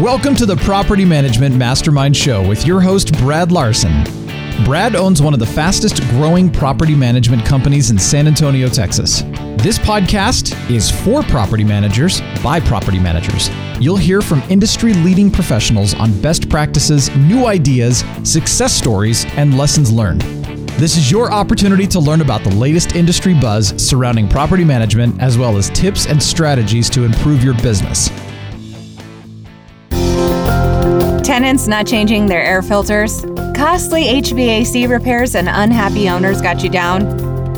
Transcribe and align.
Welcome 0.00 0.34
to 0.36 0.46
the 0.46 0.56
Property 0.56 1.04
Management 1.04 1.56
Mastermind 1.56 2.16
Show 2.16 2.46
with 2.46 2.66
your 2.66 2.80
host, 2.80 3.12
Brad 3.18 3.50
Larson. 3.50 4.04
Brad 4.64 4.94
owns 4.94 5.22
one 5.22 5.34
of 5.34 5.40
the 5.40 5.46
fastest 5.46 6.02
growing 6.10 6.50
property 6.50 6.94
management 6.94 7.44
companies 7.44 7.90
in 7.90 7.98
San 7.98 8.26
Antonio, 8.26 8.68
Texas. 8.68 9.22
This 9.56 9.78
podcast 9.78 10.54
is 10.70 10.90
for 10.90 11.22
property 11.22 11.64
managers 11.64 12.20
by 12.42 12.60
property 12.60 12.98
managers. 12.98 13.50
You'll 13.80 13.96
hear 13.96 14.22
from 14.22 14.42
industry 14.50 14.92
leading 14.94 15.30
professionals 15.30 15.94
on 15.94 16.20
best 16.20 16.48
practices, 16.48 17.14
new 17.16 17.46
ideas, 17.46 18.04
success 18.22 18.74
stories, 18.74 19.24
and 19.36 19.56
lessons 19.56 19.90
learned. 19.90 20.22
This 20.78 20.96
is 20.96 21.10
your 21.10 21.32
opportunity 21.32 21.86
to 21.86 22.00
learn 22.00 22.20
about 22.20 22.44
the 22.44 22.54
latest 22.54 22.96
industry 22.96 23.34
buzz 23.34 23.74
surrounding 23.82 24.28
property 24.28 24.64
management, 24.64 25.20
as 25.22 25.38
well 25.38 25.56
as 25.56 25.70
tips 25.70 26.06
and 26.06 26.22
strategies 26.22 26.90
to 26.90 27.04
improve 27.04 27.42
your 27.42 27.54
business. 27.62 28.10
Tenants 31.26 31.66
not 31.66 31.88
changing 31.88 32.26
their 32.26 32.40
air 32.40 32.62
filters? 32.62 33.22
Costly 33.56 34.04
HVAC 34.04 34.88
repairs 34.88 35.34
and 35.34 35.48
unhappy 35.48 36.08
owners 36.08 36.40
got 36.40 36.62
you 36.62 36.70
down? 36.70 37.02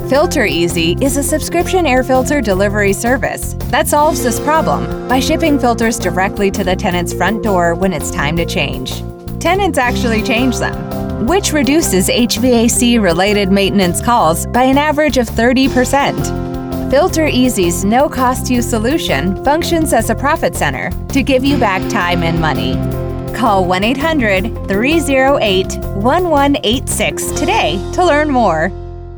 Filter 0.08 0.46
Easy 0.46 0.96
is 1.02 1.18
a 1.18 1.22
subscription 1.22 1.84
air 1.84 2.02
filter 2.02 2.40
delivery 2.40 2.94
service 2.94 3.52
that 3.64 3.86
solves 3.86 4.22
this 4.22 4.40
problem 4.40 5.06
by 5.06 5.20
shipping 5.20 5.58
filters 5.58 5.98
directly 5.98 6.50
to 6.50 6.64
the 6.64 6.74
tenant's 6.74 7.12
front 7.12 7.42
door 7.42 7.74
when 7.74 7.92
it's 7.92 8.10
time 8.10 8.38
to 8.38 8.46
change. 8.46 9.02
Tenants 9.38 9.76
actually 9.76 10.22
change 10.22 10.56
them, 10.56 11.26
which 11.26 11.52
reduces 11.52 12.08
HVAC 12.08 12.98
related 12.98 13.52
maintenance 13.52 14.00
calls 14.00 14.46
by 14.46 14.62
an 14.62 14.78
average 14.78 15.18
of 15.18 15.28
30%. 15.28 16.90
Filter 16.90 17.26
Easy's 17.26 17.84
no 17.84 18.08
cost 18.08 18.50
you 18.50 18.62
solution 18.62 19.44
functions 19.44 19.92
as 19.92 20.08
a 20.08 20.14
profit 20.14 20.56
center 20.56 20.90
to 21.08 21.22
give 21.22 21.44
you 21.44 21.58
back 21.58 21.86
time 21.90 22.22
and 22.22 22.40
money. 22.40 22.97
Call 23.38 23.66
1 23.66 23.84
800 23.84 24.66
308 24.66 25.66
1186 25.66 27.30
today 27.38 27.76
to 27.92 28.04
learn 28.04 28.28
more. 28.28 28.68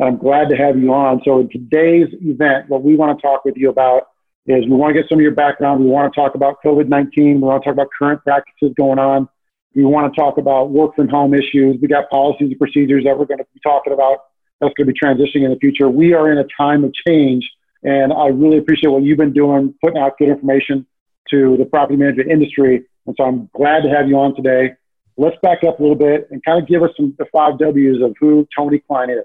I'm 0.00 0.16
glad 0.16 0.48
to 0.50 0.56
have 0.56 0.78
you 0.78 0.92
on. 0.92 1.20
So, 1.24 1.41
in 1.41 1.48
today's 1.48 2.08
event, 2.22 2.68
what 2.68 2.82
we 2.82 2.96
want 2.96 3.18
to 3.18 3.22
talk 3.22 3.44
with 3.44 3.56
you 3.56 3.68
about 3.68 4.08
is 4.46 4.64
we 4.64 4.70
want 4.70 4.94
to 4.94 5.00
get 5.00 5.08
some 5.08 5.18
of 5.18 5.22
your 5.22 5.34
background. 5.34 5.80
We 5.84 5.91
want 5.91 6.12
to 6.12 6.20
talk 6.20 6.34
about 6.34 6.56
COVID 6.64 6.88
19. 6.88 7.34
We 7.34 7.41
want 7.41 7.62
to 7.62 7.66
talk 7.66 7.74
about 7.74 7.88
current 7.98 8.22
practices 8.22 8.72
going 8.76 8.98
on. 8.98 9.28
We 9.74 9.84
want 9.84 10.12
to 10.12 10.20
talk 10.20 10.38
about 10.38 10.70
work 10.70 10.96
from 10.96 11.08
home 11.08 11.34
issues. 11.34 11.76
We 11.80 11.88
got 11.88 12.08
policies 12.10 12.50
and 12.50 12.58
procedures 12.58 13.04
that 13.04 13.19
we're 13.19 13.26
going 13.26 13.38
to 13.38 13.46
be 13.52 13.60
talking 13.62 13.92
about 13.92 14.19
that's 14.60 14.74
going 14.74 14.86
to 14.86 14.92
be 14.92 14.98
transitioning 14.98 15.44
in 15.44 15.50
the 15.50 15.58
future. 15.60 15.88
We 15.88 16.14
are 16.14 16.31
in 16.32 16.38
a 16.38 16.47
time 16.56 16.84
of 16.84 16.92
change, 17.06 17.48
and 17.82 18.12
I 18.12 18.26
really 18.26 18.58
appreciate 18.58 18.91
what 18.91 19.03
you've 19.03 19.19
been 19.19 19.32
doing, 19.32 19.75
putting 19.82 20.00
out 20.00 20.19
good 20.19 20.28
information 20.28 20.87
to 21.31 21.56
the 21.56 21.64
property 21.64 21.97
management 21.97 22.31
industry. 22.31 22.84
And 23.06 23.14
so 23.16 23.25
I'm 23.25 23.50
glad 23.54 23.82
to 23.82 23.88
have 23.91 24.08
you 24.08 24.19
on 24.19 24.34
today. 24.34 24.75
Let's 25.16 25.37
back 25.42 25.64
up 25.64 25.78
a 25.78 25.82
little 25.82 25.97
bit 25.97 26.28
and 26.31 26.44
kind 26.44 26.62
of 26.62 26.69
give 26.69 26.82
us 26.82 26.91
some 26.97 27.14
the 27.19 27.26
five 27.32 27.58
W's 27.58 28.03
of 28.03 28.14
who 28.20 28.47
Tony 28.56 28.78
Cline 28.78 29.10
is. 29.10 29.25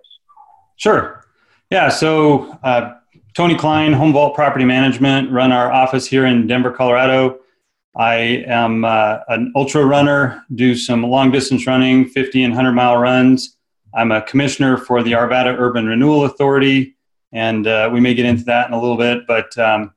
Sure. 0.83 1.23
Yeah. 1.69 1.87
So, 1.87 2.59
uh, 2.61 2.95
Tony 3.35 3.55
Cline, 3.55 3.93
Home 3.93 4.11
Vault 4.11 4.35
Property 4.35 4.65
Management, 4.65 5.31
run 5.31 5.53
our 5.53 5.71
office 5.71 6.05
here 6.05 6.25
in 6.25 6.45
Denver, 6.45 6.71
Colorado. 6.71 7.39
I 7.95 8.43
am 8.47 8.83
uh, 8.83 9.19
an 9.29 9.53
ultra 9.55 9.85
runner, 9.85 10.43
do 10.55 10.75
some 10.75 11.03
long 11.03 11.31
distance 11.31 11.65
running, 11.65 12.09
50 12.09 12.43
and 12.43 12.53
100 12.53 12.73
mile 12.73 12.97
runs. 12.97 13.55
I'm 13.95 14.11
a 14.11 14.23
commissioner 14.23 14.75
for 14.75 15.01
the 15.01 15.13
Arvada 15.13 15.57
Urban 15.57 15.85
Renewal 15.85 16.25
Authority, 16.25 16.97
and 17.31 17.65
uh, 17.65 17.89
we 17.93 18.01
may 18.01 18.13
get 18.13 18.25
into 18.25 18.43
that 18.43 18.67
in 18.67 18.73
a 18.73 18.81
little 18.81 18.97
bit. 18.97 19.25
But 19.25 19.57
um, 19.57 19.93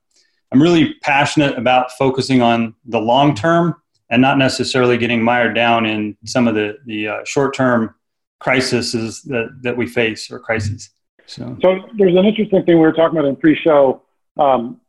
I'm 0.53 0.63
really 0.63 0.95
passionate 1.03 1.59
about 1.59 1.91
focusing 1.99 2.43
on 2.43 2.77
the 2.85 3.01
long 3.01 3.35
term 3.35 3.75
and 4.09 4.23
not 4.23 4.39
necessarily 4.39 4.99
getting 4.99 5.21
mired 5.21 5.57
down 5.57 5.85
in 5.85 6.17
some 6.27 6.47
of 6.47 6.55
the, 6.55 6.79
the 6.87 7.09
uh, 7.09 7.25
short 7.25 7.57
term 7.57 7.93
crises 8.39 9.23
that, 9.23 9.59
that 9.63 9.77
we 9.77 9.87
face 9.87 10.31
or 10.31 10.39
crises. 10.39 10.91
So. 11.27 11.57
so 11.61 11.81
there's 11.97 12.17
an 12.17 12.25
interesting 12.25 12.65
thing 12.65 12.77
we 12.77 12.83
were 12.83 12.93
talking 12.93 13.19
about 13.19 13.29
in 13.29 13.37
pre-show. 13.37 14.03
Um, 14.37 14.81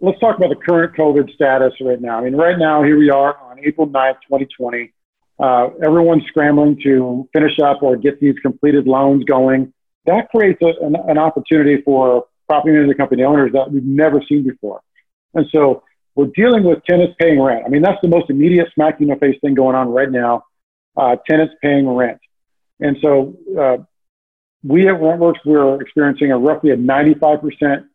let's 0.00 0.18
talk 0.18 0.36
about 0.36 0.48
the 0.48 0.56
current 0.56 0.96
COVID 0.96 1.32
status 1.34 1.74
right 1.80 2.00
now. 2.00 2.18
I 2.18 2.22
mean, 2.22 2.36
right 2.36 2.58
now, 2.58 2.82
here 2.82 2.98
we 2.98 3.10
are 3.10 3.36
on 3.38 3.58
April 3.64 3.86
9th, 3.88 4.16
2020. 4.28 4.92
Uh, 5.38 5.68
everyone's 5.84 6.24
scrambling 6.28 6.80
to 6.82 7.28
finish 7.32 7.58
up 7.58 7.82
or 7.82 7.96
get 7.96 8.20
these 8.20 8.38
completed 8.40 8.86
loans 8.86 9.24
going. 9.24 9.72
That 10.06 10.30
creates 10.30 10.60
a, 10.62 10.84
an, 10.84 10.96
an 11.08 11.18
opportunity 11.18 11.82
for 11.82 12.26
property 12.48 12.72
management 12.72 12.98
company 12.98 13.24
owners 13.24 13.52
that 13.52 13.70
we've 13.70 13.84
never 13.84 14.22
seen 14.28 14.46
before. 14.46 14.80
And 15.34 15.46
so 15.52 15.82
we're 16.14 16.30
dealing 16.34 16.62
with 16.62 16.84
tenants 16.84 17.14
paying 17.18 17.40
rent. 17.40 17.64
I 17.66 17.68
mean, 17.68 17.82
that's 17.82 18.00
the 18.00 18.08
most 18.08 18.30
immediate 18.30 18.68
smack 18.74 19.00
in 19.00 19.08
the 19.08 19.16
face 19.16 19.36
thing 19.40 19.54
going 19.54 19.74
on 19.74 19.88
right 19.88 20.10
now. 20.10 20.44
Uh, 20.96 21.16
tenants 21.28 21.54
paying 21.60 21.88
rent. 21.88 22.20
And 22.80 22.96
so 23.00 23.36
uh, 23.58 23.76
we 24.62 24.88
at 24.88 24.94
RentWorks, 24.94 25.38
we're 25.44 25.80
experiencing 25.80 26.32
a 26.32 26.38
roughly 26.38 26.70
a 26.70 26.76
95% 26.76 27.86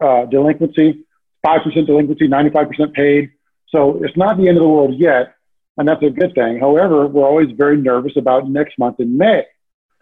uh, 0.00 0.26
delinquency, 0.26 1.04
5% 1.46 1.86
delinquency, 1.86 2.28
95% 2.28 2.92
paid. 2.92 3.30
So 3.68 4.02
it's 4.02 4.16
not 4.16 4.36
the 4.36 4.48
end 4.48 4.56
of 4.56 4.62
the 4.62 4.68
world 4.68 4.94
yet, 4.98 5.34
and 5.76 5.86
that's 5.86 6.02
a 6.02 6.10
good 6.10 6.34
thing. 6.34 6.58
However, 6.58 7.06
we're 7.06 7.26
always 7.26 7.50
very 7.52 7.76
nervous 7.76 8.12
about 8.16 8.48
next 8.48 8.78
month 8.78 8.98
in 8.98 9.16
May. 9.16 9.44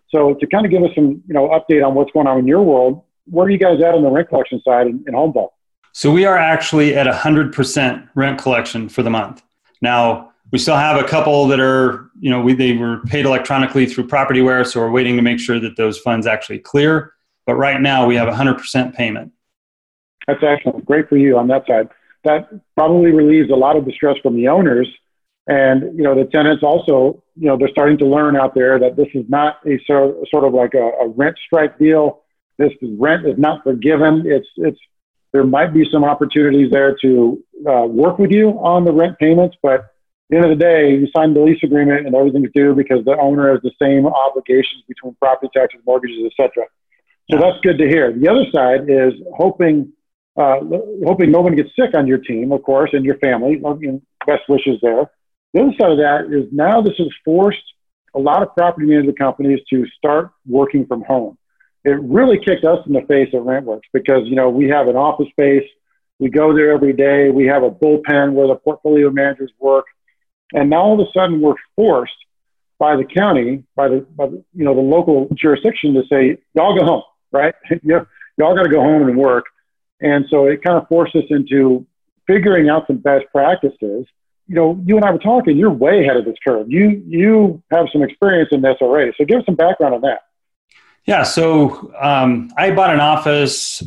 So 0.08 0.34
to 0.34 0.46
kind 0.46 0.64
of 0.64 0.72
give 0.72 0.82
us 0.82 0.90
some, 0.94 1.22
you 1.26 1.34
know, 1.34 1.48
update 1.48 1.86
on 1.86 1.94
what's 1.94 2.10
going 2.12 2.26
on 2.26 2.38
in 2.38 2.46
your 2.46 2.62
world, 2.62 3.02
where 3.26 3.46
are 3.46 3.50
you 3.50 3.58
guys 3.58 3.80
at 3.82 3.94
on 3.94 4.02
the 4.02 4.10
rent 4.10 4.28
collection 4.30 4.62
side 4.62 4.86
in, 4.86 5.04
in 5.06 5.14
Home 5.14 5.32
Vault? 5.32 5.52
So 5.92 6.10
we 6.10 6.24
are 6.24 6.36
actually 6.36 6.94
at 6.94 7.06
100% 7.06 8.08
rent 8.14 8.40
collection 8.40 8.88
for 8.88 9.02
the 9.02 9.10
month. 9.10 9.42
Now, 9.82 10.27
we 10.50 10.58
still 10.58 10.76
have 10.76 11.02
a 11.02 11.06
couple 11.06 11.46
that 11.48 11.60
are, 11.60 12.10
you 12.18 12.30
know, 12.30 12.40
we, 12.40 12.54
they 12.54 12.72
were 12.72 13.00
paid 13.06 13.26
electronically 13.26 13.86
through 13.86 14.06
PropertyWare, 14.06 14.66
so 14.66 14.80
we're 14.80 14.90
waiting 14.90 15.16
to 15.16 15.22
make 15.22 15.38
sure 15.38 15.60
that 15.60 15.76
those 15.76 15.98
funds 15.98 16.26
actually 16.26 16.58
clear. 16.58 17.12
But 17.46 17.56
right 17.56 17.80
now, 17.80 18.06
we 18.06 18.16
have 18.16 18.28
100% 18.28 18.94
payment. 18.94 19.32
That's 20.26 20.42
excellent. 20.42 20.84
Great 20.84 21.08
for 21.08 21.16
you 21.16 21.38
on 21.38 21.48
that 21.48 21.66
side. 21.66 21.88
That 22.24 22.48
probably 22.74 23.12
relieves 23.12 23.50
a 23.50 23.54
lot 23.54 23.76
of 23.76 23.84
the 23.84 23.92
stress 23.92 24.16
from 24.22 24.36
the 24.36 24.48
owners. 24.48 24.88
And, 25.46 25.96
you 25.96 26.04
know, 26.04 26.14
the 26.14 26.24
tenants 26.26 26.62
also, 26.62 27.22
you 27.36 27.46
know, 27.46 27.56
they're 27.56 27.70
starting 27.70 27.96
to 27.98 28.06
learn 28.06 28.36
out 28.36 28.54
there 28.54 28.78
that 28.78 28.96
this 28.96 29.08
is 29.14 29.24
not 29.28 29.60
a 29.66 29.78
sort 29.86 30.44
of 30.44 30.52
like 30.52 30.74
a, 30.74 30.90
a 31.00 31.08
rent 31.08 31.38
strike 31.46 31.78
deal. 31.78 32.22
This 32.58 32.72
rent 32.82 33.26
is 33.26 33.38
not 33.38 33.62
forgiven. 33.64 34.24
It's, 34.26 34.48
it's, 34.56 34.78
there 35.32 35.44
might 35.44 35.72
be 35.72 35.88
some 35.90 36.04
opportunities 36.04 36.70
there 36.70 36.96
to 37.02 37.42
uh, 37.66 37.86
work 37.86 38.18
with 38.18 38.30
you 38.30 38.50
on 38.60 38.84
the 38.84 38.92
rent 38.92 39.18
payments, 39.18 39.56
but 39.62 39.94
the 40.28 40.36
end 40.36 40.44
of 40.44 40.58
the 40.58 40.62
day, 40.62 40.90
you 40.92 41.08
sign 41.16 41.32
the 41.32 41.40
lease 41.40 41.62
agreement 41.62 42.06
and 42.06 42.14
everything's 42.14 42.50
due 42.54 42.74
because 42.74 43.04
the 43.04 43.16
owner 43.18 43.50
has 43.50 43.62
the 43.62 43.72
same 43.80 44.06
obligations 44.06 44.82
between 44.86 45.14
property 45.14 45.50
taxes, 45.54 45.80
mortgages, 45.86 46.30
etc. 46.30 46.64
So 47.30 47.38
that's 47.38 47.58
good 47.62 47.78
to 47.78 47.88
hear. 47.88 48.12
The 48.12 48.28
other 48.28 48.44
side 48.52 48.88
is 48.88 49.14
hoping 49.36 49.92
uh, 50.36 50.60
hoping 51.04 51.32
no 51.32 51.40
one 51.40 51.56
gets 51.56 51.70
sick 51.74 51.96
on 51.96 52.06
your 52.06 52.18
team, 52.18 52.52
of 52.52 52.62
course, 52.62 52.90
and 52.92 53.04
your 53.04 53.18
family. 53.18 53.60
Best 54.26 54.42
wishes 54.48 54.78
there. 54.82 55.10
The 55.52 55.60
other 55.60 55.72
side 55.80 55.90
of 55.92 55.98
that 55.98 56.26
is 56.30 56.46
now 56.52 56.80
this 56.80 56.96
has 56.98 57.08
forced 57.24 57.62
a 58.14 58.18
lot 58.18 58.42
of 58.42 58.54
property 58.54 58.86
management 58.86 59.18
companies 59.18 59.60
to 59.70 59.86
start 59.96 60.30
working 60.46 60.86
from 60.86 61.02
home. 61.02 61.36
It 61.84 62.00
really 62.02 62.38
kicked 62.38 62.64
us 62.64 62.86
in 62.86 62.92
the 62.92 63.00
face 63.02 63.28
at 63.32 63.40
RentWorks 63.40 63.88
because 63.92 64.22
you 64.26 64.36
know 64.36 64.50
we 64.50 64.68
have 64.68 64.88
an 64.88 64.96
office 64.96 65.28
space, 65.30 65.68
we 66.18 66.28
go 66.28 66.54
there 66.54 66.72
every 66.72 66.92
day, 66.92 67.30
we 67.30 67.46
have 67.46 67.62
a 67.62 67.70
bullpen 67.70 68.32
where 68.34 68.46
the 68.46 68.56
portfolio 68.56 69.10
managers 69.10 69.50
work 69.58 69.86
and 70.52 70.70
now 70.70 70.82
all 70.82 71.00
of 71.00 71.06
a 71.06 71.10
sudden 71.12 71.40
we're 71.40 71.54
forced 71.76 72.12
by 72.78 72.96
the 72.96 73.04
county, 73.04 73.64
by 73.74 73.88
the, 73.88 74.06
by 74.16 74.26
the 74.26 74.44
you 74.54 74.64
know 74.64 74.74
the 74.74 74.80
local 74.80 75.28
jurisdiction 75.34 75.94
to 75.94 76.02
say 76.10 76.38
y'all 76.54 76.78
go 76.78 76.84
home, 76.84 77.02
right? 77.32 77.54
y'all 77.82 78.06
got 78.54 78.62
to 78.62 78.70
go 78.70 78.80
home 78.80 79.08
and 79.08 79.18
work. 79.18 79.44
And 80.00 80.26
so 80.30 80.46
it 80.46 80.62
kind 80.62 80.78
of 80.78 80.86
forced 80.88 81.16
us 81.16 81.24
into 81.28 81.86
figuring 82.26 82.68
out 82.68 82.86
some 82.86 82.98
best 82.98 83.24
practices 83.32 84.06
you 84.48 84.54
know, 84.54 84.82
you 84.84 84.96
and 84.96 85.04
I 85.04 85.12
were 85.12 85.18
talking. 85.18 85.56
You're 85.56 85.70
way 85.70 86.02
ahead 86.02 86.16
of 86.16 86.24
this 86.24 86.36
curve. 86.46 86.70
You 86.70 87.02
you 87.06 87.62
have 87.70 87.86
some 87.92 88.02
experience 88.02 88.48
in 88.50 88.62
this 88.62 88.76
already. 88.80 89.12
So 89.16 89.24
give 89.24 89.40
us 89.40 89.46
some 89.46 89.54
background 89.54 89.94
on 89.94 90.00
that. 90.00 90.22
Yeah. 91.04 91.22
So 91.22 91.92
um, 92.00 92.50
I 92.56 92.70
bought 92.70 92.92
an 92.92 93.00
office. 93.00 93.82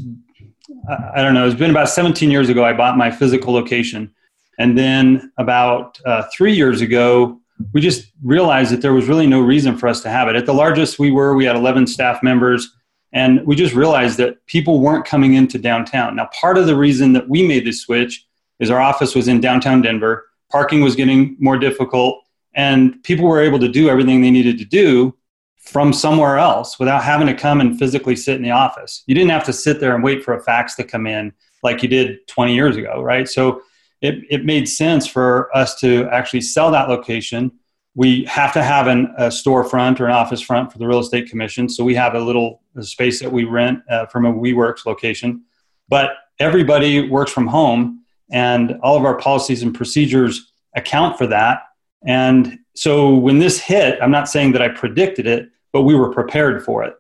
I 0.88 1.22
don't 1.22 1.34
know. 1.34 1.48
It's 1.48 1.56
been 1.56 1.72
about 1.72 1.90
17 1.90 2.32
years 2.32 2.48
ago. 2.48 2.64
I 2.64 2.74
bought 2.74 2.96
my 2.96 3.12
physical 3.12 3.54
location, 3.54 4.14
and 4.60 4.78
then 4.78 5.32
about 5.38 6.00
uh, 6.06 6.24
three 6.36 6.54
years 6.54 6.82
ago, 6.82 7.40
we 7.74 7.82
just 7.82 8.12
realized 8.24 8.72
that 8.72 8.82
there 8.82 8.94
was 8.94 9.08
really 9.08 9.28
no 9.28 9.40
reason 9.40 9.78
for 9.78 9.88
us 9.88 10.02
to 10.02 10.10
have 10.10 10.28
it. 10.28 10.36
At 10.36 10.46
the 10.46 10.54
largest 10.54 11.00
we 11.00 11.12
were, 11.12 11.36
we 11.36 11.46
had 11.46 11.56
11 11.56 11.88
staff 11.88 12.24
members, 12.24 12.76
and 13.14 13.46
we 13.46 13.56
just 13.56 13.76
realized 13.76 14.18
that 14.18 14.46
people 14.48 14.80
weren't 14.80 15.06
coming 15.06 15.34
into 15.34 15.58
downtown. 15.58 16.16
Now, 16.16 16.30
part 16.40 16.58
of 16.58 16.66
the 16.66 16.76
reason 16.76 17.14
that 17.14 17.28
we 17.30 17.46
made 17.46 17.66
this 17.66 17.82
switch 17.82 18.26
is 18.60 18.70
our 18.70 18.80
office 18.80 19.16
was 19.16 19.28
in 19.28 19.42
downtown 19.42 19.82
Denver. 19.82 20.28
Parking 20.50 20.82
was 20.82 20.96
getting 20.96 21.36
more 21.40 21.58
difficult, 21.58 22.24
and 22.56 23.02
people 23.04 23.28
were 23.28 23.42
able 23.42 23.60
to 23.60 23.68
do 23.68 23.90
everything 23.90 24.22
they 24.22 24.32
needed 24.32 24.58
to 24.60 24.66
do 24.66 25.16
from 25.58 25.94
somewhere 25.94 26.38
else 26.38 26.80
without 26.80 27.04
having 27.04 27.28
to 27.28 27.34
come 27.34 27.62
and 27.62 27.78
physically 27.78 28.16
sit 28.16 28.36
in 28.36 28.42
the 28.42 28.52
office. 28.52 29.04
You 29.06 29.16
didn't 29.16 29.30
have 29.30 29.46
to 29.46 29.54
sit 29.54 29.80
there 29.80 29.94
and 29.94 30.04
wait 30.04 30.24
for 30.24 30.34
a 30.34 30.44
fax 30.44 30.76
to 30.76 30.84
come 30.84 31.06
in 31.06 31.32
like 31.64 31.84
you 31.84 31.90
did 31.90 32.26
20 32.28 32.54
years 32.56 32.76
ago, 32.76 33.02
right? 33.02 33.30
So 33.30 33.62
it, 34.02 34.26
it 34.30 34.46
made 34.46 34.68
sense 34.68 35.08
for 35.08 35.56
us 35.56 35.76
to 35.80 36.08
actually 36.12 36.42
sell 36.42 36.72
that 36.72 36.90
location. 36.90 37.52
We 37.94 38.24
have 38.26 38.54
to 38.54 38.64
have 38.64 38.88
an, 38.88 39.14
a 39.18 39.28
storefront 39.28 40.00
or 40.00 40.06
an 40.06 40.14
office 40.14 40.42
front 40.42 40.72
for 40.72 40.80
the 40.80 40.88
real 40.88 41.00
estate 41.00 41.30
commission. 41.30 41.70
So 41.70 41.84
we 41.84 41.96
have 41.96 42.16
a 42.16 42.20
little 42.20 42.62
space 42.80 43.20
that 43.20 43.32
we 43.32 43.44
rent 43.44 43.80
uh, 43.90 44.08
from 44.08 44.26
a 44.26 44.34
WeWorks 44.34 44.86
location. 44.86 45.44
But 45.88 46.12
everybody 46.40 47.10
works 47.10 47.32
from 47.32 47.48
home, 47.48 48.04
and 48.32 48.78
all 48.82 48.98
of 48.98 49.04
our 49.04 49.18
policies 49.18 49.62
and 49.62 49.76
procedures 49.76 50.54
account 50.76 51.18
for 51.18 51.28
that. 51.28 51.64
And 52.06 52.60
so 52.76 53.14
when 53.14 53.40
this 53.40 53.60
hit, 53.60 54.00
I'm 54.02 54.12
not 54.12 54.30
saying 54.30 54.54
that 54.54 54.62
I 54.62 54.70
predicted 54.70 55.28
it, 55.28 55.50
but 55.74 55.84
we 55.84 55.96
were 55.96 56.12
prepared 56.12 56.64
for 56.64 56.84
it. 56.84 56.96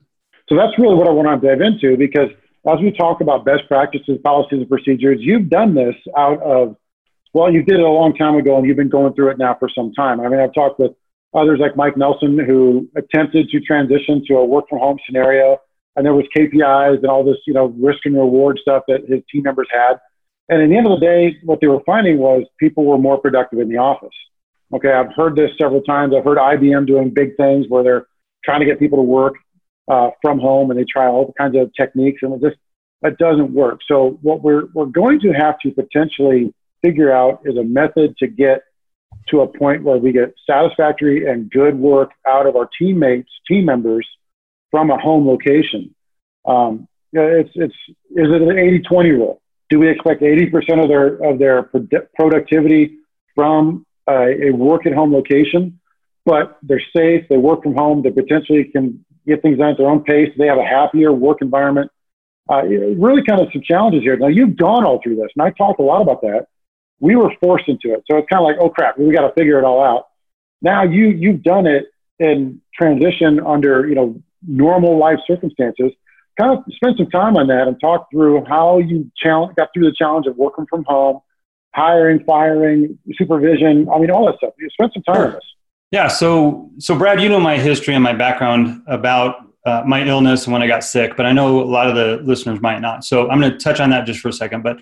So 0.49 0.55
that's 0.57 0.77
really 0.77 0.95
what 0.95 1.07
I 1.07 1.11
want 1.11 1.41
to 1.41 1.47
dive 1.47 1.61
into 1.61 1.95
because 1.97 2.29
as 2.69 2.79
we 2.79 2.91
talk 2.91 3.21
about 3.21 3.45
best 3.45 3.67
practices, 3.67 4.19
policies, 4.23 4.59
and 4.59 4.69
procedures, 4.69 5.19
you've 5.21 5.49
done 5.49 5.73
this 5.73 5.95
out 6.17 6.41
of 6.43 6.75
well, 7.33 7.51
you 7.51 7.63
did 7.63 7.79
it 7.79 7.85
a 7.85 7.89
long 7.89 8.15
time 8.15 8.35
ago 8.35 8.57
and 8.57 8.65
you've 8.65 8.77
been 8.77 8.89
going 8.89 9.13
through 9.13 9.29
it 9.29 9.37
now 9.37 9.55
for 9.59 9.69
some 9.73 9.93
time. 9.93 10.19
I 10.19 10.27
mean, 10.27 10.39
I've 10.39 10.53
talked 10.53 10.79
with 10.79 10.91
others 11.33 11.59
like 11.59 11.75
Mike 11.75 11.97
Nelson 11.97 12.37
who 12.37 12.89
attempted 12.95 13.49
to 13.49 13.59
transition 13.61 14.23
to 14.27 14.35
a 14.35 14.45
work 14.45 14.65
from 14.69 14.79
home 14.79 14.97
scenario. 15.05 15.57
And 15.95 16.05
there 16.05 16.13
was 16.13 16.25
KPIs 16.35 16.97
and 16.97 17.05
all 17.05 17.23
this, 17.23 17.37
you 17.45 17.53
know, 17.53 17.65
risk 17.77 17.99
and 18.05 18.15
reward 18.15 18.59
stuff 18.61 18.83
that 18.87 19.01
his 19.07 19.21
team 19.31 19.43
members 19.43 19.67
had. 19.71 19.99
And 20.49 20.61
at 20.61 20.69
the 20.69 20.77
end 20.77 20.87
of 20.87 20.99
the 20.99 21.05
day, 21.05 21.37
what 21.43 21.59
they 21.61 21.67
were 21.67 21.81
finding 21.85 22.17
was 22.17 22.43
people 22.59 22.85
were 22.85 22.97
more 22.97 23.17
productive 23.17 23.59
in 23.59 23.69
the 23.69 23.77
office. 23.77 24.15
Okay, 24.73 24.91
I've 24.91 25.13
heard 25.13 25.35
this 25.35 25.51
several 25.59 25.81
times. 25.81 26.13
I've 26.15 26.23
heard 26.23 26.37
IBM 26.37 26.87
doing 26.87 27.09
big 27.09 27.35
things 27.35 27.65
where 27.67 27.83
they're 27.83 28.05
trying 28.43 28.61
to 28.61 28.65
get 28.65 28.79
people 28.79 28.97
to 28.97 29.03
work 29.03 29.35
uh, 29.89 30.11
from 30.21 30.39
home 30.39 30.71
and 30.71 30.79
they 30.79 30.85
try 30.85 31.07
all 31.07 31.33
kinds 31.37 31.57
of 31.57 31.71
techniques 31.73 32.21
and 32.21 32.33
it 32.33 32.41
just 32.41 32.59
that 33.01 33.17
doesn't 33.17 33.53
work. 33.53 33.79
So 33.87 34.19
what 34.21 34.43
we're 34.43 34.67
we're 34.73 34.85
going 34.85 35.19
to 35.21 35.31
have 35.31 35.59
to 35.59 35.71
potentially 35.71 36.53
figure 36.81 37.11
out 37.11 37.41
is 37.45 37.57
a 37.57 37.63
method 37.63 38.17
to 38.17 38.27
get 38.27 38.63
to 39.29 39.41
a 39.41 39.47
point 39.47 39.83
where 39.83 39.97
we 39.97 40.11
get 40.11 40.33
satisfactory 40.49 41.29
and 41.29 41.49
good 41.49 41.77
work 41.77 42.11
out 42.27 42.47
of 42.47 42.55
our 42.55 42.69
teammates, 42.77 43.29
team 43.47 43.65
members 43.65 44.07
from 44.71 44.89
a 44.89 44.97
home 44.97 45.27
location. 45.27 45.93
Um, 46.45 46.87
it's, 47.13 47.49
it's, 47.55 47.75
is 48.11 48.27
it 48.31 48.41
an 48.41 48.57
80 48.57 48.79
20 48.79 49.11
rule? 49.11 49.41
Do 49.69 49.79
we 49.79 49.89
expect 49.89 50.21
80% 50.21 50.83
of 50.83 50.89
their, 50.89 51.15
of 51.23 51.39
their 51.39 51.69
productivity 52.15 52.97
from 53.35 53.85
a 54.09 54.51
work 54.51 54.85
at 54.85 54.93
home 54.93 55.13
location? 55.13 55.79
But 56.25 56.57
they're 56.61 56.81
safe, 56.95 57.25
they 57.29 57.37
work 57.37 57.63
from 57.63 57.75
home, 57.75 58.03
they 58.03 58.11
potentially 58.11 58.65
can 58.65 59.03
get 59.25 59.41
things 59.41 59.57
done 59.57 59.69
at 59.69 59.77
their 59.77 59.89
own 59.89 60.03
pace, 60.03 60.29
they 60.37 60.47
have 60.47 60.57
a 60.57 60.65
happier 60.65 61.11
work 61.11 61.41
environment. 61.41 61.89
Uh, 62.49 62.63
really 62.63 63.23
kind 63.23 63.39
of 63.39 63.47
some 63.53 63.61
challenges 63.61 64.01
here. 64.01 64.17
Now, 64.17 64.27
you've 64.27 64.57
gone 64.57 64.83
all 64.83 64.99
through 65.01 65.15
this, 65.15 65.29
and 65.35 65.43
I 65.43 65.51
talked 65.51 65.79
a 65.79 65.83
lot 65.83 66.01
about 66.01 66.21
that 66.21 66.47
we 67.01 67.15
were 67.15 67.33
forced 67.41 67.67
into 67.67 67.93
it. 67.93 68.03
So 68.09 68.17
it's 68.17 68.27
kind 68.29 68.39
of 68.41 68.45
like, 68.45 68.57
oh 68.61 68.69
crap, 68.69 68.97
we 68.97 69.13
got 69.13 69.27
to 69.27 69.33
figure 69.33 69.59
it 69.59 69.65
all 69.65 69.83
out. 69.83 70.07
Now 70.61 70.83
you 70.83 71.07
you've 71.09 71.43
done 71.43 71.67
it 71.67 71.87
in 72.19 72.61
transition 72.73 73.41
under 73.45 73.87
you 73.87 73.95
know 73.95 74.21
normal 74.47 74.97
life 74.97 75.19
circumstances. 75.27 75.91
Kind 76.39 76.57
of 76.57 76.63
spend 76.73 76.95
some 76.97 77.09
time 77.09 77.35
on 77.35 77.47
that 77.47 77.67
and 77.67 77.79
talk 77.81 78.07
through 78.11 78.45
how 78.45 78.77
you 78.77 79.11
challenge, 79.17 79.55
got 79.55 79.69
through 79.73 79.83
the 79.83 79.95
challenge 79.97 80.27
of 80.27 80.37
working 80.37 80.65
from 80.69 80.85
home, 80.85 81.19
hiring, 81.75 82.23
firing, 82.23 82.97
supervision. 83.15 83.89
I 83.93 83.99
mean, 83.99 84.11
all 84.11 84.27
that 84.27 84.37
stuff. 84.37 84.53
You 84.57 84.69
spend 84.69 84.91
some 84.93 85.03
time 85.03 85.15
sure. 85.15 85.25
on 85.25 85.33
this. 85.33 85.43
Yeah. 85.91 86.07
So 86.07 86.71
so 86.77 86.97
Brad, 86.97 87.19
you 87.19 87.27
know 87.27 87.39
my 87.39 87.57
history 87.57 87.95
and 87.95 88.03
my 88.03 88.13
background 88.13 88.83
about 88.87 89.47
uh, 89.65 89.83
my 89.85 90.03
illness 90.07 90.45
and 90.45 90.53
when 90.53 90.61
I 90.61 90.67
got 90.67 90.83
sick, 90.83 91.17
but 91.17 91.25
I 91.25 91.31
know 91.31 91.61
a 91.61 91.65
lot 91.65 91.87
of 91.87 91.95
the 91.95 92.21
listeners 92.23 92.61
might 92.61 92.79
not. 92.79 93.03
So 93.03 93.29
I'm 93.29 93.39
going 93.39 93.51
to 93.51 93.57
touch 93.57 93.79
on 93.79 93.89
that 93.89 94.05
just 94.05 94.19
for 94.19 94.29
a 94.29 94.33
second. 94.33 94.63
But 94.63 94.77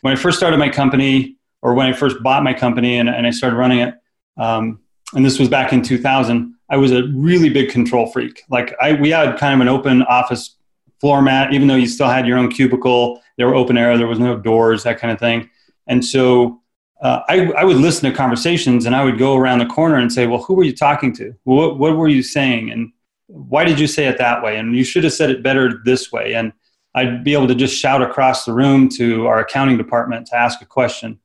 when 0.00 0.12
I 0.12 0.16
first 0.16 0.38
started 0.38 0.58
my 0.58 0.68
company, 0.68 1.36
or 1.64 1.72
when 1.72 1.86
I 1.86 1.94
first 1.94 2.22
bought 2.22 2.44
my 2.44 2.52
company 2.52 2.98
and, 2.98 3.08
and 3.08 3.26
I 3.26 3.30
started 3.30 3.56
running 3.56 3.78
it, 3.80 3.94
um, 4.36 4.80
and 5.14 5.24
this 5.24 5.38
was 5.38 5.48
back 5.48 5.72
in 5.72 5.82
2000, 5.82 6.54
I 6.68 6.76
was 6.76 6.92
a 6.92 7.04
really 7.08 7.48
big 7.48 7.70
control 7.70 8.06
freak. 8.06 8.42
Like 8.50 8.74
I, 8.80 8.92
we 8.92 9.10
had 9.10 9.38
kind 9.38 9.54
of 9.54 9.60
an 9.60 9.68
open 9.68 10.02
office 10.02 10.56
floor 11.00 11.22
mat, 11.22 11.54
even 11.54 11.66
though 11.66 11.74
you 11.74 11.86
still 11.86 12.08
had 12.08 12.26
your 12.26 12.36
own 12.36 12.50
cubicle. 12.50 13.22
There 13.38 13.46
were 13.46 13.54
open 13.54 13.78
air, 13.78 13.96
there 13.96 14.06
was 14.06 14.18
no 14.18 14.36
doors, 14.36 14.82
that 14.82 14.98
kind 14.98 15.10
of 15.10 15.18
thing. 15.18 15.48
And 15.86 16.04
so 16.04 16.60
uh, 17.00 17.20
I, 17.28 17.50
I 17.52 17.64
would 17.64 17.78
listen 17.78 18.10
to 18.10 18.16
conversations 18.16 18.84
and 18.84 18.94
I 18.94 19.02
would 19.02 19.18
go 19.18 19.34
around 19.34 19.60
the 19.60 19.66
corner 19.66 19.96
and 19.96 20.12
say, 20.12 20.26
well, 20.26 20.42
who 20.42 20.54
were 20.54 20.64
you 20.64 20.74
talking 20.74 21.14
to? 21.14 21.34
What, 21.44 21.78
what 21.78 21.96
were 21.96 22.08
you 22.08 22.22
saying? 22.22 22.70
And 22.70 22.92
why 23.26 23.64
did 23.64 23.80
you 23.80 23.86
say 23.86 24.06
it 24.06 24.18
that 24.18 24.42
way? 24.42 24.58
And 24.58 24.76
you 24.76 24.84
should 24.84 25.04
have 25.04 25.14
said 25.14 25.30
it 25.30 25.42
better 25.42 25.80
this 25.84 26.12
way. 26.12 26.34
And 26.34 26.52
I'd 26.94 27.24
be 27.24 27.32
able 27.32 27.48
to 27.48 27.54
just 27.54 27.74
shout 27.74 28.02
across 28.02 28.44
the 28.44 28.52
room 28.52 28.90
to 28.90 29.26
our 29.26 29.40
accounting 29.40 29.78
department 29.78 30.26
to 30.26 30.36
ask 30.36 30.60
a 30.60 30.66
question 30.66 31.18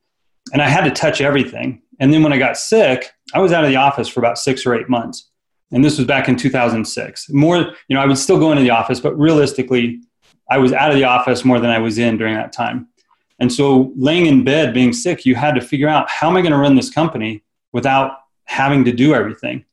and 0.53 0.61
I 0.61 0.69
had 0.69 0.83
to 0.85 0.91
touch 0.91 1.21
everything. 1.21 1.81
And 1.99 2.13
then 2.13 2.23
when 2.23 2.33
I 2.33 2.37
got 2.37 2.57
sick, 2.57 3.11
I 3.33 3.39
was 3.39 3.51
out 3.51 3.63
of 3.63 3.69
the 3.69 3.75
office 3.75 4.07
for 4.07 4.19
about 4.19 4.37
six 4.37 4.65
or 4.65 4.73
eight 4.73 4.89
months. 4.89 5.29
And 5.71 5.83
this 5.83 5.97
was 5.97 6.07
back 6.07 6.27
in 6.27 6.35
2006. 6.35 7.29
More, 7.29 7.57
you 7.57 7.95
know, 7.95 7.99
I 7.99 8.05
would 8.05 8.17
still 8.17 8.39
go 8.39 8.51
into 8.51 8.63
the 8.63 8.71
office, 8.71 8.99
but 8.99 9.17
realistically, 9.17 10.01
I 10.49 10.57
was 10.57 10.73
out 10.73 10.89
of 10.89 10.95
the 10.95 11.03
office 11.03 11.45
more 11.45 11.59
than 11.59 11.69
I 11.69 11.77
was 11.77 11.99
in 11.99 12.17
during 12.17 12.33
that 12.35 12.51
time. 12.51 12.87
And 13.39 13.53
so, 13.53 13.93
laying 13.95 14.25
in 14.25 14.43
bed, 14.43 14.73
being 14.73 14.91
sick, 14.91 15.25
you 15.25 15.35
had 15.35 15.55
to 15.55 15.61
figure 15.61 15.87
out 15.87 16.09
how 16.09 16.29
am 16.29 16.37
I 16.37 16.41
going 16.41 16.51
to 16.51 16.57
run 16.57 16.75
this 16.75 16.89
company 16.89 17.43
without 17.71 18.17
having 18.45 18.83
to 18.85 18.91
do 18.91 19.13
everything. 19.13 19.63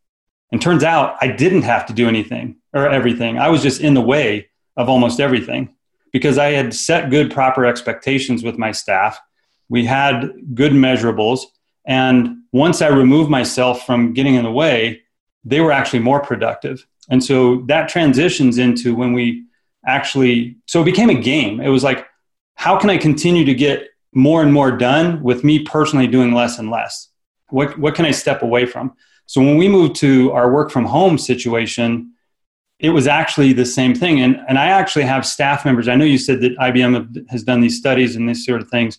And 0.53 0.61
turns 0.61 0.85
out 0.85 1.17
I 1.21 1.29
didn't 1.29 1.63
have 1.63 1.87
to 1.87 1.93
do 1.93 2.09
anything 2.09 2.57
or 2.73 2.89
everything. 2.89 3.39
I 3.39 3.49
was 3.49 3.63
just 3.63 3.81
in 3.81 3.95
the 3.95 4.01
way 4.01 4.49
of 4.77 4.89
almost 4.89 5.19
everything 5.19 5.75
because 6.13 6.39
I 6.39 6.51
had 6.51 6.73
set 6.75 7.11
good, 7.11 7.33
proper 7.33 7.67
expectations 7.67 8.45
with 8.45 8.59
my 8.59 8.71
staff 8.71 9.19
we 9.69 9.85
had 9.85 10.31
good 10.55 10.73
measurables. 10.73 11.41
And 11.87 12.43
once 12.53 12.83
I 12.83 12.89
removed 12.89 13.31
myself 13.31 13.87
from 13.87 14.13
getting 14.13 14.35
in 14.35 14.45
the 14.45 14.51
way, 14.51 15.03
they 15.45 15.61
were 15.61 15.73
actually 15.73 16.01
more 16.01 16.21
productive. 16.21 16.87
And 17.09 17.23
so 17.23 17.63
that 17.69 17.89
transitions 17.89 18.59
into 18.59 18.95
when 18.95 19.13
we 19.13 19.45
actually, 19.87 20.57
so 20.67 20.83
it 20.83 20.87
became 20.87 21.11
a 21.11 21.15
game. 21.15 21.61
It 21.61 21.69
was 21.69 21.85
like, 21.85 22.07
how 22.55 22.79
can 22.79 22.91
I 22.91 22.97
continue 22.97 23.45
to 23.45 23.55
get 23.55 23.89
more 24.13 24.43
and 24.43 24.53
more 24.53 24.73
done 24.73 25.23
with 25.23 25.45
me 25.45 25.61
personally 25.61 26.07
doing 26.07 26.33
less 26.33 26.59
and 26.59 26.71
less? 26.71 27.09
What, 27.51 27.79
what 27.79 27.95
can 27.95 28.05
I 28.05 28.11
step 28.11 28.43
away 28.43 28.67
from? 28.67 28.95
So 29.27 29.41
when 29.41 29.57
we 29.57 29.69
moved 29.69 29.97
to 29.97 30.33
our 30.33 30.53
work 30.53 30.71
from 30.71 30.85
home 30.85 31.19
situation, 31.19 32.13
it 32.79 32.91
was 32.91 33.07
actually 33.07 33.53
the 33.53 33.67
same 33.67 33.95
thing. 33.95 34.21
And, 34.21 34.41
and 34.49 34.59
I 34.59 34.67
actually 34.67 35.05
have 35.05 35.27
staff 35.27 35.65
members. 35.65 35.89
I 35.89 35.95
know 35.95 36.05
you 36.05 36.19
said 36.19 36.41
that 36.41 36.57
IBM 36.59 37.29
has 37.31 37.43
done 37.43 37.61
these 37.61 37.79
studies 37.79 38.17
and 38.17 38.29
these 38.29 38.45
sort 38.45 38.61
of 38.61 38.69
things. 38.69 38.99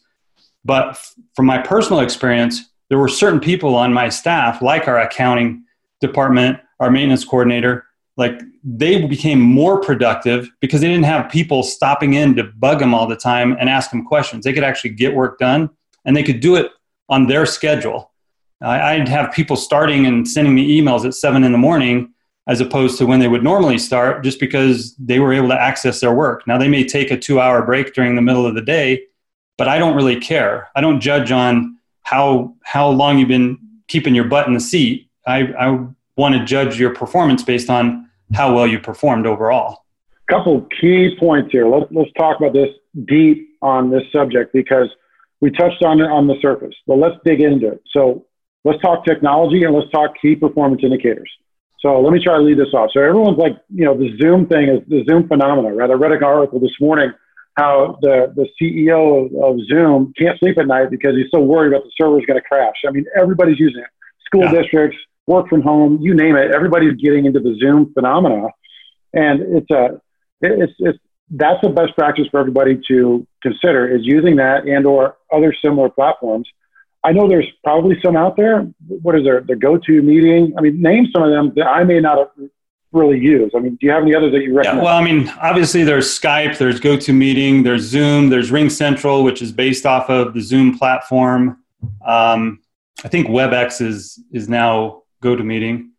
But 0.66 1.00
from 1.36 1.46
my 1.46 1.60
personal 1.60 2.02
experience, 2.02 2.70
there 2.90 2.98
were 2.98 3.08
certain 3.08 3.40
people 3.40 3.76
on 3.76 3.94
my 3.94 4.10
staff, 4.10 4.62
like 4.62 4.88
our 4.88 5.00
accounting 5.00 5.64
department, 6.02 6.60
our 6.80 6.92
maintenance 6.92 7.26
coordinator, 7.26 7.86
like 8.18 8.42
they 8.64 9.06
became 9.06 9.40
more 9.40 9.80
productive 9.80 10.50
because 10.60 10.82
they 10.82 10.88
didn't 10.88 11.06
have 11.06 11.32
people 11.32 11.64
stopping 11.64 12.16
in 12.16 12.36
to 12.36 12.44
bug 12.44 12.80
them 12.80 12.94
all 12.94 13.08
the 13.08 13.16
time 13.16 13.56
and 13.60 13.70
ask 13.70 13.92
them 13.92 14.06
questions. 14.06 14.44
They 14.44 14.54
could 14.54 14.64
actually 14.64 14.92
get 14.92 15.14
work 15.14 15.38
done 15.38 15.70
and 16.06 16.16
they 16.16 16.24
could 16.24 16.40
do 16.40 16.56
it 16.56 16.72
on 17.10 17.28
their 17.28 17.46
schedule. 17.46 18.12
I'd 18.60 19.08
have 19.08 19.32
people 19.32 19.56
starting 19.56 20.08
and 20.08 20.28
sending 20.28 20.56
me 20.56 20.82
emails 20.82 21.06
at 21.06 21.14
seven 21.14 21.44
in 21.44 21.52
the 21.52 21.58
morning 21.60 22.14
as 22.48 22.60
opposed 22.60 22.98
to 22.98 23.06
when 23.06 23.20
they 23.20 23.28
would 23.28 23.44
normally 23.44 23.78
start 23.78 24.24
just 24.24 24.40
because 24.40 24.96
they 24.96 25.20
were 25.20 25.34
able 25.34 25.50
to 25.50 25.62
access 25.62 26.00
their 26.00 26.14
work. 26.14 26.48
Now, 26.48 26.58
they 26.58 26.68
may 26.68 26.84
take 26.84 27.12
a 27.12 27.18
two 27.18 27.40
hour 27.40 27.62
break 27.62 27.94
during 27.94 28.16
the 28.16 28.22
middle 28.22 28.48
of 28.48 28.56
the 28.56 28.62
day 28.62 29.04
but 29.58 29.68
I 29.68 29.78
don't 29.80 29.96
really 29.96 30.20
care. 30.20 30.70
I 30.76 30.82
don't 30.82 31.00
judge 31.00 31.32
on 31.32 31.78
how 32.04 32.56
how 32.64 32.90
long 32.90 33.18
you've 33.18 33.28
been 33.28 33.58
keeping 33.88 34.16
your 34.16 34.26
butt 34.26 34.48
in 34.48 34.54
the 34.54 34.60
seat. 34.60 35.10
I, 35.26 35.54
I 35.60 35.86
want 36.16 36.36
to 36.36 36.46
judge 36.46 36.80
your 36.80 36.94
performance 36.94 37.44
based 37.44 37.70
on 37.70 38.10
how 38.34 38.54
well 38.54 38.68
you 38.68 38.80
performed 38.80 39.26
overall. 39.26 39.84
Couple 40.30 40.62
key 40.80 41.16
points 41.20 41.52
here. 41.52 41.68
Let's 41.68 41.92
let's 41.92 42.12
talk 42.18 42.38
about 42.38 42.54
this 42.54 42.70
deep 43.06 43.50
on 43.62 43.90
this 43.90 44.04
subject 44.12 44.54
because 44.54 44.90
we 45.42 45.52
touched 45.52 45.84
on 45.84 46.00
it 46.02 46.10
on 46.10 46.28
the 46.28 46.36
surface, 46.42 46.74
but 46.86 46.96
let's 46.98 47.16
dig 47.24 47.42
into 47.42 47.68
it. 47.68 47.82
So 47.92 48.26
let's 48.64 48.82
talk 48.82 49.06
technology 49.06 49.64
and 49.64 49.74
let's 49.74 49.90
talk 49.92 50.12
key 50.22 50.36
performance 50.36 50.82
indicators. 50.84 51.30
So 51.80 52.02
let 52.02 52.12
me 52.12 52.24
try 52.24 52.38
to 52.38 52.44
lead 52.44 52.58
this 52.58 52.74
off. 52.74 52.90
So 52.92 53.02
everyone's 53.02 53.38
like, 53.38 53.54
you 53.74 53.86
know, 53.86 53.96
the 53.96 54.18
Zoom 54.22 54.48
thing 54.48 54.68
is 54.68 54.82
the 54.88 55.06
Zoom 55.08 55.28
phenomenon, 55.28 55.76
right? 55.76 55.90
I 55.90 55.94
read 55.94 56.12
an 56.12 56.24
article 56.24 56.60
this 56.60 56.76
morning 56.82 57.12
how 57.58 57.98
the, 58.02 58.32
the 58.36 58.48
CEO 58.62 59.26
of, 59.26 59.44
of 59.44 59.66
Zoom 59.66 60.14
can't 60.18 60.38
sleep 60.40 60.58
at 60.60 60.68
night 60.68 60.92
because 60.92 61.16
he's 61.16 61.30
so 61.34 61.42
worried 61.42 61.74
about 61.74 61.84
the 61.84 61.92
server's 62.00 62.24
going 62.26 62.40
to 62.40 62.48
crash. 62.48 62.76
I 62.88 62.92
mean, 62.92 63.06
everybody's 63.20 63.60
using 63.60 63.82
it. 63.82 63.90
School 64.26 64.44
yeah. 64.44 64.62
districts, 64.62 64.98
work 65.26 65.50
from 65.50 65.62
home, 65.62 66.00
you 66.00 66.14
name 66.14 66.36
it. 66.36 66.54
Everybody's 66.54 66.94
getting 67.02 67.26
into 67.26 67.40
the 67.40 67.58
Zoom 67.60 67.92
phenomena, 67.94 68.48
and 69.14 69.42
it's 69.58 69.72
a 69.72 70.00
it's 70.42 70.74
it's 70.80 71.00
that's 71.32 71.60
the 71.62 71.70
best 71.70 71.96
practice 71.96 72.28
for 72.30 72.40
everybody 72.40 72.80
to 72.88 73.26
consider 73.42 73.94
is 73.94 74.02
using 74.04 74.38
that 74.38 74.66
and 74.66 74.86
or 74.86 75.18
other 75.34 75.54
similar 75.62 75.90
platforms. 75.90 76.48
I 77.04 77.12
know 77.12 77.28
there's 77.28 77.48
probably 77.64 77.96
some 78.04 78.16
out 78.16 78.38
there. 78.38 78.68
What 78.88 79.16
is 79.16 79.24
there? 79.24 79.42
The 79.42 79.56
meeting? 80.04 80.54
I 80.58 80.62
mean, 80.62 80.82
name 80.82 81.08
some 81.14 81.24
of 81.24 81.32
them 81.32 81.54
that 81.56 81.66
I 81.66 81.84
may 81.84 82.00
not 82.00 82.18
have 82.18 82.50
really 82.98 83.20
use? 83.20 83.52
I 83.56 83.60
mean, 83.60 83.76
do 83.76 83.86
you 83.86 83.92
have 83.92 84.04
any 84.04 84.16
others 84.16 84.32
that 84.34 84.42
you 84.42 84.54
recommend? 84.54 84.80
Yeah, 84.80 84.84
well, 84.84 84.98
I 84.98 85.04
mean, 85.04 85.32
obviously 85.42 85.84
there's 85.84 86.08
Skype, 86.08 86.58
there's 86.58 86.80
GoToMeeting, 86.80 87.64
there's 87.64 87.84
Zoom, 87.84 88.30
there's 88.30 88.52
RingCentral, 88.52 89.24
which 89.24 89.42
is 89.42 89.52
based 89.52 89.86
off 89.86 90.10
of 90.10 90.34
the 90.34 90.42
Zoom 90.42 90.78
platform. 90.78 91.64
Um, 92.06 92.62
I 93.04 93.08
think 93.08 93.28
WebEx 93.28 93.82
is 93.82 94.20
is 94.32 94.50
now 94.50 95.04
GoToMeeting. 95.24 95.90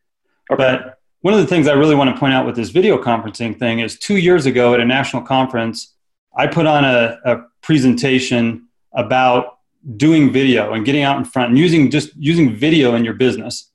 Okay. 0.50 0.56
But 0.56 0.98
one 1.20 1.34
of 1.34 1.40
the 1.40 1.46
things 1.46 1.68
I 1.68 1.74
really 1.74 1.94
want 1.94 2.14
to 2.14 2.18
point 2.18 2.32
out 2.32 2.46
with 2.46 2.56
this 2.56 2.70
video 2.70 3.02
conferencing 3.02 3.58
thing 3.58 3.80
is 3.80 3.98
two 3.98 4.16
years 4.16 4.46
ago 4.46 4.74
at 4.74 4.80
a 4.80 4.84
national 4.84 5.22
conference, 5.22 5.94
I 6.36 6.46
put 6.46 6.66
on 6.66 6.84
a, 6.84 7.18
a 7.24 7.42
presentation 7.60 8.68
about 8.92 9.58
doing 9.96 10.32
video 10.32 10.72
and 10.72 10.84
getting 10.84 11.02
out 11.02 11.18
in 11.18 11.24
front 11.24 11.50
and 11.50 11.58
using 11.58 11.90
just 11.90 12.14
using 12.16 12.54
video 12.54 12.94
in 12.94 13.04
your 13.04 13.14
business. 13.14 13.70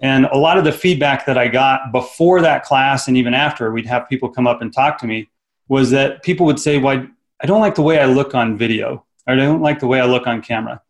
And 0.00 0.24
a 0.26 0.36
lot 0.36 0.56
of 0.56 0.64
the 0.64 0.72
feedback 0.72 1.26
that 1.26 1.36
I 1.36 1.48
got 1.48 1.92
before 1.92 2.40
that 2.40 2.64
class 2.64 3.06
and 3.06 3.16
even 3.16 3.34
after, 3.34 3.70
we'd 3.70 3.86
have 3.86 4.08
people 4.08 4.30
come 4.30 4.46
up 4.46 4.62
and 4.62 4.72
talk 4.72 4.98
to 4.98 5.06
me, 5.06 5.28
was 5.68 5.90
that 5.90 6.22
people 6.22 6.46
would 6.46 6.58
say, 6.58 6.78
Well, 6.78 7.06
I 7.42 7.46
don't 7.46 7.60
like 7.60 7.74
the 7.74 7.82
way 7.82 8.00
I 8.00 8.06
look 8.06 8.34
on 8.34 8.56
video, 8.56 9.04
or 9.26 9.34
I 9.34 9.36
don't 9.36 9.62
like 9.62 9.78
the 9.78 9.86
way 9.86 10.00
I 10.00 10.06
look 10.06 10.26
on 10.26 10.42
camera. 10.42 10.80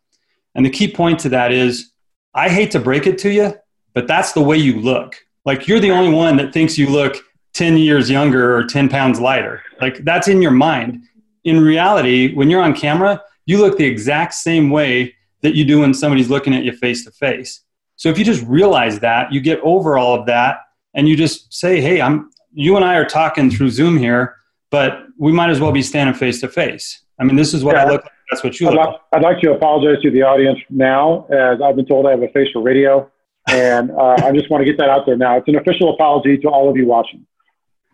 And 0.55 0.65
the 0.65 0.69
key 0.69 0.91
point 0.91 1.19
to 1.19 1.29
that 1.29 1.51
is 1.51 1.91
I 2.33 2.49
hate 2.49 2.71
to 2.71 2.79
break 2.79 3.07
it 3.07 3.17
to 3.19 3.31
you, 3.31 3.53
but 3.93 4.07
that's 4.07 4.31
the 4.31 4.41
way 4.41 4.57
you 4.57 4.79
look. 4.79 5.17
Like 5.45 5.67
you're 5.67 5.79
the 5.79 5.91
only 5.91 6.13
one 6.13 6.37
that 6.37 6.53
thinks 6.53 6.77
you 6.77 6.89
look 6.89 7.17
10 7.53 7.77
years 7.77 8.09
younger 8.09 8.55
or 8.55 8.63
10 8.65 8.89
pounds 8.89 9.19
lighter. 9.19 9.61
Like 9.79 10.03
that's 10.03 10.27
in 10.27 10.41
your 10.41 10.51
mind. 10.51 11.03
In 11.43 11.59
reality, 11.59 12.33
when 12.33 12.49
you're 12.49 12.61
on 12.61 12.75
camera, 12.75 13.21
you 13.45 13.57
look 13.57 13.77
the 13.77 13.85
exact 13.85 14.33
same 14.33 14.69
way 14.69 15.15
that 15.41 15.55
you 15.55 15.65
do 15.65 15.79
when 15.81 15.93
somebody's 15.93 16.29
looking 16.29 16.53
at 16.53 16.63
you 16.63 16.71
face 16.71 17.03
to 17.05 17.11
face. 17.11 17.61
So 18.01 18.09
if 18.09 18.17
you 18.17 18.25
just 18.25 18.43
realize 18.47 18.99
that, 19.01 19.31
you 19.31 19.39
get 19.39 19.59
over 19.59 19.95
all 19.95 20.19
of 20.19 20.25
that 20.25 20.61
and 20.95 21.07
you 21.07 21.15
just 21.15 21.53
say, 21.53 21.79
"Hey, 21.79 22.01
I'm 22.01 22.31
you 22.51 22.75
and 22.75 22.83
I 22.83 22.95
are 22.95 23.05
talking 23.05 23.51
through 23.51 23.69
Zoom 23.69 23.95
here, 23.95 24.37
but 24.71 25.03
we 25.19 25.31
might 25.31 25.51
as 25.51 25.59
well 25.59 25.71
be 25.71 25.83
standing 25.83 26.15
face 26.15 26.41
to 26.41 26.47
face." 26.47 27.03
I 27.19 27.25
mean, 27.25 27.35
this 27.35 27.53
is 27.53 27.63
what 27.63 27.75
yeah. 27.75 27.83
I 27.83 27.89
look 27.91 28.01
like. 28.01 28.11
That's 28.31 28.43
what 28.43 28.59
you 28.59 28.69
I'd 28.69 28.73
look 28.73 28.79
like, 28.79 28.87
like. 28.87 29.01
I'd 29.13 29.21
like 29.21 29.39
to 29.41 29.51
apologize 29.51 30.01
to 30.01 30.09
the 30.09 30.23
audience 30.23 30.57
now, 30.71 31.27
as 31.27 31.61
I've 31.61 31.75
been 31.75 31.85
told 31.85 32.07
I 32.07 32.09
have 32.09 32.23
a 32.23 32.29
face 32.29 32.47
for 32.51 32.63
radio, 32.63 33.07
and 33.51 33.91
uh, 33.91 34.15
I 34.25 34.31
just 34.31 34.49
want 34.49 34.61
to 34.61 34.65
get 34.65 34.79
that 34.79 34.89
out 34.89 35.05
there 35.05 35.15
now. 35.15 35.37
It's 35.37 35.47
an 35.47 35.57
official 35.57 35.93
apology 35.93 36.39
to 36.39 36.47
all 36.47 36.71
of 36.71 36.77
you 36.77 36.87
watching. 36.87 37.27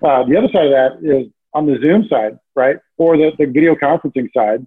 Uh, 0.02 0.24
the 0.24 0.38
other 0.38 0.48
side 0.54 0.68
of 0.68 0.72
that 0.72 1.00
is 1.04 1.28
on 1.54 1.66
the 1.66 1.78
Zoom 1.84 2.08
side, 2.08 2.40
right, 2.56 2.78
or 2.98 3.18
the, 3.18 3.34
the 3.38 3.46
video 3.46 3.76
conferencing 3.76 4.30
side. 4.34 4.66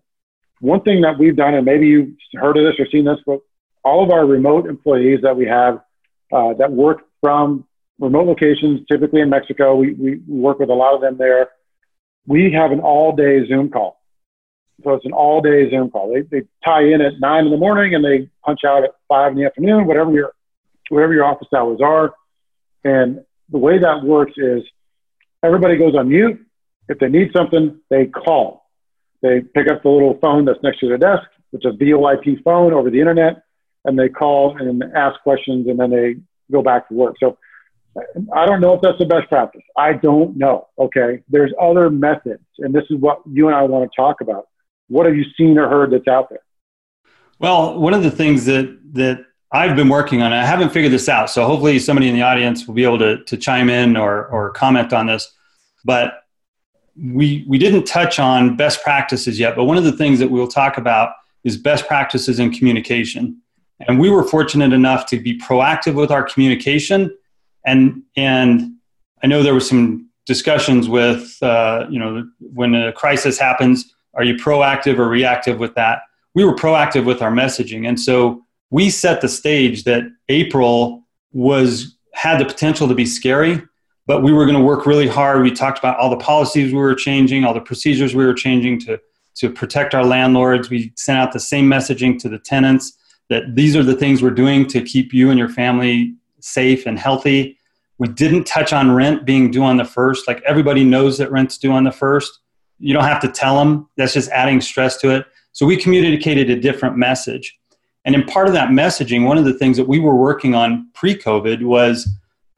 One 0.61 0.83
thing 0.83 1.01
that 1.01 1.19
we've 1.19 1.35
done, 1.35 1.55
and 1.55 1.65
maybe 1.65 1.87
you've 1.87 2.11
heard 2.35 2.59
of 2.59 2.65
this 2.65 2.79
or 2.79 2.87
seen 2.91 3.07
this, 3.07 3.21
but 3.25 3.41
all 3.85 4.05
of 4.05 4.11
our 4.11 4.27
remote 4.27 4.67
employees 4.67 5.21
that 5.23 5.37
we 5.37 5.47
have 5.47 5.81
uh, 6.33 6.55
that 6.55 6.73
work 6.73 7.03
from 7.21 7.67
remote 7.99 8.27
locations, 8.27 8.81
typically 8.91 9.21
in 9.21 9.31
Mexico, 9.31 9.75
we, 9.77 9.95
we 9.95 10.21
work 10.27 10.59
with 10.59 10.71
a 10.71 10.75
lot 10.75 10.95
of 10.95 11.01
them 11.01 11.17
there. 11.19 11.51
We 12.27 12.53
have 12.53 12.73
an 12.73 12.81
all 12.81 13.15
day 13.15 13.47
Zoom 13.47 13.71
call. 13.71 14.01
So 14.83 14.95
it's 14.95 15.05
an 15.05 15.13
all 15.13 15.43
day 15.43 15.69
Zoom 15.71 15.91
call. 15.91 16.13
They, 16.13 16.23
they 16.23 16.47
tie 16.65 16.85
in 16.85 17.01
at 17.01 17.21
nine 17.21 17.45
in 17.45 17.51
the 17.51 17.59
morning 17.59 17.95
and 17.95 18.05
they 18.05 18.31
punch 18.45 18.61
out 18.67 18.85
at 18.85 18.91
five 19.09 19.33
in 19.33 19.39
the 19.39 19.45
afternoon, 19.45 19.87
whatever 19.87 20.13
your, 20.13 20.33
whatever 20.89 21.13
your 21.13 21.25
office 21.25 21.49
hours 21.55 21.81
are. 21.83 22.15
And 22.85 23.21
the 23.51 23.59
way 23.59 23.79
that 23.79 24.03
works 24.03 24.33
is 24.37 24.63
everybody 25.43 25.77
goes 25.77 25.95
on 25.95 26.09
mute. 26.09 26.41
If 26.89 26.99
they 26.99 27.09
need 27.09 27.31
something, 27.37 27.79
they 27.91 28.07
call. 28.07 28.65
They 29.23 29.41
pick 29.41 29.71
up 29.71 29.83
the 29.83 29.91
little 29.91 30.19
phone 30.21 30.47
that's 30.47 30.63
next 30.63 30.81
to 30.81 30.89
their 30.89 30.99
desk, 30.99 31.25
which 31.51 31.67
is 31.67 31.75
a 31.75 31.77
VoIP 31.77 32.43
phone 32.43 32.73
over 32.73 32.91
the 32.91 33.01
internet 33.01 33.43
and 33.85 33.99
they 33.99 34.09
call 34.09 34.57
and 34.59 34.83
ask 34.95 35.21
questions 35.23 35.67
and 35.69 35.79
then 35.79 35.91
they 35.91 36.17
go 36.53 36.63
back 36.63 36.89
to 36.89 36.95
work. 36.95 37.17
So 37.21 37.39
I 38.35 38.47
don't 38.47 38.61
know 38.61 38.75
if 38.75 38.81
that's 38.83 38.99
the 38.99 39.07
best 39.07 39.29
practice. 39.29 39.63
I 39.77 39.95
don't 39.95 40.37
know. 40.37 40.69
Okay. 40.79 41.23
There's 41.29 41.53
other 41.61 41.91
methods, 41.91 42.45
and 42.59 42.75
this 42.75 42.85
is 42.91 42.99
what 42.99 43.21
you 43.31 43.49
and 43.49 43.57
I 43.57 43.63
want 43.63 43.91
to 43.91 43.97
talk 44.01 44.21
about. 44.21 44.47
What 44.89 45.07
have 45.07 45.17
you 45.17 45.25
seen 45.37 45.59
or 45.59 45.69
heard 45.69 45.93
that's 45.93 46.09
out 46.09 46.29
there? 46.31 46.43
Well, 47.39 47.79
one 47.79 47.95
of 47.95 48.03
the 48.03 48.11
things 48.11 48.45
that 48.47 48.79
that 48.93 49.25
I've 49.53 49.75
been 49.75 49.89
working 49.89 50.23
on, 50.23 50.33
I 50.33 50.45
haven't 50.45 50.71
figured 50.71 50.93
this 50.93 51.09
out. 51.09 51.29
So 51.29 51.45
hopefully 51.45 51.79
somebody 51.79 52.09
in 52.09 52.15
the 52.15 52.23
audience 52.23 52.67
will 52.67 52.75
be 52.75 52.85
able 52.85 52.99
to, 52.99 53.25
to 53.25 53.37
chime 53.37 53.69
in 53.69 53.97
or, 53.97 54.27
or 54.27 54.51
comment 54.51 54.93
on 54.93 55.07
this. 55.07 55.33
But 55.85 56.23
we, 56.97 57.45
we 57.49 57.59
didn't 57.59 57.85
touch 57.85 58.21
on 58.21 58.57
best 58.57 58.83
practices 58.83 59.41
yet, 59.41 59.57
but 59.57 59.65
one 59.65 59.77
of 59.77 59.85
the 59.85 59.93
things 59.93 60.21
that 60.21 60.31
we'll 60.31 60.47
talk 60.47 60.79
about 60.79 61.15
is 61.43 61.57
best 61.57 61.89
practices 61.89 62.39
in 62.39 62.53
communication. 62.53 63.41
And 63.87 63.99
we 63.99 64.11
were 64.11 64.25
fortunate 64.25 64.73
enough 64.73 65.07
to 65.07 65.19
be 65.19 65.39
proactive 65.39 65.95
with 65.95 66.11
our 66.11 66.23
communication. 66.23 67.17
And, 67.65 68.03
and 68.17 68.73
I 69.23 69.27
know 69.27 69.43
there 69.43 69.55
was 69.55 69.69
some 69.69 70.11
discussions 70.27 70.89
with, 70.89 71.37
uh, 71.43 71.87
you 71.91 71.99
know, 71.99 72.29
when 72.41 72.75
a 72.75 72.93
crisis 72.93 73.39
happens, 73.39 73.95
are 74.15 74.25
you 74.25 74.35
proactive 74.35 74.99
or 74.99 75.09
reactive 75.09 75.59
with 75.59 75.75
that? 75.75 76.03
We 76.35 76.45
were 76.45 76.55
proactive 76.55 77.05
with 77.05 77.23
our 77.23 77.33
messaging. 77.33 77.89
And 77.89 77.99
so 77.99 78.45
we 78.71 78.91
set 78.91 79.21
the 79.21 79.29
stage 79.29 79.85
that 79.85 80.05
April 80.29 81.07
was 81.33 81.97
had 82.15 82.39
the 82.39 82.45
potential 82.45 82.87
to 82.89 82.95
be 82.95 83.07
scary, 83.07 83.63
but 84.07 84.23
we 84.23 84.33
were 84.33 84.45
going 84.45 84.59
to 84.59 84.65
work 84.65 84.85
really 84.87 85.09
hard. 85.09 85.43
We 85.43 85.53
talked 85.53 85.79
about 85.79 85.99
all 85.99 86.11
the 86.11 86.17
policies 86.17 86.73
we 86.73 86.79
were 86.79 86.95
changing, 86.95 87.45
all 87.45 87.55
the 87.55 87.61
procedures 87.61 88.15
we 88.15 88.27
were 88.27 88.35
changing 88.35 88.81
to, 88.81 89.01
to 89.37 89.51
protect 89.51 89.95
our 89.95 90.05
landlords. 90.05 90.71
We 90.71 90.93
sent 90.97 91.19
out 91.19 91.33
the 91.33 91.41
same 91.41 91.69
messaging 91.69 92.19
to 92.21 92.29
the 92.29 92.39
tenants 92.39 92.97
that 93.31 93.55
these 93.55 93.75
are 93.75 93.83
the 93.83 93.97
things 93.97 94.23
we're 94.23 94.31
doing 94.31 94.67
to 94.67 94.83
keep 94.83 95.15
you 95.15 95.31
and 95.31 95.39
your 95.39 95.49
family 95.49 96.15
safe 96.41 96.85
and 96.85 96.99
healthy. 96.99 97.57
We 97.99 98.09
didn't 98.09 98.45
touch 98.45 98.73
on 98.73 98.91
rent 98.91 99.25
being 99.25 99.51
due 99.51 99.63
on 99.63 99.77
the 99.77 99.85
first. 99.85 100.29
Like 100.29 100.43
everybody 100.47 100.85
knows 100.85 101.17
that 101.19 101.31
rent's 101.31 101.57
due 101.57 101.73
on 101.73 101.85
the 101.85 101.93
first. 101.93 102.41
You 102.79 102.93
don't 102.93 103.05
have 103.05 103.21
to 103.23 103.29
tell 103.29 103.59
them. 103.59 103.89
That's 103.97 104.15
just 104.15 104.31
adding 104.31 104.61
stress 104.61 104.99
to 104.99 105.11
it. 105.11 105.27
So 105.53 105.65
we 105.65 105.77
communicated 105.77 106.51
a 106.51 106.61
different 106.61 106.97
message. 106.97 107.57
And 108.05 108.15
in 108.15 108.25
part 108.25 108.47
of 108.47 108.55
that 108.55 108.71
messaging, 108.71 109.27
one 109.27 109.39
of 109.39 109.45
the 109.45 109.55
things 109.55 109.77
that 109.77 109.89
we 109.89 110.01
were 110.01 110.17
working 110.17 110.55
on 110.55 110.89
pre 110.95 111.15
COVID 111.15 111.63
was 111.63 112.09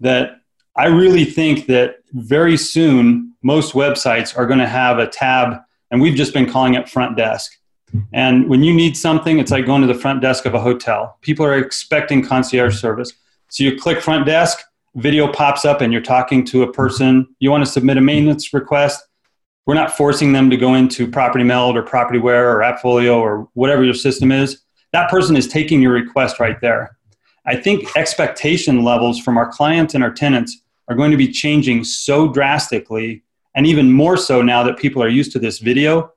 that 0.01 0.41
I 0.77 0.87
really 0.87 1.25
think 1.25 1.67
that 1.67 1.97
very 2.13 2.57
soon 2.57 3.35
most 3.43 3.75
websites 3.75 4.37
are 4.37 4.47
going 4.47 4.61
to 4.61 4.69
have 4.69 4.99
a 4.99 5.07
tab, 5.07 5.61
and 5.91 6.01
we've 6.01 6.15
just 6.15 6.33
been 6.33 6.51
calling 6.51 6.75
it 6.75 6.89
front 6.89 7.17
desk. 7.17 7.59
And 8.13 8.49
when 8.49 8.63
you 8.63 8.73
need 8.75 8.97
something, 8.97 9.39
it's 9.39 9.51
like 9.51 9.67
going 9.67 9.83
to 9.83 9.87
the 9.87 9.99
front 9.99 10.21
desk 10.21 10.47
of 10.47 10.55
a 10.55 10.61
hotel. 10.61 11.19
People 11.21 11.45
are 11.45 11.59
expecting 11.59 12.23
concierge 12.25 12.79
service. 12.81 13.13
So 13.49 13.65
you 13.65 13.77
click 13.77 14.01
front 14.01 14.27
desk, 14.27 14.59
video 14.97 15.31
pops 15.31 15.65
up, 15.65 15.81
and 15.81 15.93
you're 15.93 16.03
talking 16.03 16.45
to 16.47 16.63
a 16.63 16.73
person. 16.73 17.29
You 17.39 17.51
want 17.51 17.65
to 17.65 17.71
submit 17.71 17.99
a 17.99 18.01
maintenance 18.01 18.55
request. 18.55 19.03
We're 19.67 19.75
not 19.75 19.97
forcing 19.97 20.33
them 20.33 20.51
to 20.51 20.57
go 20.57 20.75
into 20.75 21.11
Property 21.11 21.45
Meld 21.45 21.77
or 21.77 21.83
Propertyware 21.83 22.53
or 22.53 22.61
AppFolio 22.61 23.19
or 23.19 23.49
whatever 23.55 23.85
your 23.85 23.95
system 23.95 24.33
is. 24.33 24.63
That 24.93 25.11
person 25.11 25.37
is 25.37 25.47
taking 25.47 25.81
your 25.81 25.93
request 25.93 26.41
right 26.41 26.61
there. 26.61 26.97
I 27.47 27.57
think 27.57 27.97
expectation 27.97 28.83
levels 28.85 29.21
from 29.21 29.37
our 29.37 29.51
clients 29.51 29.95
and 29.95 30.03
our 30.03 30.13
tenants 30.13 30.63
are 30.89 30.97
going 30.97 31.11
to 31.11 31.17
be 31.17 31.31
changing 31.31 31.85
so 31.85 32.29
drastically, 32.29 33.23
and 33.55 33.67
even 33.67 33.93
more 33.93 34.17
so 34.17 34.43
now 34.43 34.63
that 34.63 34.79
people 34.79 35.03
are 35.03 35.09
used 35.09 35.33
to 35.33 35.39
this 35.39 35.59
video 35.59 36.13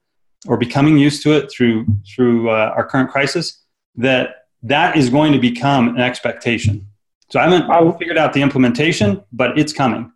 or 0.48 0.58
becoming 0.58 0.98
used 0.98 1.24
to 1.24 1.32
it 1.34 1.52
through 1.52 1.86
through 2.08 2.50
uh, 2.50 2.74
our 2.76 2.86
current 2.86 3.10
crisis 3.10 3.64
that 3.96 4.46
that 4.64 4.98
is 4.98 5.10
going 5.10 5.32
to 5.32 5.40
become 5.40 5.90
an 5.90 6.02
expectation. 6.02 6.88
So 7.30 7.40
I 7.40 7.44
haven't 7.44 7.70
I, 7.70 7.98
figured 7.98 8.18
out 8.18 8.34
the 8.34 8.42
implementation, 8.42 9.24
but 9.32 9.58
it's 9.58 9.74
coming. 9.74 10.12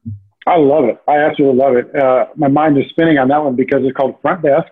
I 0.47 0.57
love 0.57 0.85
it. 0.85 0.99
I 1.07 1.17
absolutely 1.17 1.59
love 1.59 1.75
it. 1.75 1.95
Uh, 1.95 2.27
my 2.35 2.47
mind 2.47 2.77
is 2.77 2.85
spinning 2.89 3.17
on 3.17 3.27
that 3.27 3.43
one 3.43 3.55
because 3.55 3.79
it's 3.83 3.95
called 3.95 4.19
front 4.21 4.41
desk. 4.41 4.67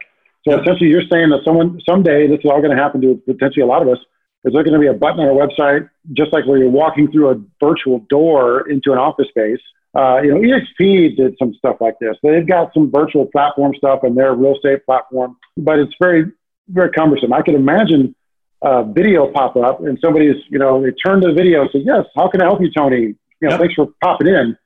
So 0.47 0.53
yep. 0.53 0.61
essentially, 0.61 0.89
you're 0.89 1.07
saying 1.11 1.29
that 1.29 1.41
someone 1.43 1.79
someday 1.87 2.27
this 2.27 2.39
is 2.39 2.45
all 2.45 2.61
going 2.61 2.75
to 2.75 2.81
happen 2.81 3.01
to 3.01 3.21
potentially 3.25 3.63
a 3.63 3.65
lot 3.67 3.81
of 3.81 3.89
us. 3.89 3.99
Is 4.43 4.53
there 4.53 4.63
going 4.63 4.73
to 4.73 4.79
be 4.79 4.87
a 4.87 4.93
button 4.93 5.19
on 5.19 5.27
our 5.27 5.47
website, 5.47 5.89
just 6.13 6.31
like 6.31 6.45
where 6.45 6.57
you're 6.57 6.69
walking 6.69 7.11
through 7.11 7.31
a 7.31 7.35
virtual 7.59 8.05
door 8.09 8.69
into 8.69 8.93
an 8.93 8.97
office 8.97 9.27
space, 9.29 9.59
uh, 9.95 10.21
you 10.21 10.29
know, 10.29 10.39
EXP 10.39 11.15
did 11.15 11.35
some 11.39 11.53
stuff 11.55 11.77
like 11.79 11.95
this. 11.99 12.15
They've 12.21 12.47
got 12.47 12.73
some 12.73 12.91
virtual 12.91 13.25
platform 13.25 13.73
stuff 13.75 14.03
in 14.03 14.15
their 14.15 14.33
real 14.33 14.55
estate 14.55 14.85
platform, 14.85 15.37
but 15.55 15.79
it's 15.79 15.93
very, 15.99 16.31
very 16.67 16.91
cumbersome. 16.91 17.33
I 17.33 17.41
could 17.41 17.55
imagine 17.55 18.15
uh, 18.61 18.83
video 18.83 19.31
pop 19.31 19.55
up 19.55 19.81
and 19.81 19.97
somebody's, 20.03 20.35
you 20.49 20.59
know, 20.59 20.81
they 20.81 20.91
turn 20.91 21.21
to 21.21 21.27
the 21.27 21.33
video 21.33 21.61
and 21.61 21.69
say, 21.71 21.79
yes, 21.79 22.05
how 22.15 22.27
can 22.27 22.41
I 22.41 22.45
help 22.45 22.61
you, 22.61 22.71
Tony? 22.71 22.99
You 22.99 23.15
know, 23.41 23.49
yep. 23.51 23.59
thanks 23.59 23.75
for 23.75 23.87
popping 24.01 24.27
in. 24.27 24.57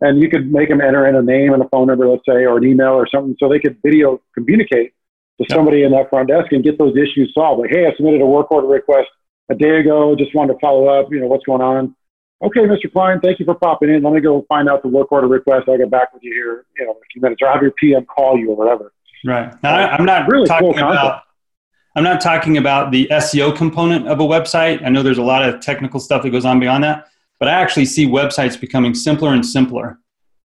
And 0.00 0.20
you 0.20 0.30
could 0.30 0.50
make 0.50 0.70
them 0.70 0.80
enter 0.80 1.06
in 1.06 1.14
a 1.14 1.22
name 1.22 1.52
and 1.52 1.62
a 1.62 1.68
phone 1.68 1.88
number, 1.88 2.08
let's 2.08 2.22
say, 2.26 2.46
or 2.46 2.56
an 2.56 2.64
email 2.64 2.92
or 2.92 3.06
something, 3.06 3.36
so 3.38 3.48
they 3.48 3.58
could 3.58 3.76
video 3.84 4.20
communicate 4.34 4.94
to 5.38 5.46
yep. 5.48 5.56
somebody 5.56 5.82
in 5.82 5.92
that 5.92 6.08
front 6.08 6.28
desk 6.28 6.52
and 6.52 6.64
get 6.64 6.78
those 6.78 6.96
issues 6.96 7.32
solved. 7.34 7.60
Like, 7.60 7.70
hey, 7.70 7.86
I 7.86 7.94
submitted 7.96 8.22
a 8.22 8.26
work 8.26 8.50
order 8.50 8.66
request 8.66 9.08
a 9.50 9.54
day 9.54 9.80
ago, 9.80 10.14
just 10.16 10.34
wanted 10.34 10.54
to 10.54 10.58
follow 10.60 10.86
up, 10.86 11.12
you 11.12 11.20
know, 11.20 11.26
what's 11.26 11.44
going 11.44 11.60
on? 11.60 11.94
Okay, 12.42 12.60
Mr. 12.60 12.90
Cline, 12.90 13.20
thank 13.20 13.38
you 13.38 13.44
for 13.44 13.54
popping 13.54 13.90
in. 13.90 14.02
Let 14.02 14.14
me 14.14 14.20
go 14.20 14.46
find 14.48 14.68
out 14.68 14.82
the 14.82 14.88
work 14.88 15.12
order 15.12 15.26
request. 15.26 15.68
I'll 15.68 15.76
get 15.76 15.90
back 15.90 16.14
with 16.14 16.22
you 16.22 16.32
here, 16.32 16.64
you 16.78 16.86
know, 16.86 16.92
in 16.92 16.96
a 16.96 17.06
few 17.12 17.20
minutes, 17.20 17.42
or 17.42 17.52
have 17.52 17.60
your 17.60 17.72
PM 17.72 18.06
call 18.06 18.38
you 18.38 18.50
or 18.50 18.56
whatever. 18.56 18.92
Right. 19.24 19.52
Now, 19.62 19.74
I'm 19.74 20.06
not 20.06 20.26
really 20.28 20.46
talking 20.46 20.72
cool 20.72 20.78
about 20.78 21.24
I'm 21.96 22.04
not 22.04 22.20
talking 22.20 22.56
about 22.56 22.92
the 22.92 23.08
SEO 23.10 23.56
component 23.56 24.06
of 24.06 24.20
a 24.20 24.22
website. 24.22 24.84
I 24.84 24.90
know 24.90 25.02
there's 25.02 25.18
a 25.18 25.22
lot 25.22 25.46
of 25.46 25.60
technical 25.60 25.98
stuff 25.98 26.22
that 26.22 26.30
goes 26.30 26.44
on 26.44 26.60
beyond 26.60 26.84
that, 26.84 27.08
but 27.40 27.48
I 27.48 27.52
actually 27.52 27.86
see 27.86 28.06
websites 28.06 28.58
becoming 28.58 28.94
simpler 28.94 29.34
and 29.34 29.44
simpler 29.44 29.98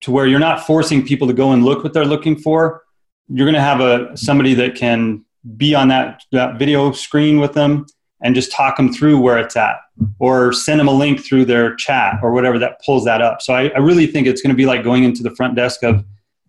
to 0.01 0.11
where 0.11 0.27
you're 0.27 0.39
not 0.39 0.65
forcing 0.65 1.05
people 1.05 1.27
to 1.27 1.33
go 1.33 1.51
and 1.51 1.65
look 1.65 1.83
what 1.83 1.93
they're 1.93 2.05
looking 2.05 2.37
for. 2.37 2.83
You're 3.27 3.45
going 3.45 3.55
to 3.55 3.61
have 3.61 3.81
a 3.81 4.15
somebody 4.15 4.53
that 4.55 4.75
can 4.75 5.25
be 5.57 5.73
on 5.73 5.87
that, 5.87 6.23
that 6.31 6.59
video 6.59 6.91
screen 6.91 7.39
with 7.39 7.53
them 7.53 7.87
and 8.21 8.35
just 8.35 8.51
talk 8.51 8.77
them 8.77 8.93
through 8.93 9.19
where 9.19 9.37
it's 9.37 9.55
at 9.55 9.77
or 10.19 10.53
send 10.53 10.79
them 10.79 10.87
a 10.87 10.93
link 10.93 11.23
through 11.23 11.45
their 11.45 11.75
chat 11.75 12.19
or 12.21 12.31
whatever 12.31 12.59
that 12.59 12.81
pulls 12.83 13.03
that 13.05 13.21
up. 13.21 13.41
So 13.41 13.53
I, 13.53 13.69
I 13.69 13.79
really 13.79 14.07
think 14.07 14.27
it's 14.27 14.41
going 14.41 14.51
to 14.51 14.55
be 14.55 14.65
like 14.65 14.83
going 14.83 15.03
into 15.03 15.23
the 15.23 15.31
front 15.31 15.55
desk 15.55 15.83
of 15.83 16.05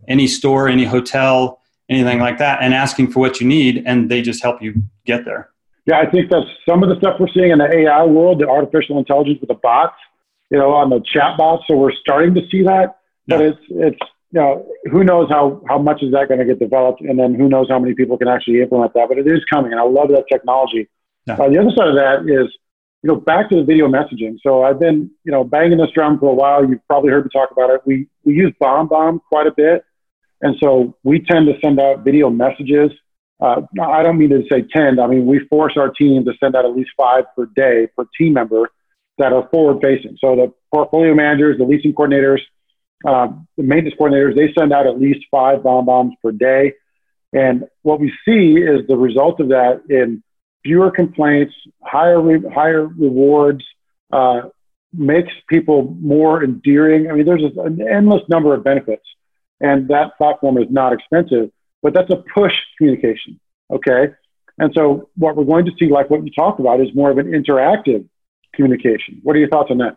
any 0.08 0.26
store, 0.26 0.68
any 0.68 0.84
hotel, 0.84 1.60
anything 1.88 2.18
like 2.18 2.38
that, 2.38 2.62
and 2.62 2.74
asking 2.74 3.10
for 3.10 3.20
what 3.20 3.40
you 3.40 3.46
need, 3.46 3.82
and 3.86 4.10
they 4.10 4.22
just 4.22 4.42
help 4.42 4.62
you 4.62 4.82
get 5.04 5.24
there. 5.24 5.50
Yeah, 5.86 5.98
I 5.98 6.10
think 6.10 6.30
that's 6.30 6.46
some 6.68 6.82
of 6.82 6.88
the 6.88 6.96
stuff 6.96 7.16
we're 7.18 7.28
seeing 7.34 7.50
in 7.50 7.58
the 7.58 7.68
AI 7.74 8.04
world, 8.04 8.40
the 8.40 8.48
artificial 8.48 8.98
intelligence 8.98 9.40
with 9.40 9.48
the 9.48 9.54
bots, 9.54 9.96
you 10.50 10.58
know, 10.58 10.72
on 10.72 10.90
the 10.90 11.02
chat 11.12 11.36
bots. 11.36 11.64
So 11.68 11.76
we're 11.76 11.92
starting 11.92 12.34
to 12.34 12.42
see 12.50 12.62
that, 12.62 12.98
but 13.26 13.40
yeah. 13.40 13.48
it's 13.48 13.60
it's 13.70 13.98
you 14.32 14.40
know, 14.40 14.66
who 14.90 15.04
knows 15.04 15.28
how 15.28 15.62
how 15.68 15.78
much 15.78 16.02
is 16.02 16.12
that 16.12 16.28
going 16.28 16.40
to 16.40 16.46
get 16.46 16.58
developed, 16.58 17.00
and 17.00 17.18
then 17.18 17.34
who 17.34 17.48
knows 17.48 17.68
how 17.68 17.78
many 17.78 17.94
people 17.94 18.16
can 18.16 18.28
actually 18.28 18.62
implement 18.62 18.94
that. 18.94 19.08
But 19.08 19.18
it 19.18 19.26
is 19.26 19.40
coming, 19.52 19.72
and 19.72 19.80
I 19.80 19.84
love 19.84 20.08
that 20.08 20.24
technology. 20.30 20.88
Uh, 21.28 21.48
the 21.48 21.58
other 21.58 21.70
side 21.76 21.88
of 21.88 21.94
that 21.94 22.22
is, 22.26 22.50
you 23.02 23.08
know, 23.08 23.16
back 23.16 23.48
to 23.50 23.56
the 23.56 23.64
video 23.64 23.88
messaging. 23.88 24.36
So 24.42 24.62
I've 24.62 24.78
been, 24.78 25.10
you 25.24 25.32
know, 25.32 25.44
banging 25.44 25.78
this 25.78 25.90
drum 25.94 26.18
for 26.18 26.30
a 26.30 26.34
while. 26.34 26.68
You've 26.68 26.86
probably 26.86 27.10
heard 27.10 27.24
me 27.24 27.30
talk 27.32 27.50
about 27.50 27.70
it. 27.70 27.80
We 27.84 28.08
we 28.24 28.34
use 28.34 28.52
BombBomb 28.60 29.20
quite 29.28 29.46
a 29.46 29.52
bit 29.52 29.84
and 30.42 30.56
so 30.60 30.96
we 31.04 31.20
tend 31.20 31.46
to 31.46 31.54
send 31.64 31.80
out 31.80 32.04
video 32.04 32.28
messages. 32.28 32.90
Uh, 33.40 33.62
I 33.80 34.02
don't 34.02 34.18
mean 34.18 34.30
to 34.30 34.42
say 34.50 34.62
tend. 34.62 35.00
I 35.00 35.06
mean, 35.06 35.24
we 35.24 35.40
force 35.48 35.74
our 35.76 35.88
team 35.88 36.24
to 36.24 36.32
send 36.38 36.54
out 36.54 36.64
at 36.64 36.76
least 36.76 36.90
five 36.96 37.24
per 37.34 37.46
day 37.46 37.88
per 37.96 38.04
team 38.18 38.34
member 38.34 38.70
that 39.18 39.32
are 39.32 39.48
forward 39.50 39.80
facing. 39.82 40.16
So 40.20 40.36
the 40.36 40.52
portfolio 40.72 41.14
managers, 41.14 41.58
the 41.58 41.64
leasing 41.64 41.94
coordinators, 41.94 42.40
uh, 43.06 43.28
the 43.56 43.62
maintenance 43.62 43.96
coordinators, 43.98 44.36
they 44.36 44.52
send 44.58 44.72
out 44.72 44.86
at 44.86 45.00
least 45.00 45.20
five 45.30 45.60
BombBombs 45.60 46.12
per 46.22 46.32
day. 46.32 46.74
And 47.32 47.64
what 47.82 48.00
we 48.00 48.12
see 48.24 48.54
is 48.60 48.86
the 48.88 48.96
result 48.96 49.40
of 49.40 49.48
that 49.48 49.82
in 49.88 50.22
fewer 50.62 50.90
complaints, 50.90 51.54
higher, 51.82 52.20
re- 52.20 52.50
higher 52.52 52.86
rewards, 52.86 53.64
uh, 54.12 54.42
makes 54.92 55.32
people 55.48 55.96
more 56.00 56.44
endearing. 56.44 57.10
I 57.10 57.14
mean, 57.14 57.24
there's 57.24 57.42
an 57.56 57.80
endless 57.80 58.22
number 58.28 58.54
of 58.54 58.62
benefits 58.62 59.04
and 59.62 59.88
that 59.88 60.18
platform 60.18 60.58
is 60.58 60.66
not 60.68 60.92
expensive, 60.92 61.50
but 61.82 61.94
that's 61.94 62.10
a 62.10 62.22
push 62.34 62.52
communication. 62.76 63.40
Okay. 63.70 64.08
And 64.58 64.72
so 64.74 65.08
what 65.16 65.36
we're 65.36 65.44
going 65.44 65.64
to 65.64 65.72
see, 65.78 65.88
like 65.88 66.10
what 66.10 66.24
you 66.24 66.32
talked 66.32 66.60
about, 66.60 66.80
is 66.80 66.88
more 66.94 67.10
of 67.10 67.18
an 67.18 67.28
interactive 67.28 68.06
communication. 68.54 69.20
What 69.22 69.36
are 69.36 69.38
your 69.38 69.48
thoughts 69.48 69.70
on 69.70 69.78
that? 69.78 69.96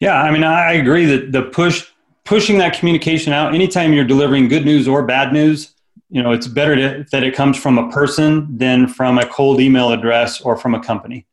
Yeah, 0.00 0.20
I 0.20 0.30
mean, 0.30 0.44
I 0.44 0.72
agree 0.72 1.06
that 1.06 1.32
the 1.32 1.42
push 1.42 1.86
pushing 2.24 2.58
that 2.58 2.78
communication 2.78 3.32
out 3.32 3.54
anytime 3.54 3.92
you're 3.92 4.04
delivering 4.04 4.48
good 4.48 4.64
news 4.64 4.86
or 4.86 5.06
bad 5.06 5.32
news, 5.32 5.74
you 6.10 6.22
know, 6.22 6.32
it's 6.32 6.46
better 6.46 6.74
to, 6.76 7.06
that 7.12 7.22
it 7.22 7.34
comes 7.34 7.58
from 7.58 7.78
a 7.78 7.90
person 7.90 8.56
than 8.56 8.88
from 8.88 9.18
a 9.18 9.26
cold 9.26 9.60
email 9.60 9.92
address 9.92 10.40
or 10.40 10.56
from 10.56 10.74
a 10.74 10.80
company, 10.80 11.26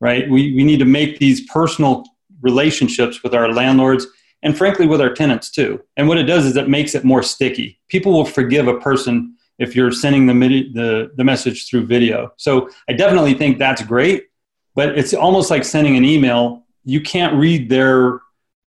right? 0.00 0.28
We, 0.30 0.54
we 0.54 0.64
need 0.64 0.78
to 0.78 0.84
make 0.84 1.18
these 1.18 1.40
personal 1.48 2.04
relationships 2.40 3.22
with 3.22 3.34
our 3.34 3.52
landlords 3.52 4.06
and 4.42 4.56
frankly 4.56 4.86
with 4.86 5.00
our 5.00 5.12
tenants 5.12 5.50
too. 5.50 5.82
And 5.96 6.08
what 6.08 6.18
it 6.18 6.24
does 6.24 6.46
is 6.46 6.56
it 6.56 6.68
makes 6.68 6.94
it 6.94 7.04
more 7.04 7.22
sticky. 7.22 7.80
People 7.88 8.12
will 8.12 8.24
forgive 8.24 8.68
a 8.68 8.78
person 8.78 9.36
if 9.58 9.76
you're 9.76 9.92
sending 9.92 10.26
the, 10.26 10.32
the, 10.72 11.10
the 11.16 11.24
message 11.24 11.68
through 11.68 11.86
video. 11.86 12.32
So 12.36 12.70
I 12.88 12.94
definitely 12.94 13.34
think 13.34 13.58
that's 13.58 13.82
great, 13.82 14.28
but 14.74 14.96
it's 14.96 15.12
almost 15.12 15.50
like 15.50 15.64
sending 15.64 15.96
an 15.96 16.04
email. 16.04 16.64
You 16.84 17.00
can't 17.02 17.34
read 17.34 17.68
their, 17.68 18.20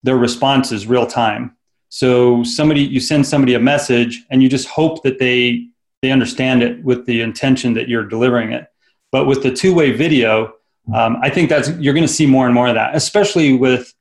their 0.03 0.17
responses 0.17 0.85
real 0.85 1.07
time. 1.07 1.57
So 1.93 2.43
somebody, 2.43 2.81
you 2.81 2.99
send 2.99 3.23
somebody 3.27 3.53
a 3.53 3.59
message 3.59 4.25
and 4.31 4.41
you 4.41 4.49
just 4.49 4.67
hope 4.67 5.03
that 5.03 5.19
they, 5.19 5.67
they 6.01 6.09
understand 6.09 6.63
it 6.63 6.83
with 6.83 7.05
the 7.05 7.21
intention 7.21 7.75
that 7.75 7.87
you're 7.87 8.03
delivering 8.03 8.51
it. 8.51 8.65
But 9.11 9.27
with 9.27 9.43
the 9.43 9.51
two-way 9.53 9.91
video, 9.91 10.53
um, 10.91 11.17
I 11.21 11.29
think 11.29 11.49
that's, 11.49 11.69
you're 11.77 11.93
going 11.93 12.07
to 12.07 12.11
see 12.11 12.25
more 12.25 12.47
and 12.47 12.55
more 12.55 12.67
of 12.67 12.73
that, 12.73 12.95
especially 12.95 13.53
with, 13.53 13.93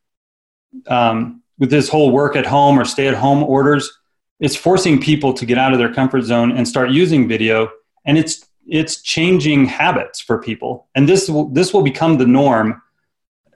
um, 0.87 1.43
with 1.59 1.69
this 1.69 1.91
whole 1.91 2.13
work 2.13 2.35
at 2.35 2.47
home 2.47 2.81
or 2.81 2.87
stay 2.87 3.09
at 3.09 3.15
home 3.15 3.43
orders, 3.43 3.93
it's 4.41 4.57
forcing 4.57 4.99
people 4.99 5.35
to 5.35 5.45
get 5.45 5.59
out 5.59 5.75
of 5.75 5.79
their 5.79 5.93
comfort 5.93 6.23
zone 6.23 6.51
and 6.51 6.67
start 6.67 6.89
using 6.89 7.29
video. 7.29 7.71
And 8.07 8.17
it's 8.17 8.49
it's 8.67 9.03
changing 9.03 9.67
habits 9.67 10.19
for 10.19 10.41
people. 10.41 10.89
And 10.95 11.07
this 11.07 11.29
will 11.29 11.51
this 11.51 11.75
will 11.75 11.83
become 11.83 12.17
the 12.17 12.27
norm. 12.27 12.81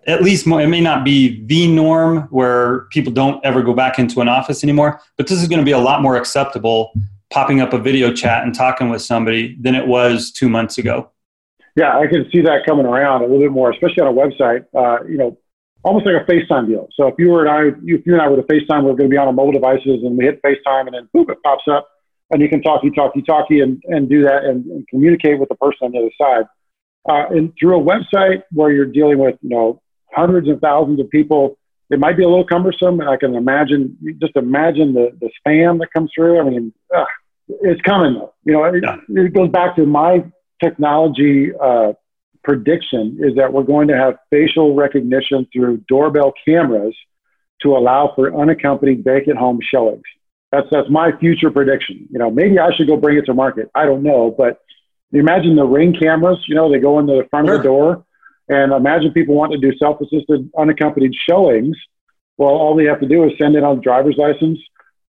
At 0.06 0.22
least 0.22 0.46
it 0.46 0.68
may 0.68 0.80
not 0.80 1.04
be 1.04 1.44
the 1.46 1.66
norm 1.66 2.22
where 2.30 2.82
people 2.90 3.12
don't 3.12 3.44
ever 3.44 3.62
go 3.62 3.74
back 3.74 3.98
into 3.98 4.20
an 4.20 4.28
office 4.28 4.62
anymore, 4.62 5.00
but 5.16 5.26
this 5.26 5.42
is 5.42 5.48
going 5.48 5.58
to 5.58 5.64
be 5.64 5.72
a 5.72 5.78
lot 5.78 6.00
more 6.00 6.16
acceptable 6.16 6.92
popping 7.30 7.60
up 7.60 7.72
a 7.72 7.78
video 7.78 8.12
chat 8.12 8.44
and 8.44 8.54
talking 8.54 8.88
with 8.88 9.02
somebody 9.02 9.56
than 9.60 9.74
it 9.74 9.86
was 9.86 10.30
two 10.30 10.48
months 10.48 10.78
ago. 10.78 11.10
Yeah, 11.74 11.98
I 11.98 12.06
can 12.06 12.30
see 12.32 12.40
that 12.42 12.64
coming 12.66 12.86
around 12.86 13.22
a 13.22 13.24
little 13.24 13.40
bit 13.40 13.50
more, 13.50 13.70
especially 13.70 14.02
on 14.02 14.08
a 14.08 14.12
website. 14.12 14.64
Uh, 14.74 15.04
you 15.04 15.18
know, 15.18 15.36
almost 15.82 16.06
like 16.06 16.14
a 16.16 16.24
FaceTime 16.30 16.66
deal. 16.66 16.88
So 16.94 17.06
if 17.08 17.14
you 17.18 17.30
were 17.30 17.46
and 17.46 17.50
I, 17.50 17.78
if 17.84 18.06
you 18.06 18.12
and 18.12 18.22
I 18.22 18.28
were 18.28 18.36
to 18.36 18.42
FaceTime, 18.42 18.82
we're 18.84 18.94
going 18.94 19.08
to 19.08 19.08
be 19.08 19.16
on 19.16 19.26
our 19.26 19.32
mobile 19.32 19.52
devices 19.52 20.02
and 20.02 20.16
we 20.16 20.24
hit 20.24 20.40
FaceTime 20.42 20.86
and 20.86 20.94
then 20.94 21.08
boop, 21.14 21.30
it 21.30 21.38
pops 21.44 21.64
up 21.70 21.88
and 22.30 22.42
you 22.42 22.48
can 22.48 22.62
talkie, 22.62 22.90
talkie, 22.90 23.22
talkie 23.22 23.60
and, 23.60 23.82
and 23.86 24.08
do 24.08 24.22
that 24.22 24.44
and, 24.44 24.64
and 24.66 24.88
communicate 24.88 25.38
with 25.38 25.48
the 25.48 25.54
person 25.56 25.78
on 25.82 25.92
the 25.92 25.98
other 25.98 26.10
side. 26.20 26.44
Uh, 27.08 27.36
and 27.36 27.52
through 27.58 27.80
a 27.80 27.84
website 27.84 28.42
where 28.52 28.72
you're 28.72 28.86
dealing 28.86 29.18
with, 29.18 29.36
you 29.42 29.50
know, 29.50 29.80
hundreds 30.12 30.48
and 30.48 30.60
thousands 30.60 31.00
of 31.00 31.10
people, 31.10 31.58
it 31.90 31.98
might 31.98 32.16
be 32.16 32.24
a 32.24 32.28
little 32.28 32.46
cumbersome. 32.46 33.00
And 33.00 33.08
I 33.08 33.16
can 33.16 33.34
imagine, 33.34 33.96
just 34.20 34.36
imagine 34.36 34.92
the, 34.92 35.16
the 35.20 35.30
spam 35.40 35.78
that 35.80 35.92
comes 35.92 36.10
through. 36.14 36.40
I 36.40 36.44
mean, 36.44 36.72
ugh, 36.94 37.06
it's 37.48 37.80
coming 37.82 38.14
though. 38.14 38.34
You 38.44 38.52
know, 38.54 38.64
it, 38.64 38.82
yeah. 38.82 38.96
it 39.08 39.34
goes 39.34 39.50
back 39.50 39.76
to 39.76 39.86
my 39.86 40.24
technology, 40.62 41.50
uh, 41.54 41.92
prediction 42.46 43.18
is 43.20 43.34
that 43.34 43.52
we're 43.52 43.64
going 43.64 43.88
to 43.88 43.96
have 43.96 44.14
facial 44.30 44.74
recognition 44.74 45.46
through 45.52 45.82
doorbell 45.88 46.32
cameras 46.46 46.96
to 47.60 47.76
allow 47.76 48.12
for 48.14 48.34
unaccompanied 48.40 49.02
vacant 49.04 49.36
home 49.36 49.58
showings. 49.60 50.04
That's 50.52 50.68
that's 50.70 50.88
my 50.88 51.10
future 51.18 51.50
prediction. 51.50 52.06
You 52.08 52.20
know, 52.20 52.30
maybe 52.30 52.58
I 52.58 52.70
should 52.74 52.86
go 52.86 52.96
bring 52.96 53.18
it 53.18 53.26
to 53.26 53.34
market. 53.34 53.68
I 53.74 53.84
don't 53.84 54.04
know, 54.04 54.32
but 54.36 54.60
imagine 55.12 55.56
the 55.56 55.64
ring 55.64 55.92
cameras. 56.00 56.38
You 56.46 56.54
know, 56.54 56.70
they 56.70 56.78
go 56.78 57.00
into 57.00 57.14
the 57.14 57.28
front 57.28 57.48
sure. 57.48 57.56
of 57.56 57.62
the 57.62 57.68
door, 57.68 58.05
and 58.48 58.72
imagine 58.72 59.12
people 59.12 59.34
want 59.34 59.52
to 59.52 59.58
do 59.58 59.76
self-assisted 59.76 60.50
unaccompanied 60.56 61.12
showings. 61.28 61.76
Well, 62.36 62.50
all 62.50 62.76
they 62.76 62.84
have 62.84 63.00
to 63.00 63.08
do 63.08 63.24
is 63.24 63.32
send 63.38 63.56
in 63.56 63.64
a 63.64 63.76
driver's 63.76 64.16
license. 64.16 64.58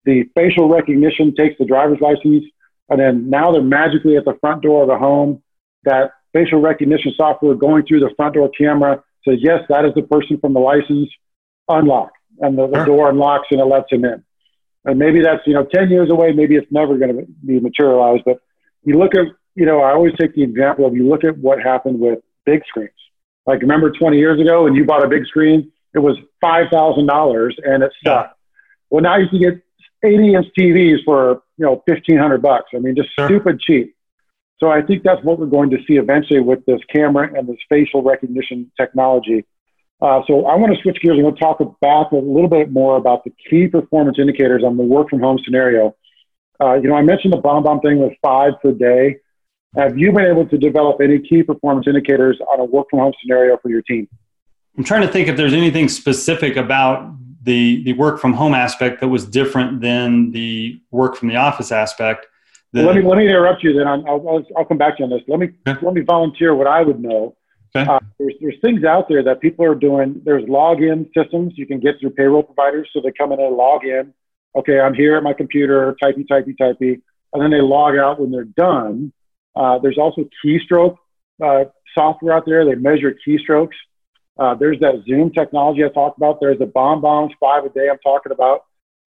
The 0.06 0.24
facial 0.36 0.70
recognition 0.70 1.36
takes 1.36 1.58
the 1.60 1.66
driver's 1.66 2.00
license, 2.00 2.46
and 2.90 3.00
then 3.00 3.30
now 3.30 3.52
they're 3.52 3.62
magically 3.62 4.18
at 4.18 4.26
the 4.26 4.38
front 4.40 4.64
door 4.64 4.84
of 4.84 4.88
the 4.88 4.98
home. 4.98 5.44
That 5.84 6.12
facial 6.34 6.62
recognition 6.62 7.14
software 7.16 7.56
going 7.56 7.86
through 7.86 8.00
the 8.00 8.14
front 8.16 8.36
door 8.36 8.50
camera 8.58 9.04
says, 9.28 9.40
yes, 9.42 9.62
that 9.70 9.86
is 9.86 9.94
the 9.96 10.04
person 10.04 10.40
from 10.40 10.54
the 10.54 10.60
license, 10.60 11.10
unlock. 11.68 12.12
And 12.40 12.58
the, 12.58 12.68
the 12.68 12.86
door 12.86 13.10
unlocks 13.10 13.48
and 13.52 13.60
it 13.60 13.66
lets 13.66 13.92
him 13.92 14.06
in. 14.06 14.24
And 14.86 15.00
maybe 15.00 15.22
that's, 15.22 15.42
you 15.46 15.54
know, 15.54 15.66
10 15.66 15.90
years 15.90 16.10
away, 16.10 16.32
maybe 16.32 16.56
it's 16.56 16.72
never 16.72 16.98
going 16.98 17.16
to 17.16 17.26
be 17.46 17.60
materialized. 17.60 18.24
But 18.26 18.40
you 18.84 18.98
look 18.98 19.16
at, 19.16 19.26
you 19.56 19.66
know, 19.66 19.82
I 19.82 19.92
always 19.92 20.14
take 20.20 20.34
the 20.34 20.44
example 20.44 20.86
of 20.86 20.96
you 20.96 21.10
look 21.10 21.24
at 21.24 21.38
what 21.38 21.62
happened 21.62 22.00
with 22.00 22.20
big 22.46 22.62
screens. 22.68 22.92
Like 23.48 23.62
remember 23.62 23.92
20 23.92 24.18
years 24.18 24.40
ago 24.40 24.66
when 24.66 24.76
you 24.76 24.86
bought 24.86 25.04
a 25.04 25.08
big 25.08 25.26
screen, 25.26 25.72
it 25.94 26.00
was 26.00 26.18
$5,000 26.44 27.54
and 27.64 27.84
it 27.84 27.92
sucked. 28.04 28.04
Yeah. 28.06 28.28
Well, 28.90 29.02
now 29.02 29.18
you 29.18 29.28
can 29.30 29.40
get 29.40 29.62
80 30.04 30.34
inch 30.36 30.48
TVs 30.58 31.04
for, 31.06 31.42
you 31.58 31.66
know, 31.66 31.82
1500 31.86 32.42
bucks. 32.42 32.72
I 32.76 32.80
mean, 32.80 32.96
just 32.96 33.10
sure. 33.18 33.28
stupid 33.28 33.60
cheap. 33.60 33.96
So 34.60 34.70
I 34.70 34.82
think 34.82 35.04
that's 35.04 35.24
what 35.24 35.40
we're 35.40 35.46
going 35.46 35.70
to 35.72 35.78
see 35.88 35.96
eventually 35.96 36.40
with 36.40 36.66
this 36.66 36.82
camera 36.94 37.32
and 37.34 37.48
this 37.48 37.58
facial 37.70 38.04
recognition 38.04 38.72
technology. 38.78 39.46
Uh, 40.02 40.22
so 40.28 40.46
I 40.46 40.56
want 40.56 40.76
to 40.76 40.82
switch 40.82 40.98
gears 41.02 41.16
and 41.16 41.24
we'll 41.24 41.36
talk 41.36 41.58
back 41.80 42.12
a 42.12 42.16
little 42.16 42.50
bit 42.50 42.72
more 42.72 42.98
about 42.98 43.24
the 43.24 43.32
key 43.50 43.68
performance 43.68 44.18
indicators 44.20 44.64
on 44.64 44.78
the 44.78 44.84
work 44.84 45.10
from 45.10 45.22
home 45.22 45.40
scenario. 45.44 45.96
Uh, 46.62 46.74
you 46.76 46.90
know, 46.90 46.96
I 46.96 47.02
mentioned 47.02 47.34
the 47.34 47.38
bomb 47.38 47.64
bomb 47.64 47.80
thing 47.82 48.00
with 48.00 48.14
five 48.22 48.54
per 48.62 48.72
day. 48.72 49.18
Have 49.76 49.98
you 49.98 50.12
been 50.12 50.26
able 50.26 50.48
to 50.48 50.58
develop 50.58 51.02
any 51.02 51.20
key 51.20 51.44
performance 51.44 51.88
indicators 51.88 52.40
on 52.54 52.60
a 52.60 52.64
work 52.64 52.88
from 52.90 53.00
home 53.00 53.14
scenario 53.22 53.58
for 53.58 53.70
your 53.70 53.82
team? 53.82 54.08
I'm 54.78 54.84
trying 54.84 55.02
to 55.02 55.08
think 55.08 55.28
if 55.28 55.36
there's 55.36 55.54
anything 55.54 55.90
specific 55.90 56.56
about 56.56 57.16
the, 57.44 57.84
the 57.84 57.94
work 57.94 58.20
from 58.20 58.34
home 58.34 58.54
aspect 58.54 59.02
that 59.02 59.08
was 59.08 59.26
different 59.26 59.82
than 59.82 60.32
the 60.32 60.82
work 60.92 61.16
from 61.16 61.30
the 61.30 61.36
office 61.36 61.72
aspect. 61.72 62.28
Well, 62.74 62.86
let 62.86 62.96
me 62.96 63.02
let 63.02 63.18
me 63.18 63.28
interrupt 63.28 63.64
you. 63.64 63.74
Then 63.74 63.88
I'll, 63.88 64.06
I'll, 64.08 64.46
I'll 64.58 64.66
come 64.66 64.78
back 64.78 64.98
to 64.98 65.04
you 65.04 65.06
on 65.06 65.10
this. 65.10 65.22
Let 65.28 65.40
me 65.40 65.50
okay. 65.68 65.80
let 65.84 65.94
me 65.94 66.02
volunteer 66.02 66.54
what 66.54 66.68
I 66.68 66.82
would 66.82 67.00
know. 67.00 67.36
Okay. 67.76 67.90
Uh, 67.90 68.00
there's 68.20 68.34
there's 68.42 68.56
things 68.62 68.84
out 68.84 69.08
there 69.08 69.24
that 69.24 69.40
people 69.40 69.66
are 69.66 69.74
doing. 69.74 70.22
There's 70.26 70.44
login 70.44 71.10
systems 71.16 71.54
you 71.56 71.66
can 71.66 71.80
get 71.80 71.96
through 72.00 72.12
payroll 72.12 72.44
providers. 72.44 72.90
So 72.94 73.02
they 73.02 73.12
come 73.12 73.32
in 73.32 73.40
and 73.40 73.56
log 73.56 73.86
in. 73.86 74.14
Okay, 74.56 74.80
I'm 74.80 74.94
here 74.94 75.16
at 75.16 75.24
my 75.24 75.34
computer, 75.34 75.96
typey, 76.02 76.28
typey, 76.28 76.56
typey, 76.60 77.02
and 77.34 77.42
then 77.42 77.52
they 77.52 77.62
log 77.62 77.96
out 77.96 78.20
when 78.20 78.32
they're 78.32 78.44
done. 78.44 79.14
Uh, 79.58 79.80
there's 79.80 79.98
also 79.98 80.30
keystroke 80.44 80.98
uh, 81.44 81.66
software 81.96 82.36
out 82.36 82.46
there. 82.46 82.64
They 82.66 82.76
measure 82.76 83.16
keystrokes. 83.28 83.78
Uh, 84.38 84.54
there's 84.54 84.80
that 84.82 85.04
Zoom 85.08 85.32
technology 85.32 85.84
I 85.84 85.90
talked 85.90 86.18
about. 86.18 86.40
There's 86.40 86.60
the 86.60 86.66
BombBombs 86.66 87.32
five 87.40 87.66
a 87.66 87.70
day 87.70 87.90
I'm 87.90 87.98
talking 88.00 88.32
about. 88.32 88.66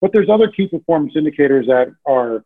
But 0.00 0.12
there's 0.12 0.28
other 0.28 0.48
key 0.48 0.66
performance 0.66 1.12
indicators 1.16 1.66
that 1.66 1.94
are 2.04 2.44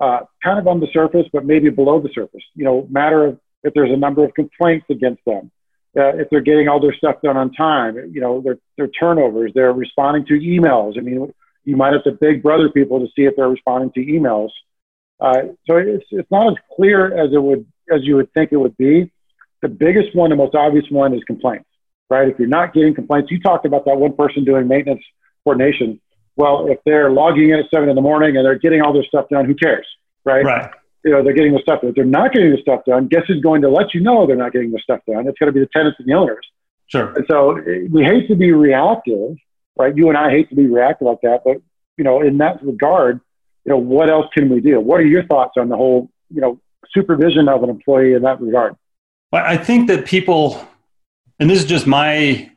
uh, 0.00 0.20
kind 0.42 0.58
of 0.58 0.66
on 0.66 0.80
the 0.80 0.88
surface, 0.92 1.26
but 1.32 1.44
maybe 1.44 1.70
below 1.70 2.00
the 2.00 2.10
surface. 2.12 2.42
You 2.56 2.64
know, 2.64 2.86
matter 2.90 3.24
of 3.26 3.38
if 3.62 3.74
there's 3.74 3.92
a 3.92 3.96
number 3.96 4.24
of 4.24 4.34
complaints 4.34 4.86
against 4.90 5.24
them, 5.24 5.52
uh, 5.96 6.16
if 6.16 6.28
they're 6.30 6.40
getting 6.40 6.68
all 6.68 6.80
their 6.80 6.94
stuff 6.94 7.22
done 7.22 7.36
on 7.36 7.52
time, 7.52 7.96
you 8.12 8.20
know, 8.20 8.40
their, 8.40 8.58
their 8.76 8.88
turnovers, 8.88 9.52
they're 9.54 9.72
responding 9.72 10.26
to 10.26 10.34
emails. 10.34 10.98
I 10.98 11.00
mean, 11.00 11.32
you 11.64 11.76
might 11.76 11.92
have 11.92 12.04
to 12.04 12.12
big 12.12 12.42
brother 12.42 12.68
people 12.70 13.00
to 13.00 13.06
see 13.16 13.22
if 13.22 13.34
they're 13.36 13.48
responding 13.48 13.92
to 13.92 14.00
emails. 14.00 14.50
Uh, 15.20 15.42
so 15.66 15.76
it's, 15.76 16.04
it's 16.10 16.30
not 16.30 16.48
as 16.48 16.54
clear 16.74 17.06
as 17.16 17.32
it 17.32 17.42
would, 17.42 17.66
as 17.92 18.00
you 18.02 18.16
would 18.16 18.32
think 18.34 18.52
it 18.52 18.56
would 18.56 18.76
be. 18.76 19.10
The 19.62 19.68
biggest 19.68 20.14
one, 20.14 20.30
the 20.30 20.36
most 20.36 20.54
obvious 20.54 20.84
one 20.90 21.14
is 21.14 21.24
complaints, 21.24 21.68
right? 22.10 22.28
If 22.28 22.38
you're 22.38 22.48
not 22.48 22.74
getting 22.74 22.94
complaints, 22.94 23.30
you 23.30 23.40
talked 23.40 23.64
about 23.64 23.86
that 23.86 23.96
one 23.96 24.14
person 24.14 24.44
doing 24.44 24.68
maintenance 24.68 25.02
coordination. 25.44 26.00
Well, 26.36 26.66
if 26.68 26.78
they're 26.84 27.10
logging 27.10 27.50
in 27.50 27.58
at 27.58 27.70
seven 27.70 27.88
in 27.88 27.96
the 27.96 28.02
morning 28.02 28.36
and 28.36 28.44
they're 28.44 28.58
getting 28.58 28.82
all 28.82 28.92
their 28.92 29.04
stuff 29.04 29.28
done, 29.30 29.46
who 29.46 29.54
cares, 29.54 29.86
right? 30.24 30.44
Right. 30.44 30.70
You 31.02 31.12
know, 31.12 31.22
they're 31.22 31.32
getting 31.32 31.54
the 31.54 31.60
stuff 31.60 31.80
done. 31.80 31.90
If 31.90 31.96
they're 31.96 32.04
not 32.04 32.32
getting 32.32 32.50
the 32.50 32.60
stuff 32.60 32.82
done, 32.84 33.08
guess 33.08 33.22
who's 33.26 33.40
going 33.40 33.62
to 33.62 33.70
let 33.70 33.94
you 33.94 34.00
know 34.00 34.26
they're 34.26 34.36
not 34.36 34.52
getting 34.52 34.72
the 34.72 34.80
stuff 34.80 35.00
done? 35.06 35.26
It's 35.26 35.38
going 35.38 35.48
to 35.48 35.52
be 35.52 35.60
the 35.60 35.70
tenants 35.72 35.98
and 35.98 36.06
the 36.06 36.12
owners. 36.12 36.46
Sure. 36.88 37.14
And 37.14 37.24
so 37.30 37.56
eh, 37.56 37.86
we 37.90 38.04
hate 38.04 38.28
to 38.28 38.36
be 38.36 38.52
reactive, 38.52 39.36
right? 39.76 39.96
You 39.96 40.08
and 40.08 40.18
I 40.18 40.30
hate 40.30 40.50
to 40.50 40.56
be 40.56 40.66
reactive 40.66 41.06
like 41.06 41.20
that, 41.22 41.42
but 41.44 41.56
you 41.96 42.04
know, 42.04 42.20
in 42.20 42.38
that 42.38 42.62
regard, 42.62 43.20
you 43.66 43.72
know, 43.72 43.78
what 43.78 44.08
else 44.08 44.26
can 44.32 44.48
we 44.48 44.60
do? 44.60 44.78
What 44.78 45.00
are 45.00 45.06
your 45.06 45.24
thoughts 45.26 45.54
on 45.56 45.68
the 45.68 45.76
whole, 45.76 46.08
you 46.32 46.40
know, 46.40 46.60
supervision 46.94 47.48
of 47.48 47.64
an 47.64 47.70
employee 47.70 48.14
in 48.14 48.22
that 48.22 48.40
regard? 48.40 48.76
Well, 49.32 49.44
I 49.44 49.56
think 49.56 49.88
that 49.88 50.06
people, 50.06 50.66
and 51.40 51.50
this 51.50 51.58
is 51.58 51.64
just 51.66 51.86
my 51.86 52.50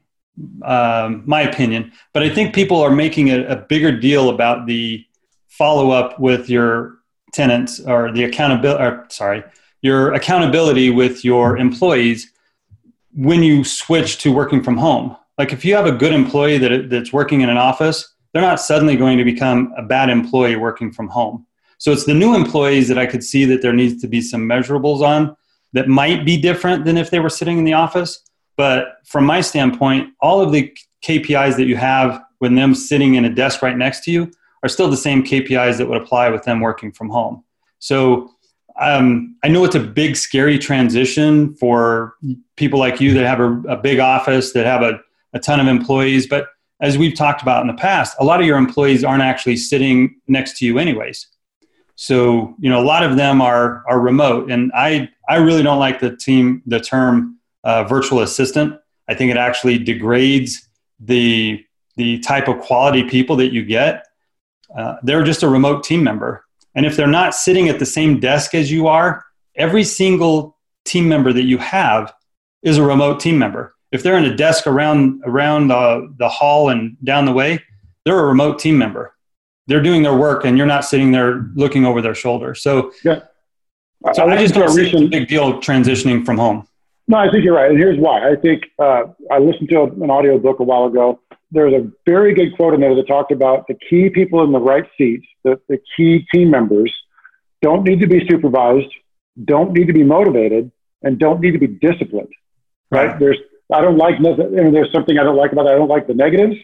um, 0.63 1.23
my 1.25 1.41
opinion, 1.41 1.91
but 2.13 2.23
I 2.23 2.29
think 2.29 2.55
people 2.55 2.79
are 2.79 2.91
making 2.91 3.29
a, 3.29 3.43
a 3.47 3.55
bigger 3.55 3.91
deal 3.91 4.29
about 4.29 4.67
the 4.67 5.03
follow 5.47 5.91
up 5.91 6.19
with 6.19 6.49
your 6.49 6.99
tenants 7.33 7.79
or 7.79 8.11
the 8.11 8.23
accountability. 8.23 8.83
Or, 8.83 9.05
sorry, 9.09 9.43
your 9.81 10.13
accountability 10.13 10.91
with 10.91 11.25
your 11.25 11.57
employees 11.57 12.31
when 13.13 13.41
you 13.41 13.63
switch 13.63 14.19
to 14.19 14.31
working 14.31 14.61
from 14.63 14.77
home. 14.77 15.17
Like 15.39 15.51
if 15.51 15.65
you 15.65 15.75
have 15.75 15.87
a 15.87 15.91
good 15.91 16.13
employee 16.13 16.59
that 16.59 16.89
that's 16.89 17.11
working 17.11 17.41
in 17.41 17.49
an 17.49 17.57
office, 17.57 18.13
they're 18.33 18.41
not 18.41 18.59
suddenly 18.59 18.95
going 18.95 19.17
to 19.17 19.23
become 19.23 19.73
a 19.77 19.83
bad 19.83 20.09
employee 20.09 20.55
working 20.55 20.91
from 20.91 21.07
home. 21.07 21.45
So 21.77 21.91
it's 21.91 22.05
the 22.05 22.13
new 22.13 22.35
employees 22.35 22.87
that 22.89 22.97
I 22.97 23.05
could 23.05 23.23
see 23.23 23.45
that 23.45 23.61
there 23.61 23.73
needs 23.73 24.01
to 24.01 24.07
be 24.07 24.21
some 24.21 24.41
measurables 24.41 25.01
on 25.01 25.35
that 25.73 25.87
might 25.87 26.25
be 26.25 26.39
different 26.39 26.85
than 26.85 26.97
if 26.97 27.09
they 27.09 27.19
were 27.19 27.29
sitting 27.29 27.57
in 27.57 27.63
the 27.63 27.73
office. 27.73 28.21
But 28.57 28.97
from 29.05 29.25
my 29.25 29.41
standpoint, 29.41 30.13
all 30.19 30.41
of 30.41 30.51
the 30.51 30.75
KPIs 31.03 31.55
that 31.55 31.65
you 31.65 31.77
have 31.77 32.21
when 32.39 32.55
them 32.55 32.75
sitting 32.75 33.15
in 33.15 33.25
a 33.25 33.33
desk 33.33 33.61
right 33.61 33.77
next 33.77 34.03
to 34.05 34.11
you 34.11 34.31
are 34.63 34.69
still 34.69 34.89
the 34.89 34.97
same 34.97 35.23
KPIs 35.23 35.77
that 35.77 35.87
would 35.87 36.01
apply 36.01 36.29
with 36.29 36.43
them 36.43 36.59
working 36.59 36.91
from 36.91 37.09
home. 37.09 37.43
So 37.79 38.31
um, 38.79 39.37
I 39.43 39.47
know 39.47 39.63
it's 39.63 39.75
a 39.75 39.79
big, 39.79 40.15
scary 40.15 40.57
transition 40.57 41.53
for 41.55 42.15
people 42.57 42.79
like 42.79 42.99
you 42.99 43.13
that 43.13 43.25
have 43.25 43.39
a, 43.39 43.61
a 43.69 43.77
big 43.77 43.99
office, 43.99 44.51
that 44.53 44.65
have 44.65 44.81
a, 44.81 44.99
a 45.33 45.39
ton 45.39 45.59
of 45.59 45.67
employees. 45.67 46.27
But 46.27 46.47
as 46.81 46.97
we've 46.97 47.15
talked 47.15 47.41
about 47.41 47.61
in 47.61 47.67
the 47.67 47.73
past, 47.73 48.15
a 48.19 48.23
lot 48.23 48.39
of 48.39 48.45
your 48.45 48.57
employees 48.57 49.03
aren't 49.03 49.23
actually 49.23 49.57
sitting 49.57 50.19
next 50.27 50.57
to 50.57 50.65
you, 50.65 50.77
anyways. 50.77 51.27
So 51.95 52.55
you 52.59 52.69
know, 52.69 52.81
a 52.81 52.85
lot 52.85 53.03
of 53.03 53.17
them 53.17 53.41
are 53.41 53.83
are 53.87 53.99
remote, 53.99 54.49
and 54.49 54.71
I 54.73 55.09
I 55.27 55.35
really 55.35 55.63
don't 55.63 55.79
like 55.79 55.99
the 55.99 56.15
team 56.15 56.61
the 56.65 56.79
term 56.79 57.39
uh, 57.63 57.83
virtual 57.83 58.21
assistant. 58.21 58.79
I 59.09 59.15
think 59.15 59.31
it 59.31 59.37
actually 59.37 59.79
degrades 59.79 60.69
the 60.99 61.63
the 61.97 62.19
type 62.19 62.47
of 62.47 62.59
quality 62.59 63.03
people 63.03 63.35
that 63.37 63.51
you 63.51 63.65
get. 63.65 64.05
Uh, 64.75 64.95
they're 65.03 65.23
just 65.23 65.43
a 65.43 65.49
remote 65.49 65.83
team 65.83 66.01
member, 66.01 66.45
and 66.73 66.85
if 66.85 66.95
they're 66.95 67.07
not 67.07 67.35
sitting 67.35 67.67
at 67.67 67.79
the 67.79 67.85
same 67.85 68.21
desk 68.21 68.55
as 68.55 68.71
you 68.71 68.87
are, 68.87 69.25
every 69.55 69.83
single 69.83 70.57
team 70.85 71.09
member 71.09 71.33
that 71.33 71.43
you 71.43 71.57
have 71.57 72.13
is 72.61 72.77
a 72.77 72.83
remote 72.83 73.19
team 73.19 73.37
member. 73.37 73.75
If 73.91 74.03
they're 74.03 74.17
in 74.17 74.25
a 74.25 74.35
desk 74.35 74.67
around 74.67 75.23
around 75.25 75.69
the, 75.69 76.13
the 76.17 76.29
hall 76.29 76.69
and 76.69 76.97
down 77.03 77.25
the 77.25 77.33
way, 77.33 77.59
they're 78.05 78.19
a 78.19 78.25
remote 78.25 78.59
team 78.59 78.77
member. 78.77 79.13
They're 79.67 79.81
doing 79.81 80.03
their 80.03 80.15
work, 80.15 80.45
and 80.45 80.57
you're 80.57 80.67
not 80.67 80.85
sitting 80.85 81.11
there 81.11 81.49
looking 81.55 81.85
over 81.85 82.01
their 82.01 82.15
shoulder. 82.15 82.55
So, 82.55 82.91
yeah. 83.03 83.21
so 84.13 84.23
I, 84.23 84.33
I 84.33 84.37
just 84.37 84.55
don't 84.55 84.69
see 84.69 84.81
recent, 84.81 85.03
a 85.05 85.07
big 85.07 85.27
deal 85.27 85.61
transitioning 85.61 86.25
from 86.25 86.37
home. 86.37 86.67
No, 87.07 87.17
I 87.17 87.29
think 87.31 87.43
you're 87.43 87.55
right. 87.55 87.69
And 87.69 87.77
here's 87.79 87.99
why. 87.99 88.31
I 88.31 88.35
think 88.35 88.63
uh, 88.77 89.03
I 89.31 89.39
listened 89.39 89.69
to 89.69 89.83
an 89.83 90.09
audio 90.11 90.37
book 90.37 90.59
a 90.59 90.63
while 90.63 90.85
ago. 90.85 91.19
There's 91.51 91.73
a 91.73 91.91
very 92.05 92.33
good 92.35 92.55
quote 92.55 92.75
in 92.75 92.81
there 92.81 92.93
that 92.93 93.07
talked 93.07 93.31
about 93.31 93.67
the 93.67 93.75
key 93.89 94.09
people 94.09 94.43
in 94.43 94.51
the 94.51 94.59
right 94.59 94.85
seats, 94.97 95.25
the, 95.43 95.59
the 95.67 95.79
key 95.97 96.27
team 96.31 96.51
members, 96.51 96.93
don't 97.61 97.83
need 97.83 97.99
to 97.99 98.07
be 98.07 98.27
supervised, 98.29 98.91
don't 99.43 99.73
need 99.73 99.87
to 99.87 99.93
be 99.93 100.03
motivated, 100.03 100.71
and 101.01 101.17
don't 101.17 101.41
need 101.41 101.51
to 101.51 101.59
be 101.59 101.67
disciplined. 101.67 102.29
Right? 102.91 103.07
right? 103.07 103.19
There's 103.19 103.37
I 103.71 103.81
don't 103.81 103.97
like 103.97 104.19
nothing, 104.19 104.57
and 104.57 104.73
there's 104.73 104.91
something 104.91 105.17
I 105.19 105.23
don't 105.23 105.37
like 105.37 105.51
about 105.51 105.67
it. 105.67 105.69
I 105.69 105.75
don't 105.75 105.89
like 105.89 106.07
the 106.07 106.13
negatives, 106.13 106.55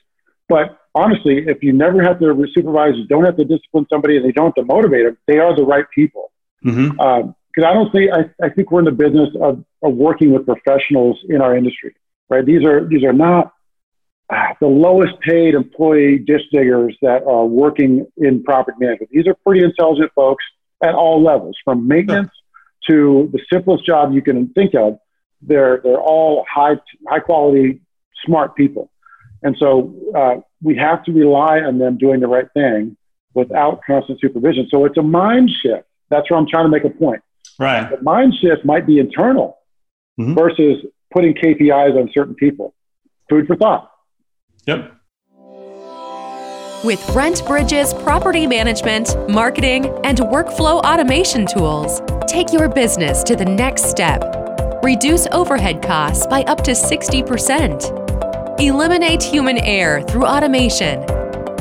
but 0.50 0.80
honestly, 0.94 1.44
if 1.48 1.62
you 1.62 1.74
never 1.74 2.02
have 2.02 2.20
to 2.20 2.46
supervise, 2.54 2.94
you 2.96 3.06
don't 3.08 3.26
have 3.26 3.38
to 3.38 3.46
discipline 3.46 3.86
somebody, 3.91 4.18
and 4.18 4.26
they 4.26 4.32
don't 4.32 4.48
have 4.48 4.56
to 4.56 4.65
motivate 4.65 5.06
them, 5.06 5.18
they 5.28 5.38
are 5.38 5.56
the 5.56 5.63
right 5.63 5.86
people. 5.94 6.32
Mm-hmm. 6.63 7.00
Um, 7.00 7.36
because 7.56 7.70
I 7.70 7.74
don't 7.74 7.91
think 7.91 8.12
I, 8.12 8.46
I 8.46 8.50
think 8.50 8.72
we're 8.72 8.80
in 8.80 8.86
the 8.86 8.91
business 8.91 9.30
of, 9.41 9.63
of 9.82 9.94
working 9.94 10.34
with 10.34 10.46
professionals 10.46 11.18
in 11.30 11.41
our 11.41 11.56
industry, 11.56 11.96
right? 12.30 12.46
These 12.46 12.65
are 12.65 12.86
these 12.86 13.04
are 13.04 13.13
not 13.13 13.54
ah, 14.30 14.56
the 14.60 14.68
lowest 14.68 15.20
paid 15.22 15.54
employee 15.54 16.18
dish 16.18 16.41
diggers 16.52 16.98
that 17.02 17.24
are 17.24 17.46
working 17.46 18.08
in 18.18 18.44
property 18.44 18.78
management. 18.80 19.10
These 19.12 19.28
are 19.28 19.36
pretty 19.46 19.63
intelligent 19.63 20.12
folks 20.13 20.44
at 20.84 20.96
all 20.96 21.24
levels, 21.24 21.56
from 21.63 21.88
maintenance 21.88 22.32
to 22.89 23.30
the 23.32 23.39
simplest 23.52 23.86
job 23.86 24.13
you 24.13 24.22
can 24.22 24.50
think 24.50 24.76
of. 24.76 25.00
They're 25.48 25.82
they're 25.84 26.00
all 26.00 26.46
high 26.52 26.76
high 27.08 27.20
quality, 27.20 27.82
smart 28.26 28.56
people, 28.56 28.92
and 29.44 29.56
so 29.60 29.94
uh, 30.16 30.36
we 30.62 30.76
have 30.78 31.04
to 31.06 31.12
rely 31.12 31.60
on 31.60 31.78
them 31.78 31.98
doing 31.98 32.20
the 32.20 32.28
right 32.28 32.48
thing 32.54 32.98
without 33.34 33.82
constant 33.86 34.20
supervision. 34.20 34.68
So 34.72 34.86
it's 34.86 34.98
a 34.98 35.04
mind 35.04 35.52
shift. 35.62 35.88
That's 36.10 36.30
where 36.30 36.40
I'm 36.40 36.48
trying 36.48 36.66
to 36.66 36.70
make 36.70 36.84
a 36.84 36.90
point. 36.90 37.22
Right. 37.60 37.90
The 37.90 38.02
mind 38.02 38.34
shift 38.42 38.66
might 38.66 38.88
be 38.88 39.00
internal 39.00 39.60
mm-hmm. 40.20 40.34
versus 40.34 40.86
putting 41.14 41.34
KPIs 41.34 41.96
on 41.96 42.10
certain 42.14 42.36
people. 42.36 42.74
Food 43.30 43.48
for 43.48 43.56
thought. 43.56 43.92
Yep. 44.66 44.92
With 46.84 47.00
RentBridge's 47.08 47.94
property 48.04 48.46
management, 48.46 49.16
marketing, 49.30 49.88
and 50.04 50.20
workflow 50.20 50.84
automation 50.84 51.48
tools, 51.48 52.02
take 52.28 52.54
your 52.54 52.70
business 52.70 53.24
to 53.24 53.36
the 53.36 53.46
next 53.46 53.86
step. 53.86 54.35
Reduce 54.86 55.26
overhead 55.32 55.82
costs 55.82 56.28
by 56.28 56.43
up 56.43 56.63
to 56.63 56.74
60%. 56.74 58.60
Eliminate 58.60 59.24
human 59.24 59.58
error 59.58 60.04
through 60.04 60.28
automation. 60.28 61.04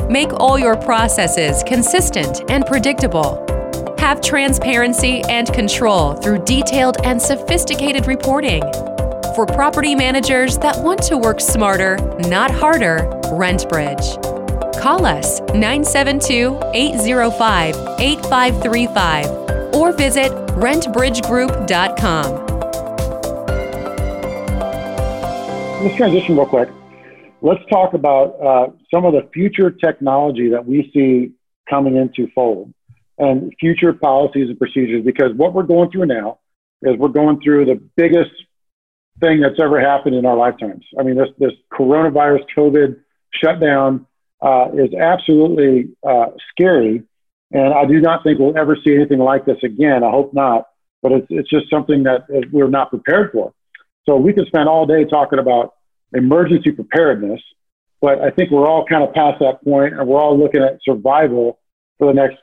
Make 0.07 0.31
all 0.33 0.59
your 0.59 0.77
processes 0.77 1.63
consistent 1.63 2.43
and 2.51 2.63
predictable 2.67 3.43
have 3.97 4.21
transparency 4.21 5.23
and 5.23 5.51
control 5.51 6.13
through 6.13 6.45
detailed 6.45 6.97
and 7.03 7.19
sophisticated 7.19 8.05
reporting. 8.05 8.61
For 9.33 9.47
property 9.47 9.95
managers 9.95 10.59
that 10.59 10.77
want 10.77 11.01
to 11.05 11.17
work 11.17 11.41
smarter, 11.41 11.97
not 12.29 12.51
harder, 12.51 13.09
RentBridge. 13.33 14.79
Call 14.79 15.03
us 15.03 15.39
972 15.55 16.59
805 16.75 17.75
8535 17.99 19.73
or 19.73 19.93
visit 19.93 20.31
rentbridgegroup.com. 20.31 22.44
Let's 25.81 25.97
transition 25.97 26.35
real 26.35 26.45
quick. 26.45 26.69
Let's 27.41 27.63
talk 27.69 27.93
about 27.93 28.41
uh, 28.41 28.67
some 28.93 29.05
of 29.05 29.13
the 29.13 29.29
future 29.33 29.69
technology 29.69 30.49
that 30.49 30.65
we 30.65 30.89
see 30.93 31.33
coming 31.69 31.97
into 31.97 32.31
fold 32.33 32.73
and 33.17 33.53
future 33.59 33.93
policies 33.93 34.49
and 34.49 34.57
procedures 34.57 35.03
because 35.03 35.31
what 35.35 35.53
we're 35.53 35.63
going 35.63 35.91
through 35.91 36.05
now, 36.07 36.39
is 36.81 36.97
we're 36.97 37.09
going 37.09 37.41
through 37.41 37.65
the 37.65 37.81
biggest 37.95 38.31
thing 39.19 39.41
that's 39.41 39.59
ever 39.61 39.79
happened 39.79 40.15
in 40.15 40.25
our 40.25 40.35
lifetimes. 40.35 40.85
I 40.99 41.03
mean, 41.03 41.15
this 41.15 41.29
this 41.39 41.53
coronavirus 41.73 42.45
COVID 42.57 42.99
shutdown 43.33 44.05
uh, 44.41 44.69
is 44.73 44.93
absolutely 44.93 45.95
uh, 46.07 46.27
scary, 46.51 47.03
and 47.51 47.73
I 47.73 47.85
do 47.85 47.99
not 47.99 48.23
think 48.23 48.39
we'll 48.39 48.57
ever 48.57 48.77
see 48.83 48.93
anything 48.93 49.19
like 49.19 49.45
this 49.45 49.57
again. 49.63 50.03
I 50.03 50.11
hope 50.11 50.33
not, 50.33 50.67
but 51.01 51.11
it's 51.11 51.27
it's 51.29 51.49
just 51.49 51.69
something 51.69 52.03
that 52.03 52.27
we're 52.51 52.69
not 52.69 52.89
prepared 52.89 53.31
for. 53.31 53.53
So 54.05 54.17
we 54.17 54.33
could 54.33 54.47
spend 54.47 54.69
all 54.69 54.85
day 54.85 55.03
talking 55.05 55.39
about 55.39 55.73
emergency 56.13 56.71
preparedness, 56.71 57.41
but 58.01 58.21
I 58.21 58.29
think 58.29 58.51
we're 58.51 58.67
all 58.67 58.85
kind 58.85 59.03
of 59.03 59.13
past 59.13 59.39
that 59.39 59.63
point, 59.63 59.93
and 59.93 60.07
we're 60.07 60.19
all 60.19 60.37
looking 60.37 60.61
at 60.61 60.79
survival 60.83 61.59
for 61.97 62.07
the 62.07 62.13
next 62.13 62.37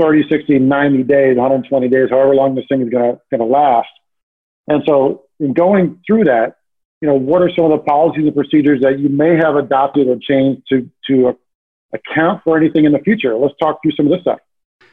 30, 0.00 0.28
60, 0.28 0.58
90 0.58 1.02
days, 1.04 1.36
120 1.36 1.88
days, 1.88 2.10
however 2.10 2.34
long 2.34 2.54
this 2.54 2.64
thing 2.68 2.82
is 2.82 2.90
going 2.90 3.18
to 3.32 3.44
last. 3.44 3.88
And 4.68 4.82
so, 4.86 5.24
in 5.38 5.52
going 5.52 6.00
through 6.06 6.24
that, 6.24 6.56
you 7.00 7.08
know, 7.08 7.14
what 7.14 7.42
are 7.42 7.50
some 7.54 7.66
of 7.66 7.70
the 7.70 7.84
policies 7.84 8.24
and 8.24 8.34
procedures 8.34 8.80
that 8.80 8.98
you 8.98 9.08
may 9.08 9.36
have 9.36 9.54
adopted 9.56 10.08
or 10.08 10.16
changed 10.16 10.62
to 10.70 10.90
to 11.08 11.38
account 11.92 12.42
for 12.42 12.56
anything 12.56 12.84
in 12.84 12.92
the 12.92 12.98
future? 12.98 13.36
Let's 13.36 13.54
talk 13.60 13.80
through 13.82 13.92
some 13.92 14.06
of 14.06 14.12
this 14.12 14.22
stuff. 14.22 14.38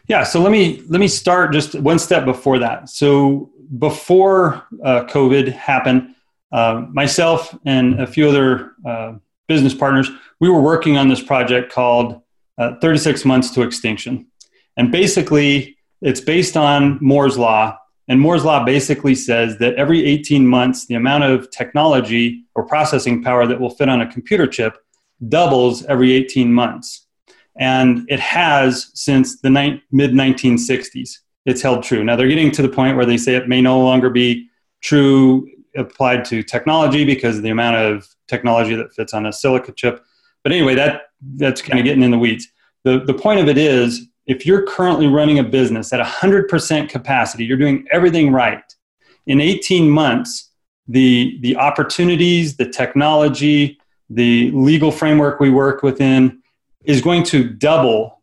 Yeah, 0.07 0.23
so 0.23 0.41
let 0.41 0.51
me 0.51 0.83
let 0.89 0.99
me 0.99 1.07
start 1.07 1.53
just 1.53 1.75
one 1.75 1.97
step 1.97 2.25
before 2.25 2.59
that. 2.59 2.89
So 2.89 3.51
before 3.77 4.65
uh, 4.83 5.05
COVID 5.05 5.51
happened, 5.51 6.15
uh, 6.51 6.85
myself 6.91 7.57
and 7.65 7.99
a 7.99 8.07
few 8.07 8.29
other 8.29 8.73
uh, 8.85 9.13
business 9.47 9.73
partners, 9.73 10.09
we 10.39 10.49
were 10.49 10.61
working 10.61 10.97
on 10.97 11.09
this 11.09 11.21
project 11.21 11.71
called 11.71 12.21
uh, 12.57 12.75
36 12.81 13.25
Months 13.25 13.51
to 13.51 13.61
Extinction. 13.63 14.27
And 14.77 14.91
basically, 14.91 15.77
it's 16.01 16.21
based 16.21 16.57
on 16.57 16.99
Moore's 17.01 17.37
Law. 17.37 17.77
And 18.07 18.19
Moore's 18.19 18.43
Law 18.43 18.63
basically 18.65 19.15
says 19.15 19.57
that 19.59 19.75
every 19.75 20.05
18 20.05 20.45
months, 20.45 20.85
the 20.85 20.95
amount 20.95 21.23
of 21.23 21.49
technology 21.49 22.43
or 22.53 22.65
processing 22.65 23.23
power 23.23 23.47
that 23.47 23.59
will 23.59 23.69
fit 23.69 23.89
on 23.89 24.01
a 24.01 24.11
computer 24.11 24.45
chip 24.45 24.77
doubles 25.29 25.85
every 25.85 26.11
18 26.11 26.53
months. 26.53 27.07
And 27.57 28.05
it 28.09 28.19
has 28.19 28.91
since 28.93 29.39
the 29.39 29.49
ni- 29.49 29.81
mid 29.91 30.11
1960s. 30.11 31.19
It's 31.45 31.61
held 31.61 31.83
true. 31.83 32.03
Now 32.03 32.15
they're 32.15 32.27
getting 32.27 32.51
to 32.51 32.61
the 32.61 32.69
point 32.69 32.95
where 32.95 33.05
they 33.05 33.17
say 33.17 33.35
it 33.35 33.49
may 33.49 33.61
no 33.61 33.79
longer 33.79 34.09
be 34.09 34.49
true 34.81 35.49
applied 35.75 36.23
to 36.25 36.43
technology 36.43 37.03
because 37.05 37.41
the 37.41 37.49
amount 37.49 37.77
of 37.77 38.07
technology 38.27 38.75
that 38.75 38.93
fits 38.93 39.13
on 39.13 39.25
a 39.25 39.33
silica 39.33 39.71
chip. 39.71 40.03
But 40.43 40.51
anyway, 40.51 40.75
that 40.75 41.03
that's 41.35 41.61
kind 41.61 41.79
of 41.79 41.85
getting 41.85 42.03
in 42.03 42.11
the 42.11 42.19
weeds. 42.19 42.47
The 42.83 42.99
the 42.99 43.13
point 43.13 43.39
of 43.39 43.47
it 43.47 43.57
is 43.57 44.07
if 44.25 44.45
you're 44.45 44.63
currently 44.63 45.07
running 45.07 45.39
a 45.39 45.43
business 45.43 45.91
at 45.91 46.05
100% 46.05 46.89
capacity, 46.89 47.43
you're 47.45 47.57
doing 47.57 47.85
everything 47.91 48.31
right. 48.31 48.63
In 49.25 49.41
18 49.41 49.89
months, 49.89 50.51
the 50.87 51.37
the 51.41 51.55
opportunities, 51.57 52.57
the 52.57 52.69
technology, 52.69 53.79
the 54.09 54.51
legal 54.51 54.91
framework 54.91 55.39
we 55.39 55.49
work 55.49 55.81
within 55.81 56.41
is 56.83 57.01
going 57.01 57.23
to 57.23 57.49
double. 57.49 58.21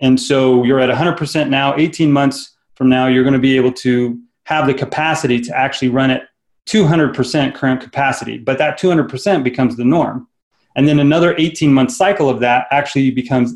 And 0.00 0.20
so 0.20 0.64
you're 0.64 0.80
at 0.80 0.90
100% 0.90 1.48
now, 1.48 1.76
18 1.76 2.12
months 2.12 2.51
from 2.74 2.88
now, 2.88 3.06
you're 3.06 3.24
going 3.24 3.34
to 3.34 3.38
be 3.38 3.56
able 3.56 3.72
to 3.72 4.18
have 4.44 4.66
the 4.66 4.74
capacity 4.74 5.40
to 5.40 5.56
actually 5.56 5.88
run 5.88 6.10
at 6.10 6.28
200% 6.66 7.54
current 7.54 7.80
capacity, 7.80 8.38
but 8.38 8.58
that 8.58 8.78
200% 8.78 9.44
becomes 9.44 9.76
the 9.76 9.84
norm. 9.84 10.28
And 10.76 10.88
then 10.88 10.98
another 10.98 11.34
18 11.36 11.72
month 11.72 11.92
cycle 11.92 12.30
of 12.30 12.40
that 12.40 12.66
actually 12.70 13.10
becomes 13.10 13.54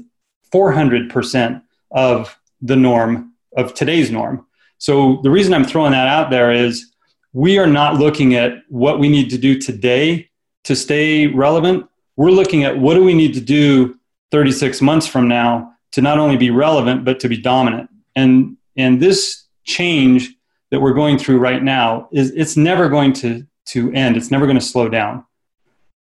400% 0.53 1.63
of 1.93 2.39
the 2.61 2.77
norm, 2.77 3.33
of 3.57 3.75
today's 3.75 4.11
norm. 4.11 4.47
So 4.79 5.21
the 5.23 5.31
reason 5.31 5.55
I'm 5.55 5.65
throwing 5.65 5.93
that 5.93 6.09
out 6.09 6.31
there 6.31 6.53
is 6.53 6.93
we 7.33 7.59
are 7.59 7.67
not 7.67 7.99
looking 7.99 8.35
at 8.35 8.63
what 8.69 8.99
we 8.99 9.09
need 9.09 9.31
to 9.31 9.39
do 9.39 9.59
today 9.59 10.31
to 10.65 10.77
stay 10.77 11.27
relevant. 11.29 11.87
We're 12.17 12.31
looking 12.31 12.65
at 12.65 12.79
what 12.79 12.95
do 12.95 13.05
we 13.05 13.15
need 13.15 13.35
to 13.35 13.41
do 13.41 13.99
36 14.31 14.83
months 14.83 15.07
from 15.07 15.29
now 15.29 15.73
to 15.93 16.03
not 16.03 16.19
only 16.19 16.37
be 16.37 16.51
relevant, 16.51 17.05
but 17.05 17.21
to 17.21 17.29
be 17.29 17.37
dominant. 17.37 17.89
And, 18.15 18.56
and 18.77 19.01
this 19.01 19.45
change 19.65 20.35
that 20.71 20.81
we're 20.81 20.95
going 20.95 21.19
through 21.19 21.39
right 21.39 21.62
now 21.62 22.09
is 22.12 22.31
it's 22.33 22.57
never 22.57 22.89
going 22.89 23.12
to, 23.12 23.47
to 23.67 23.93
end. 23.93 24.17
It's 24.17 24.31
never 24.31 24.47
going 24.47 24.59
to 24.59 24.65
slow 24.65 24.89
down. 24.89 25.25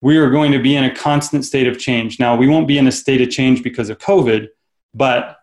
We 0.01 0.17
are 0.19 0.31
going 0.31 0.53
to 0.53 0.59
be 0.59 0.77
in 0.77 0.85
a 0.85 0.95
constant 0.95 1.45
state 1.45 1.67
of 1.67 1.79
change. 1.79 2.21
Now, 2.21 2.37
we 2.37 2.49
won't 2.49 2.69
be 2.69 2.79
in 2.79 2.87
a 2.87 2.93
state 2.93 3.21
of 3.21 3.31
change 3.31 3.63
because 3.63 3.91
of 3.91 3.99
COVID, 3.99 4.49
but 4.95 5.39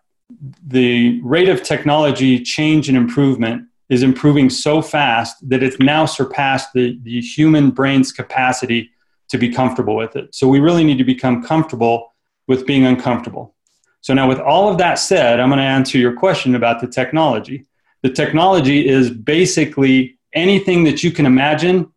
the 0.66 1.20
rate 1.22 1.48
of 1.48 1.62
technology 1.62 2.42
change 2.42 2.88
and 2.88 2.96
improvement 2.96 3.68
is 3.88 4.02
improving 4.02 4.50
so 4.50 4.82
fast 4.82 5.36
that 5.48 5.62
it's 5.62 5.78
now 5.78 6.06
surpassed 6.06 6.70
the, 6.74 6.98
the 7.02 7.20
human 7.20 7.70
brain's 7.70 8.12
capacity 8.12 8.90
to 9.28 9.38
be 9.38 9.48
comfortable 9.48 9.96
with 9.96 10.16
it. 10.16 10.34
So 10.34 10.48
we 10.48 10.60
really 10.60 10.84
need 10.84 10.98
to 10.98 11.04
become 11.04 11.42
comfortable 11.42 12.12
with 12.48 12.66
being 12.66 12.84
uncomfortable. 12.84 13.55
So 14.06 14.14
now, 14.14 14.28
with 14.28 14.38
all 14.38 14.70
of 14.70 14.78
that 14.78 15.00
said, 15.00 15.40
I'm 15.40 15.48
going 15.48 15.58
to 15.58 15.64
answer 15.64 15.98
your 15.98 16.12
question 16.12 16.54
about 16.54 16.80
the 16.80 16.86
technology 16.86 17.66
the 18.02 18.10
technology 18.10 18.86
is 18.86 19.10
basically 19.10 20.16
anything 20.32 20.84
that 20.84 21.02
you 21.02 21.10
can 21.10 21.26
imagine. 21.26 21.92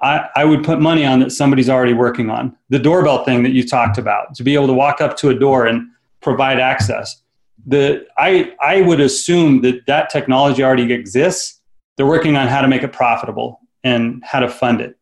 I, 0.00 0.30
I 0.34 0.46
would 0.46 0.64
put 0.64 0.80
money 0.80 1.04
on 1.04 1.20
that 1.20 1.30
somebody's 1.30 1.68
already 1.68 1.92
working 1.92 2.30
on. 2.30 2.56
The 2.70 2.78
doorbell 2.78 3.26
thing 3.26 3.42
that 3.42 3.50
you 3.50 3.68
talked 3.68 3.98
about, 3.98 4.34
to 4.36 4.42
be 4.42 4.54
able 4.54 4.68
to 4.68 4.72
walk 4.72 5.02
up 5.02 5.14
to 5.18 5.28
a 5.28 5.34
door 5.34 5.66
and 5.66 5.90
provide 6.22 6.58
access. 6.58 7.20
The, 7.66 8.06
I, 8.16 8.54
I 8.62 8.80
would 8.80 9.00
assume 9.02 9.60
that 9.60 9.84
that 9.86 10.08
technology 10.08 10.64
already 10.64 10.90
exists. 10.90 11.60
They're 11.98 12.06
working 12.06 12.34
on 12.34 12.48
how 12.48 12.62
to 12.62 12.68
make 12.68 12.82
it 12.82 12.94
profitable 12.94 13.60
and 13.84 14.24
how 14.24 14.40
to 14.40 14.48
fund 14.48 14.80
it. 14.80 14.96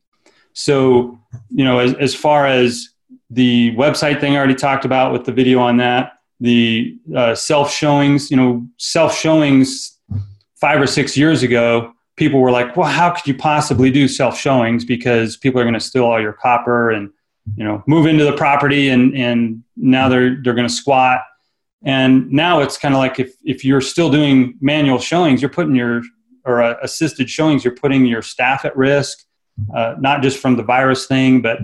So, 0.54 1.16
you 1.48 1.64
know, 1.64 1.78
as, 1.78 1.94
as 1.94 2.12
far 2.12 2.48
as 2.48 2.88
the 3.30 3.72
website 3.76 4.20
thing 4.20 4.34
I 4.34 4.38
already 4.38 4.56
talked 4.56 4.84
about 4.84 5.12
with 5.12 5.26
the 5.26 5.32
video 5.32 5.60
on 5.60 5.76
that, 5.76 6.14
the 6.40 6.98
uh, 7.14 7.34
self 7.34 7.72
showings, 7.72 8.30
you 8.30 8.36
know, 8.36 8.66
self 8.78 9.16
showings 9.16 9.98
five 10.56 10.80
or 10.80 10.86
six 10.86 11.16
years 11.16 11.42
ago, 11.42 11.92
people 12.16 12.40
were 12.40 12.50
like, 12.50 12.76
well, 12.76 12.88
how 12.88 13.10
could 13.10 13.26
you 13.26 13.34
possibly 13.34 13.90
do 13.90 14.08
self 14.08 14.38
showings 14.38 14.84
because 14.84 15.36
people 15.36 15.60
are 15.60 15.64
going 15.64 15.74
to 15.74 15.80
steal 15.80 16.04
all 16.04 16.20
your 16.20 16.32
copper 16.32 16.90
and 16.90 17.10
you 17.56 17.64
know 17.64 17.82
move 17.86 18.06
into 18.06 18.24
the 18.24 18.36
property 18.36 18.90
and 18.90 19.16
and 19.16 19.64
now 19.76 20.08
they're 20.08 20.36
they're 20.42 20.54
going 20.54 20.68
to 20.68 20.72
squat? 20.74 21.20
And 21.82 22.30
now 22.30 22.60
it's 22.60 22.76
kind 22.76 22.94
of 22.94 22.98
like 22.98 23.18
if 23.18 23.34
if 23.44 23.64
you're 23.64 23.80
still 23.80 24.10
doing 24.10 24.56
manual 24.60 24.98
showings 24.98 25.40
you're 25.40 25.50
putting 25.50 25.74
your 25.74 26.02
or 26.44 26.62
uh, 26.62 26.76
assisted 26.82 27.28
showings 27.28 27.64
you're 27.64 27.74
putting 27.74 28.04
your 28.06 28.22
staff 28.22 28.64
at 28.64 28.76
risk 28.76 29.24
uh, 29.74 29.94
not 29.98 30.22
just 30.22 30.38
from 30.38 30.56
the 30.56 30.62
virus 30.62 31.06
thing 31.06 31.40
but 31.40 31.58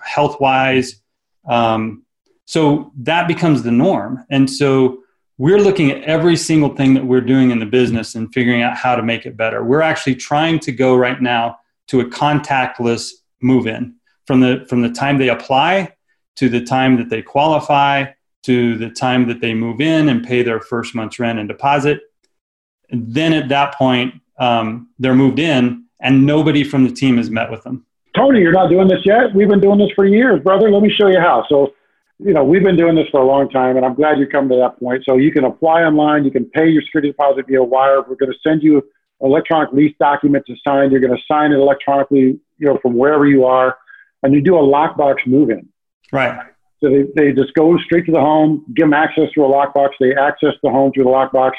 health 0.00 0.40
wise 0.40 1.02
um, 1.48 2.05
so 2.46 2.92
that 2.96 3.28
becomes 3.28 3.62
the 3.62 3.70
norm 3.70 4.24
and 4.30 4.48
so 4.48 5.02
we're 5.38 5.58
looking 5.58 5.90
at 5.90 6.02
every 6.04 6.36
single 6.36 6.74
thing 6.74 6.94
that 6.94 7.04
we're 7.04 7.20
doing 7.20 7.50
in 7.50 7.58
the 7.58 7.66
business 7.66 8.14
and 8.14 8.32
figuring 8.32 8.62
out 8.62 8.76
how 8.76 8.96
to 8.96 9.02
make 9.02 9.26
it 9.26 9.36
better. 9.36 9.62
We're 9.62 9.82
actually 9.82 10.14
trying 10.14 10.60
to 10.60 10.72
go 10.72 10.96
right 10.96 11.20
now 11.20 11.58
to 11.88 12.00
a 12.00 12.04
contactless 12.06 13.10
move 13.42 13.66
in 13.66 13.94
from 14.24 14.40
the 14.40 14.66
from 14.68 14.80
the 14.80 14.90
time 14.90 15.18
they 15.18 15.28
apply 15.28 15.92
to 16.36 16.48
the 16.48 16.64
time 16.64 16.96
that 16.96 17.10
they 17.10 17.22
qualify 17.22 18.06
to 18.44 18.76
the 18.78 18.90
time 18.90 19.26
that 19.28 19.40
they 19.40 19.52
move 19.52 19.80
in 19.80 20.08
and 20.08 20.24
pay 20.24 20.42
their 20.42 20.60
first 20.60 20.94
month's 20.94 21.18
rent 21.18 21.38
and 21.38 21.48
deposit. 21.48 22.00
Then 22.90 23.32
at 23.32 23.48
that 23.48 23.74
point, 23.74 24.14
um, 24.38 24.90
they're 24.98 25.14
moved 25.14 25.38
in 25.38 25.84
and 26.00 26.24
nobody 26.24 26.62
from 26.62 26.84
the 26.84 26.92
team 26.92 27.16
has 27.16 27.30
met 27.30 27.50
with 27.50 27.62
them. 27.64 27.84
Tony, 28.14 28.40
you're 28.40 28.52
not 28.52 28.70
doing 28.70 28.88
this 28.88 29.04
yet? 29.04 29.34
We've 29.34 29.48
been 29.48 29.60
doing 29.60 29.78
this 29.78 29.90
for 29.94 30.06
years, 30.06 30.42
brother. 30.42 30.70
Let 30.70 30.82
me 30.82 30.90
show 30.90 31.08
you 31.08 31.18
how. 31.18 31.44
So 31.48 31.74
you 32.18 32.32
know, 32.32 32.44
we've 32.44 32.62
been 32.62 32.76
doing 32.76 32.94
this 32.94 33.08
for 33.10 33.20
a 33.20 33.26
long 33.26 33.48
time, 33.50 33.76
and 33.76 33.84
I'm 33.84 33.94
glad 33.94 34.18
you 34.18 34.26
come 34.26 34.48
to 34.48 34.56
that 34.56 34.78
point. 34.78 35.04
So 35.06 35.16
you 35.16 35.30
can 35.30 35.44
apply 35.44 35.82
online. 35.82 36.24
You 36.24 36.30
can 36.30 36.46
pay 36.46 36.68
your 36.68 36.82
security 36.82 37.10
deposit 37.10 37.46
via 37.46 37.62
wire. 37.62 38.00
We're 38.00 38.16
going 38.16 38.32
to 38.32 38.38
send 38.42 38.62
you 38.62 38.82
electronic 39.20 39.72
lease 39.72 39.94
document 40.00 40.44
to 40.46 40.54
sign. 40.66 40.90
You're 40.90 41.00
going 41.00 41.16
to 41.16 41.22
sign 41.30 41.52
it 41.52 41.56
electronically, 41.56 42.40
you 42.58 42.66
know, 42.66 42.78
from 42.80 42.94
wherever 42.94 43.26
you 43.26 43.44
are, 43.44 43.76
and 44.22 44.32
you 44.32 44.40
do 44.40 44.56
a 44.56 44.62
lockbox 44.62 45.26
move-in. 45.26 45.68
Right. 46.10 46.38
So 46.80 46.90
they, 46.90 47.04
they 47.14 47.32
just 47.32 47.52
go 47.54 47.76
straight 47.78 48.06
to 48.06 48.12
the 48.12 48.20
home, 48.20 48.64
give 48.74 48.84
them 48.84 48.94
access 48.94 49.30
through 49.34 49.46
a 49.46 49.48
lockbox. 49.48 49.90
They 50.00 50.14
access 50.14 50.54
the 50.62 50.70
home 50.70 50.92
through 50.92 51.04
the 51.04 51.10
lockbox. 51.10 51.52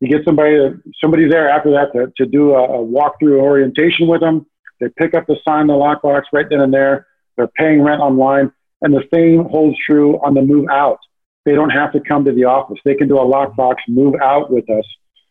You 0.00 0.08
get 0.08 0.24
somebody 0.24 0.56
somebody 1.00 1.28
there 1.28 1.48
after 1.50 1.70
that 1.72 1.92
to, 1.92 2.12
to 2.16 2.26
do 2.30 2.54
a, 2.54 2.64
a 2.64 2.84
walkthrough 2.84 3.40
orientation 3.40 4.06
with 4.06 4.20
them. 4.20 4.46
They 4.80 4.88
pick 4.88 5.14
up 5.14 5.26
the 5.26 5.36
sign 5.46 5.66
the 5.66 5.74
lockbox 5.74 6.22
right 6.32 6.46
then 6.48 6.60
and 6.60 6.72
there. 6.72 7.06
They're 7.36 7.48
paying 7.48 7.82
rent 7.82 8.00
online 8.00 8.52
and 8.82 8.94
the 8.94 9.04
same 9.12 9.44
holds 9.44 9.76
true 9.86 10.16
on 10.24 10.34
the 10.34 10.42
move 10.42 10.66
out. 10.70 10.98
They 11.44 11.54
don't 11.54 11.70
have 11.70 11.92
to 11.92 12.00
come 12.00 12.24
to 12.24 12.32
the 12.32 12.44
office. 12.44 12.78
They 12.84 12.94
can 12.94 13.08
do 13.08 13.18
a 13.18 13.24
lockbox 13.24 13.76
move 13.88 14.14
out 14.22 14.50
with 14.50 14.68
us. 14.70 14.84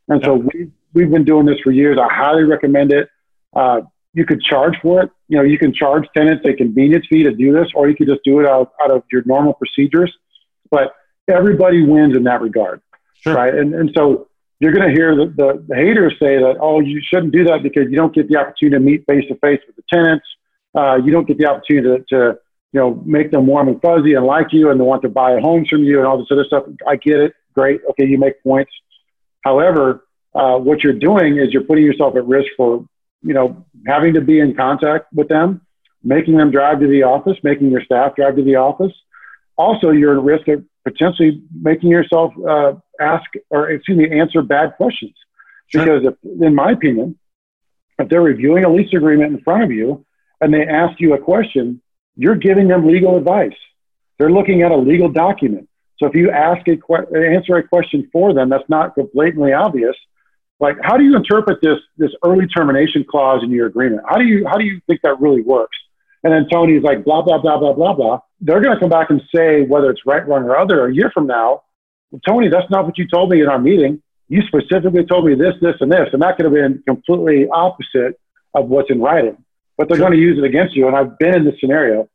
And 0.07 0.23
so 0.23 0.35
we, 0.35 0.71
we've 0.93 1.09
been 1.09 1.25
doing 1.25 1.45
this 1.45 1.59
for 1.63 1.71
years. 1.71 1.97
I 2.01 2.11
highly 2.11 2.43
recommend 2.43 2.91
it. 2.91 3.09
Uh, 3.55 3.81
you 4.13 4.25
could 4.25 4.41
charge 4.41 4.75
for 4.81 5.03
it. 5.03 5.11
You 5.27 5.37
know, 5.37 5.43
you 5.43 5.57
can 5.57 5.73
charge 5.73 6.07
tenants 6.15 6.43
a 6.47 6.53
convenience 6.53 7.05
fee 7.09 7.23
to 7.23 7.31
do 7.31 7.53
this, 7.53 7.67
or 7.75 7.87
you 7.87 7.95
could 7.95 8.07
just 8.07 8.21
do 8.23 8.39
it 8.39 8.47
out, 8.47 8.73
out 8.83 8.91
of 8.91 9.03
your 9.11 9.23
normal 9.25 9.53
procedures. 9.53 10.11
But 10.71 10.93
everybody 11.27 11.83
wins 11.83 12.15
in 12.15 12.23
that 12.23 12.41
regard, 12.41 12.81
sure. 13.21 13.35
right? 13.35 13.53
And, 13.53 13.73
and 13.75 13.91
so 13.95 14.27
you're 14.59 14.73
going 14.73 14.87
to 14.87 14.93
hear 14.93 15.15
the, 15.15 15.27
the, 15.27 15.63
the, 15.67 15.75
haters 15.75 16.13
say 16.19 16.37
that, 16.37 16.57
oh, 16.59 16.79
you 16.79 17.01
shouldn't 17.03 17.31
do 17.31 17.45
that 17.45 17.63
because 17.63 17.83
you 17.89 17.95
don't 17.95 18.13
get 18.13 18.27
the 18.27 18.37
opportunity 18.37 18.75
to 18.75 18.79
meet 18.79 19.05
face 19.05 19.25
to 19.29 19.35
face 19.35 19.61
with 19.65 19.75
the 19.75 19.83
tenants. 19.91 20.25
Uh, 20.75 20.95
you 20.95 21.11
don't 21.11 21.27
get 21.27 21.37
the 21.37 21.45
opportunity 21.45 21.87
to, 21.87 22.03
to, 22.09 22.39
you 22.71 22.79
know, 22.79 23.01
make 23.05 23.31
them 23.31 23.47
warm 23.47 23.67
and 23.67 23.81
fuzzy 23.81 24.13
and 24.13 24.25
like 24.25 24.47
you 24.51 24.69
and 24.69 24.79
they 24.79 24.83
want 24.83 25.01
to 25.01 25.09
buy 25.09 25.39
homes 25.39 25.67
from 25.69 25.83
you 25.83 25.97
and 25.97 26.07
all 26.07 26.17
this 26.17 26.27
other 26.31 26.45
stuff. 26.45 26.65
I 26.87 26.95
get 26.95 27.19
it. 27.19 27.33
Great. 27.53 27.81
Okay. 27.91 28.05
You 28.05 28.17
make 28.17 28.41
points. 28.43 28.71
However, 29.43 30.05
uh, 30.35 30.57
what 30.57 30.83
you're 30.83 30.93
doing 30.93 31.37
is 31.37 31.51
you're 31.51 31.63
putting 31.63 31.83
yourself 31.83 32.15
at 32.15 32.25
risk 32.25 32.49
for, 32.55 32.85
you 33.21 33.33
know, 33.33 33.65
having 33.87 34.13
to 34.13 34.21
be 34.21 34.39
in 34.39 34.55
contact 34.55 35.11
with 35.13 35.27
them, 35.27 35.61
making 36.03 36.37
them 36.37 36.51
drive 36.51 36.79
to 36.81 36.87
the 36.87 37.03
office, 37.03 37.37
making 37.43 37.71
your 37.71 37.83
staff 37.83 38.15
drive 38.15 38.35
to 38.35 38.43
the 38.43 38.55
office. 38.55 38.93
Also, 39.57 39.89
you're 39.89 40.17
at 40.17 40.23
risk 40.23 40.47
of 40.47 40.63
potentially 40.83 41.41
making 41.59 41.89
yourself 41.89 42.33
uh, 42.47 42.73
ask 42.99 43.25
or 43.49 43.69
excuse 43.69 43.97
me 43.97 44.19
answer 44.19 44.41
bad 44.41 44.75
questions 44.77 45.13
sure. 45.67 45.83
because 45.83 46.05
if, 46.05 46.41
in 46.41 46.55
my 46.55 46.71
opinion 46.71 47.17
if 47.97 48.07
they're 48.09 48.21
reviewing 48.21 48.63
a 48.63 48.69
lease 48.71 48.93
agreement 48.93 49.33
in 49.33 49.41
front 49.43 49.63
of 49.63 49.71
you 49.71 50.05
and 50.41 50.53
they 50.53 50.65
ask 50.65 50.99
you 50.99 51.13
a 51.13 51.17
question 51.17 51.81
you're 52.15 52.35
giving 52.35 52.67
them 52.67 52.87
legal 52.87 53.17
advice. 53.17 53.55
They're 54.17 54.31
looking 54.31 54.61
at 54.61 54.71
a 54.71 54.75
legal 54.77 55.09
document. 55.09 55.69
So 55.97 56.05
if 56.05 56.15
you 56.15 56.31
ask 56.31 56.67
a 56.67 56.77
que- 56.77 57.35
answer 57.35 57.55
a 57.55 57.67
question 57.67 58.09
for 58.11 58.33
them 58.33 58.49
that's 58.49 58.67
not 58.69 58.95
blatantly 59.13 59.53
obvious. 59.53 59.95
Like 60.59 60.77
how 60.83 60.97
do 60.97 61.03
you 61.03 61.15
interpret 61.15 61.59
this 61.61 61.79
this 61.97 62.11
early 62.23 62.47
termination 62.47 63.05
clause 63.09 63.41
in 63.43 63.51
your 63.51 63.67
agreement? 63.67 64.01
How 64.07 64.17
do 64.17 64.25
you 64.25 64.45
how 64.47 64.57
do 64.57 64.65
you 64.65 64.81
think 64.87 65.01
that 65.03 65.19
really 65.19 65.41
works? 65.41 65.77
And 66.23 66.33
then 66.33 66.47
tony's 66.49 66.83
like 66.83 67.05
blah 67.05 67.21
blah 67.21 67.37
blah 67.37 67.57
blah 67.57 67.73
blah 67.73 67.93
blah. 67.93 68.19
They're 68.41 68.61
going 68.61 68.73
to 68.75 68.79
come 68.79 68.89
back 68.89 69.09
and 69.09 69.21
say 69.33 69.61
whether 69.61 69.89
it's 69.89 70.05
right 70.05 70.25
wrong 70.27 70.43
or 70.43 70.57
other 70.57 70.87
a 70.87 70.93
year 70.93 71.11
from 71.13 71.27
now 71.27 71.63
Tony, 72.27 72.49
that's 72.49 72.69
not 72.69 72.85
what 72.85 72.97
you 72.97 73.07
told 73.07 73.29
me 73.29 73.41
in 73.41 73.47
our 73.47 73.59
meeting. 73.59 74.01
You 74.27 74.41
specifically 74.43 75.05
told 75.05 75.25
me 75.25 75.35
this, 75.35 75.53
this, 75.61 75.75
and 75.79 75.91
this, 75.91 76.09
and 76.13 76.21
that 76.21 76.37
could 76.37 76.45
have 76.45 76.53
been 76.53 76.83
completely 76.85 77.47
opposite 77.51 78.19
of 78.53 78.67
what's 78.67 78.89
in 78.89 79.01
writing. 79.01 79.37
But 79.79 79.87
they're 79.87 79.97
going 79.97 80.11
to 80.11 80.19
use 80.19 80.37
it 80.37 80.43
against 80.43 80.75
you, 80.75 80.87
and 80.87 80.95
I've 80.95 81.17
been 81.17 81.33
in 81.33 81.45
this 81.45 81.55
scenario. 81.61 82.09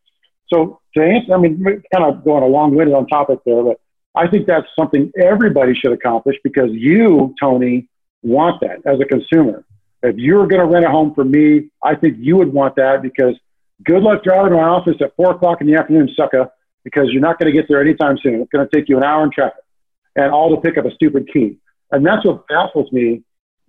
So 0.53 0.81
to 0.95 1.03
answer, 1.03 1.33
I 1.33 1.39
mean, 1.39 1.65
kind 1.65 2.05
of 2.05 2.23
going 2.23 2.43
a 2.43 2.47
long-winded 2.47 2.95
on 2.95 3.07
topic 3.07 3.39
there, 3.47 3.63
but 3.63 3.81
I 4.15 4.29
think 4.29 4.47
that's 4.47 4.67
something 4.79 5.11
everybody 5.19 5.75
should 5.75 5.93
accomplish 5.93 6.37
because 6.45 6.71
you, 6.73 7.35
Tony, 7.41 7.89
want 8.23 8.61
that 8.61 8.83
as 8.85 9.01
a 9.01 9.07
consumer. 9.07 9.65
If 10.03 10.17
you're 10.19 10.47
going 10.47 10.61
to 10.61 10.67
rent 10.67 10.85
a 10.85 10.91
home 10.91 11.15
for 11.15 11.25
me, 11.25 11.71
I 11.83 11.95
think 11.95 12.19
you 12.19 12.37
would 12.37 12.53
want 12.53 12.77
that 12.77 13.01
because 13.01 13.35
good 13.83 14.03
luck 14.03 14.23
driving 14.25 14.51
to 14.51 14.57
my 14.57 14.65
office 14.65 14.97
at 15.01 15.17
four 15.17 15.31
o'clock 15.33 15.63
in 15.63 15.67
the 15.67 15.77
afternoon, 15.77 16.11
sucker, 16.15 16.51
because 16.85 17.07
you're 17.13 17.23
not 17.23 17.39
going 17.39 17.51
to 17.51 17.59
get 17.59 17.67
there 17.67 17.81
anytime 17.81 18.19
soon. 18.23 18.43
It's 18.43 18.51
going 18.51 18.69
to 18.69 18.77
take 18.77 18.91
you 18.91 18.99
an 18.99 19.05
hour 19.05 19.25
in 19.25 19.31
traffic 19.31 19.65
and 20.17 20.31
all 20.31 20.55
to 20.55 20.61
pick 20.61 20.77
up 20.77 20.85
a 20.85 20.91
stupid 20.95 21.31
key. 21.33 21.57
And 21.91 22.05
that's 22.05 22.27
what 22.27 22.47
baffles 22.47 22.93
me 22.93 23.23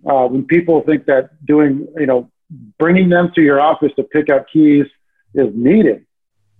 uh, 0.06 0.26
when 0.26 0.44
people 0.44 0.82
think 0.82 1.06
that 1.06 1.30
doing, 1.46 1.88
you 1.96 2.06
know, 2.06 2.30
bringing 2.78 3.08
them 3.08 3.32
to 3.34 3.42
your 3.42 3.60
office 3.60 3.92
to 3.96 4.02
pick 4.02 4.30
up 4.30 4.46
keys 4.52 4.86
is 5.34 5.52
needed. 5.54 6.06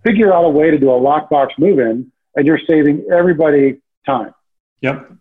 Figure 0.05 0.33
out 0.33 0.45
a 0.45 0.49
way 0.49 0.71
to 0.71 0.79
do 0.79 0.91
a 0.91 1.01
lockbox 1.01 1.51
move 1.59 1.79
in, 1.79 2.11
and 2.37 2.47
you're 2.47 2.61
saving 2.67 3.07
everybody 3.13 3.81
time. 4.05 4.33
Yep. 4.83 5.13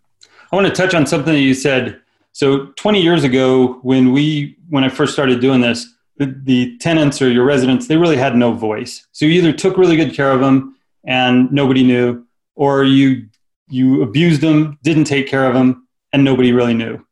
I 0.51 0.55
want 0.55 0.67
to 0.67 0.73
touch 0.73 0.93
on 0.93 1.05
something 1.07 1.33
that 1.33 1.39
you 1.39 1.53
said. 1.53 2.01
So 2.33 2.67
20 2.75 3.01
years 3.01 3.23
ago, 3.23 3.79
when 3.81 4.11
we 4.11 4.57
when 4.69 4.83
I 4.83 4.89
first 4.89 5.13
started 5.13 5.39
doing 5.39 5.61
this, 5.61 5.87
the, 6.17 6.27
the 6.43 6.77
tenants 6.77 7.21
or 7.21 7.29
your 7.29 7.45
residents 7.45 7.87
they 7.87 7.97
really 7.97 8.17
had 8.17 8.35
no 8.35 8.53
voice. 8.53 9.07
So 9.11 9.25
you 9.25 9.31
either 9.31 9.53
took 9.53 9.77
really 9.77 9.95
good 9.95 10.13
care 10.13 10.31
of 10.31 10.39
them 10.39 10.75
and 11.05 11.51
nobody 11.51 11.83
knew, 11.83 12.25
or 12.55 12.83
you 12.83 13.27
you 13.67 14.03
abused 14.03 14.41
them, 14.41 14.77
didn't 14.83 15.05
take 15.05 15.27
care 15.27 15.45
of 15.45 15.53
them, 15.53 15.87
and 16.13 16.23
nobody 16.23 16.51
really 16.51 16.73
knew. 16.73 17.04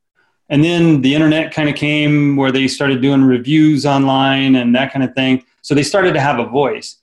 And 0.53 0.63
then 0.63 1.01
the 1.01 1.15
internet 1.15 1.51
kind 1.51 1.67
of 1.67 1.73
came 1.73 2.35
where 2.35 2.51
they 2.51 2.67
started 2.67 3.01
doing 3.01 3.23
reviews 3.23 3.87
online 3.87 4.53
and 4.53 4.75
that 4.75 4.93
kind 4.93 5.03
of 5.03 5.15
thing. 5.15 5.43
So 5.63 5.73
they 5.73 5.81
started 5.81 6.13
to 6.13 6.19
have 6.19 6.37
a 6.37 6.45
voice. 6.45 6.97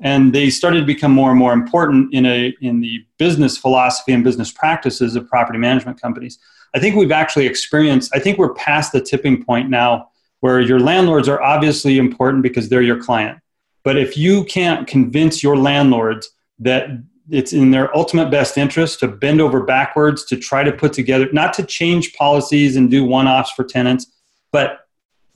And 0.00 0.34
they 0.34 0.50
started 0.50 0.80
to 0.80 0.86
become 0.86 1.12
more 1.12 1.30
and 1.30 1.38
more 1.38 1.52
important 1.52 2.12
in, 2.12 2.26
a, 2.26 2.52
in 2.60 2.80
the 2.80 3.06
business 3.16 3.56
philosophy 3.56 4.12
and 4.12 4.24
business 4.24 4.50
practices 4.50 5.14
of 5.14 5.28
property 5.28 5.56
management 5.56 6.02
companies. 6.02 6.40
I 6.74 6.80
think 6.80 6.96
we've 6.96 7.12
actually 7.12 7.46
experienced, 7.46 8.10
I 8.12 8.18
think 8.18 8.38
we're 8.38 8.54
past 8.54 8.90
the 8.90 9.00
tipping 9.00 9.44
point 9.44 9.70
now 9.70 10.08
where 10.40 10.60
your 10.60 10.80
landlords 10.80 11.28
are 11.28 11.40
obviously 11.40 11.98
important 11.98 12.42
because 12.42 12.68
they're 12.68 12.82
your 12.82 13.00
client. 13.00 13.38
But 13.84 13.96
if 13.96 14.18
you 14.18 14.42
can't 14.46 14.84
convince 14.88 15.44
your 15.44 15.56
landlords 15.56 16.28
that 16.58 16.88
it's 17.30 17.52
in 17.52 17.70
their 17.70 17.94
ultimate 17.96 18.30
best 18.30 18.56
interest 18.56 19.00
to 19.00 19.08
bend 19.08 19.40
over 19.40 19.64
backwards 19.64 20.24
to 20.24 20.36
try 20.36 20.62
to 20.62 20.72
put 20.72 20.92
together 20.92 21.28
not 21.32 21.52
to 21.54 21.64
change 21.64 22.14
policies 22.14 22.76
and 22.76 22.90
do 22.90 23.04
one-offs 23.04 23.50
for 23.52 23.64
tenants 23.64 24.06
but 24.52 24.86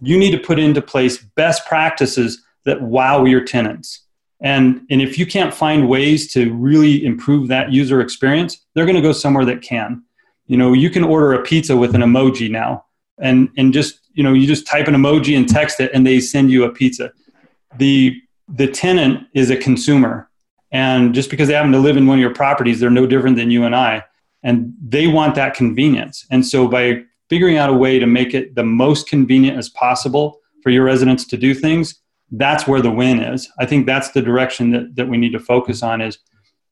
you 0.03 0.19
need 0.19 0.31
to 0.31 0.39
put 0.39 0.59
into 0.59 0.81
place 0.81 1.19
best 1.19 1.67
practices 1.67 2.43
that 2.65 2.81
wow 2.81 3.25
your 3.25 3.43
tenants. 3.43 4.07
And 4.41 4.87
and 4.91 5.03
if 5.03 5.19
you 5.19 5.27
can't 5.27 5.53
find 5.53 5.89
ways 5.89 6.33
to 6.33 6.53
really 6.55 7.05
improve 7.05 7.49
that 7.49 7.73
user 7.73 8.01
experience 8.01 8.65
they're 8.75 8.87
going 8.87 8.97
to 8.97 9.03
go 9.03 9.13
somewhere 9.13 9.45
that 9.45 9.63
can. 9.63 10.03
You 10.47 10.57
know 10.57 10.73
you 10.73 10.91
can 10.91 11.05
order 11.05 11.35
a 11.35 11.43
pizza 11.43 11.77
with 11.77 11.95
an 11.95 12.01
emoji 12.01 12.51
now 12.51 12.87
and 13.19 13.51
and 13.59 13.73
just 13.75 14.01
you 14.15 14.23
know 14.23 14.33
you 14.33 14.47
just 14.47 14.67
type 14.67 14.89
an 14.89 14.95
emoji 14.95 15.37
and 15.37 15.49
text 15.49 15.81
it 15.81 15.91
and 15.93 16.07
they 16.07 16.21
send 16.21 16.51
you 16.51 16.65
a 16.65 16.71
pizza. 16.71 17.13
The 17.77 18.19
the 18.49 18.67
tenant 18.67 19.27
is 19.35 19.51
a 19.51 19.57
consumer 19.57 20.30
and 20.73 21.15
just 21.15 21.31
because 21.31 21.49
they 21.49 21.55
happen 21.55 21.73
to 21.73 21.79
live 21.79 21.97
in 21.97 22.07
one 22.07 22.19
of 22.19 22.21
your 22.21 22.35
properties, 22.35 22.81
they're 22.81 22.91
no 22.91 23.07
different 23.07 23.37
than 23.37 23.51
you 23.51 23.65
and 23.65 23.75
I. 23.75 24.05
And 24.43 24.75
they 24.83 25.07
want 25.07 25.35
that 25.35 25.55
convenience. 25.55 26.27
And 26.31 26.47
so 26.47 26.69
by 26.69 27.03
figuring 27.29 27.57
out 27.57 27.71
a 27.71 27.75
way 27.75 27.99
to 27.99 28.07
make 28.07 28.35
it 28.35 28.55
the 28.55 28.65
most 28.65 29.09
convenient 29.09 29.59
as 29.59 29.69
possible 29.69 30.41
for 30.63 30.71
your 30.71 30.85
residents 30.85 31.25
to 31.27 31.37
do 31.37 31.55
things, 31.55 32.01
that's 32.33 32.67
where 32.67 32.81
the 32.81 32.91
win 32.91 33.21
is. 33.21 33.49
I 33.59 33.67
think 33.67 33.87
that's 33.87 34.11
the 34.13 34.23
direction 34.23 34.71
that, 34.71 34.95
that 34.97 35.09
we 35.09 35.17
need 35.17 35.33
to 35.33 35.41
focus 35.41 35.83
on 35.83 36.01
is 36.01 36.19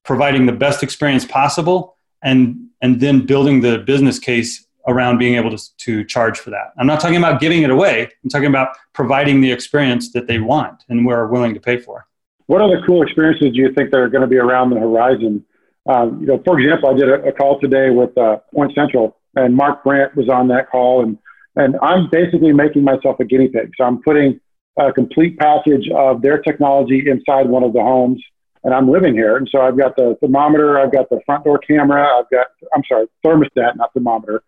providing 0.05 0.47
the 0.47 0.53
best 0.53 0.83
experience 0.83 1.25
possible 1.25 1.97
and 2.23 2.57
and 2.81 3.01
then 3.01 3.27
building 3.27 3.61
the 3.61 3.79
business 3.79 4.19
case 4.19 4.67
around 4.87 5.19
being 5.19 5.35
able 5.35 5.51
to, 5.51 5.77
to 5.77 6.05
charge 6.05 6.39
for 6.39 6.51
that. 6.51 6.73
I'm 6.79 6.87
not 6.87 7.01
talking 7.01 7.17
about 7.17 7.41
giving 7.41 7.63
it 7.63 7.71
away. 7.71 8.09
I'm 8.25 8.31
talking 8.31 8.49
about 8.49 8.77
providing 8.95 9.41
the 9.41 9.53
experience 9.53 10.13
that 10.13 10.27
they 10.27 10.39
want 10.39 10.83
and 10.89 11.05
we're 11.05 11.27
willing 11.27 11.55
to 11.55 11.61
pay 11.61 11.77
for. 11.77 12.08
What 12.49 12.63
other 12.63 12.83
cool 12.87 13.03
experiences 13.03 13.53
do 13.53 13.61
you 13.61 13.73
think 13.75 13.91
that 13.91 13.99
are 13.99 14.09
going 14.09 14.23
to 14.23 14.27
be 14.27 14.39
around 14.39 14.71
the 14.71 14.81
horizon? 14.81 15.45
Um, 15.87 16.21
you 16.21 16.27
know, 16.27 16.43
for 16.47 16.59
example, 16.59 16.89
I 16.89 16.95
did 16.95 17.09
a, 17.11 17.29
a 17.29 17.33
call 17.33 17.61
today 17.61 17.91
with 17.91 18.17
uh, 18.17 18.39
Point 18.55 18.75
Central, 18.75 19.19
and 19.37 19.55
Mark 19.55 19.85
Brandt 19.85 20.17
was 20.17 20.31
on 20.31 20.49
that 20.49 20.71
call, 20.71 21.03
and 21.03 21.19
and 21.57 21.77
I'm 21.83 22.09
basically 22.11 22.53
making 22.53 22.85
myself 22.85 23.21
a 23.21 23.25
guinea 23.25 23.49
pig. 23.49 23.73
So 23.77 23.85
I'm 23.85 24.01
putting 24.03 24.41
a 24.79 24.93
complete 24.93 25.39
package 25.39 25.91
of 25.95 26.23
their 26.23 26.39
technology 26.39 27.05
inside 27.07 27.49
one 27.49 27.65
of 27.65 27.75
the 27.75 27.83
homes, 27.83 28.23
and 28.65 28.73
I'm 28.73 28.91
living 28.91 29.13
here. 29.13 29.37
And 29.37 29.47
so 29.53 29.61
I've 29.61 29.77
got 29.77 29.97
the 29.97 30.17
thermometer, 30.21 30.79
I've 30.79 30.93
got 30.93 31.11
the 31.11 31.21
front 31.27 31.45
door 31.45 31.59
camera, 31.59 32.07
I've 32.19 32.31
got 32.31 32.47
I'm 32.75 32.83
sorry, 32.89 33.09
thermostat, 33.27 33.77
not 33.77 33.93
thermometer, 33.93 34.43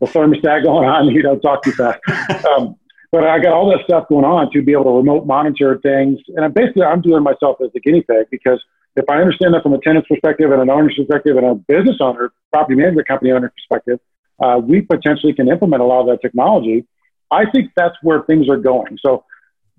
the 0.00 0.06
thermostat 0.06 0.62
going 0.64 0.88
on. 0.88 1.08
You 1.08 1.22
don't 1.22 1.40
talk 1.40 1.64
too 1.64 1.72
fast. 1.72 1.98
Um, 2.46 2.76
but 3.12 3.24
I 3.24 3.40
got 3.40 3.52
all 3.52 3.70
that 3.70 3.84
stuff 3.84 4.08
going 4.08 4.24
on 4.24 4.50
to 4.52 4.62
be 4.62 4.72
able 4.72 4.84
to 4.84 4.90
remote 4.90 5.26
monitor 5.26 5.78
things. 5.82 6.20
And 6.28 6.44
I'm 6.44 6.52
basically, 6.52 6.82
I'm 6.82 7.00
doing 7.00 7.22
myself 7.22 7.58
as 7.62 7.70
a 7.74 7.80
guinea 7.80 8.02
pig 8.02 8.26
because 8.30 8.62
if 8.96 9.04
I 9.08 9.16
understand 9.16 9.54
that 9.54 9.62
from 9.62 9.72
a 9.72 9.80
tenant's 9.80 10.08
perspective 10.08 10.50
and 10.52 10.62
an 10.62 10.70
owner's 10.70 10.94
perspective 10.96 11.36
and 11.36 11.46
a 11.46 11.54
business 11.54 11.96
owner, 12.00 12.32
property 12.52 12.76
management 12.76 13.08
company 13.08 13.32
owner 13.32 13.50
perspective, 13.50 13.98
uh, 14.40 14.60
we 14.62 14.82
potentially 14.82 15.32
can 15.32 15.48
implement 15.48 15.82
a 15.82 15.86
lot 15.86 16.02
of 16.02 16.06
that 16.06 16.22
technology. 16.22 16.86
I 17.30 17.50
think 17.50 17.72
that's 17.76 17.96
where 18.02 18.22
things 18.22 18.48
are 18.48 18.56
going. 18.56 18.98
So 19.04 19.24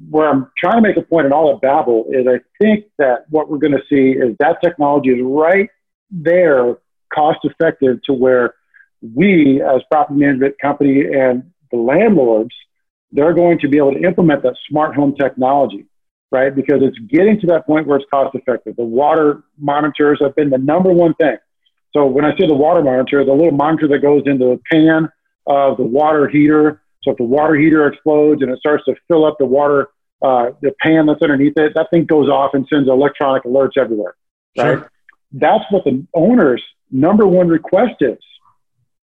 where 0.09 0.29
I'm 0.29 0.51
trying 0.57 0.81
to 0.81 0.87
make 0.87 0.97
a 0.97 1.01
point 1.01 1.25
in 1.25 1.33
all 1.33 1.51
that 1.51 1.61
babble 1.61 2.05
is 2.09 2.25
I 2.27 2.39
think 2.61 2.85
that 2.97 3.25
what 3.29 3.49
we're 3.49 3.59
going 3.59 3.73
to 3.73 3.83
see 3.89 4.17
is 4.17 4.35
that 4.39 4.57
technology 4.61 5.09
is 5.11 5.19
right 5.23 5.69
there, 6.09 6.77
cost 7.13 7.39
effective 7.43 8.01
to 8.03 8.13
where 8.13 8.55
we 9.15 9.61
as 9.61 9.81
property 9.89 10.19
management 10.19 10.55
company 10.59 11.05
and 11.05 11.49
the 11.71 11.77
landlords– 11.77 12.53
they're 13.11 13.33
going 13.33 13.59
to 13.59 13.67
be 13.67 13.77
able 13.77 13.93
to 13.93 14.01
implement 14.01 14.43
that 14.43 14.55
smart 14.69 14.95
home 14.95 15.15
technology, 15.15 15.85
right? 16.31 16.55
Because 16.55 16.81
it's 16.81 16.97
getting 16.99 17.39
to 17.41 17.47
that 17.47 17.65
point 17.65 17.87
where 17.87 17.97
it's 17.97 18.09
cost 18.09 18.35
effective. 18.35 18.75
The 18.75 18.83
water 18.83 19.43
monitors 19.57 20.19
have 20.21 20.35
been 20.35 20.49
the 20.49 20.57
number 20.57 20.91
one 20.91 21.13
thing. 21.15 21.37
So 21.93 22.05
when 22.05 22.23
I 22.23 22.31
say 22.37 22.47
the 22.47 22.55
water 22.55 22.81
monitor, 22.81 23.25
the 23.25 23.33
little 23.33 23.51
monitor 23.51 23.87
that 23.89 23.99
goes 23.99 24.23
into 24.25 24.45
the 24.45 24.59
pan 24.71 25.09
of 25.45 25.77
the 25.77 25.83
water 25.83 26.27
heater. 26.27 26.81
So 27.03 27.11
if 27.11 27.17
the 27.17 27.23
water 27.23 27.55
heater 27.55 27.87
explodes 27.87 28.41
and 28.41 28.51
it 28.51 28.59
starts 28.59 28.85
to 28.85 28.95
fill 29.07 29.25
up 29.25 29.37
the 29.39 29.45
water, 29.45 29.89
uh, 30.21 30.51
the 30.61 30.73
pan 30.81 31.07
that's 31.07 31.21
underneath 31.21 31.53
it, 31.57 31.73
that 31.75 31.87
thing 31.91 32.05
goes 32.05 32.29
off 32.29 32.51
and 32.53 32.65
sends 32.71 32.87
electronic 32.87 33.43
alerts 33.43 33.77
everywhere, 33.77 34.15
right? 34.57 34.77
Sure. 34.77 34.91
That's 35.33 35.63
what 35.71 35.83
the 35.83 36.05
owner's 36.13 36.63
number 36.91 37.25
one 37.25 37.47
request 37.47 37.95
is, 38.01 38.19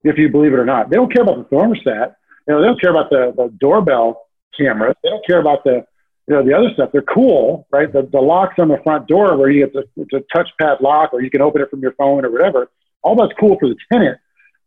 if 0.03 0.17
you 0.17 0.29
believe 0.29 0.53
it 0.53 0.59
or 0.59 0.65
not. 0.65 0.89
They 0.89 0.95
don't 0.95 1.13
care 1.13 1.23
about 1.23 1.49
the 1.49 1.55
thermostat. 1.55 2.15
You 2.47 2.53
know, 2.53 2.61
they 2.61 2.67
don't 2.67 2.81
care 2.81 2.91
about 2.91 3.09
the, 3.09 3.33
the 3.35 3.53
doorbell 3.59 4.27
cameras. 4.57 4.95
They 5.03 5.09
don't 5.09 5.25
care 5.25 5.39
about 5.39 5.63
the, 5.63 5.85
you 6.27 6.35
know, 6.35 6.43
the 6.43 6.53
other 6.53 6.69
stuff. 6.73 6.91
They're 6.91 7.01
cool, 7.01 7.67
right? 7.71 7.91
The, 7.91 8.07
the 8.11 8.19
locks 8.19 8.55
on 8.59 8.67
the 8.67 8.79
front 8.83 9.07
door 9.07 9.37
where 9.37 9.49
you 9.49 9.65
get 9.65 9.73
the, 9.73 9.87
it's 9.97 10.13
a 10.13 10.37
touchpad 10.37 10.81
lock 10.81 11.13
or 11.13 11.21
you 11.21 11.29
can 11.29 11.41
open 11.41 11.61
it 11.61 11.69
from 11.69 11.81
your 11.81 11.93
phone 11.93 12.25
or 12.25 12.31
whatever. 12.31 12.69
All 13.01 13.15
that's 13.15 13.33
cool 13.39 13.57
for 13.59 13.67
the 13.67 13.75
tenant. 13.91 14.17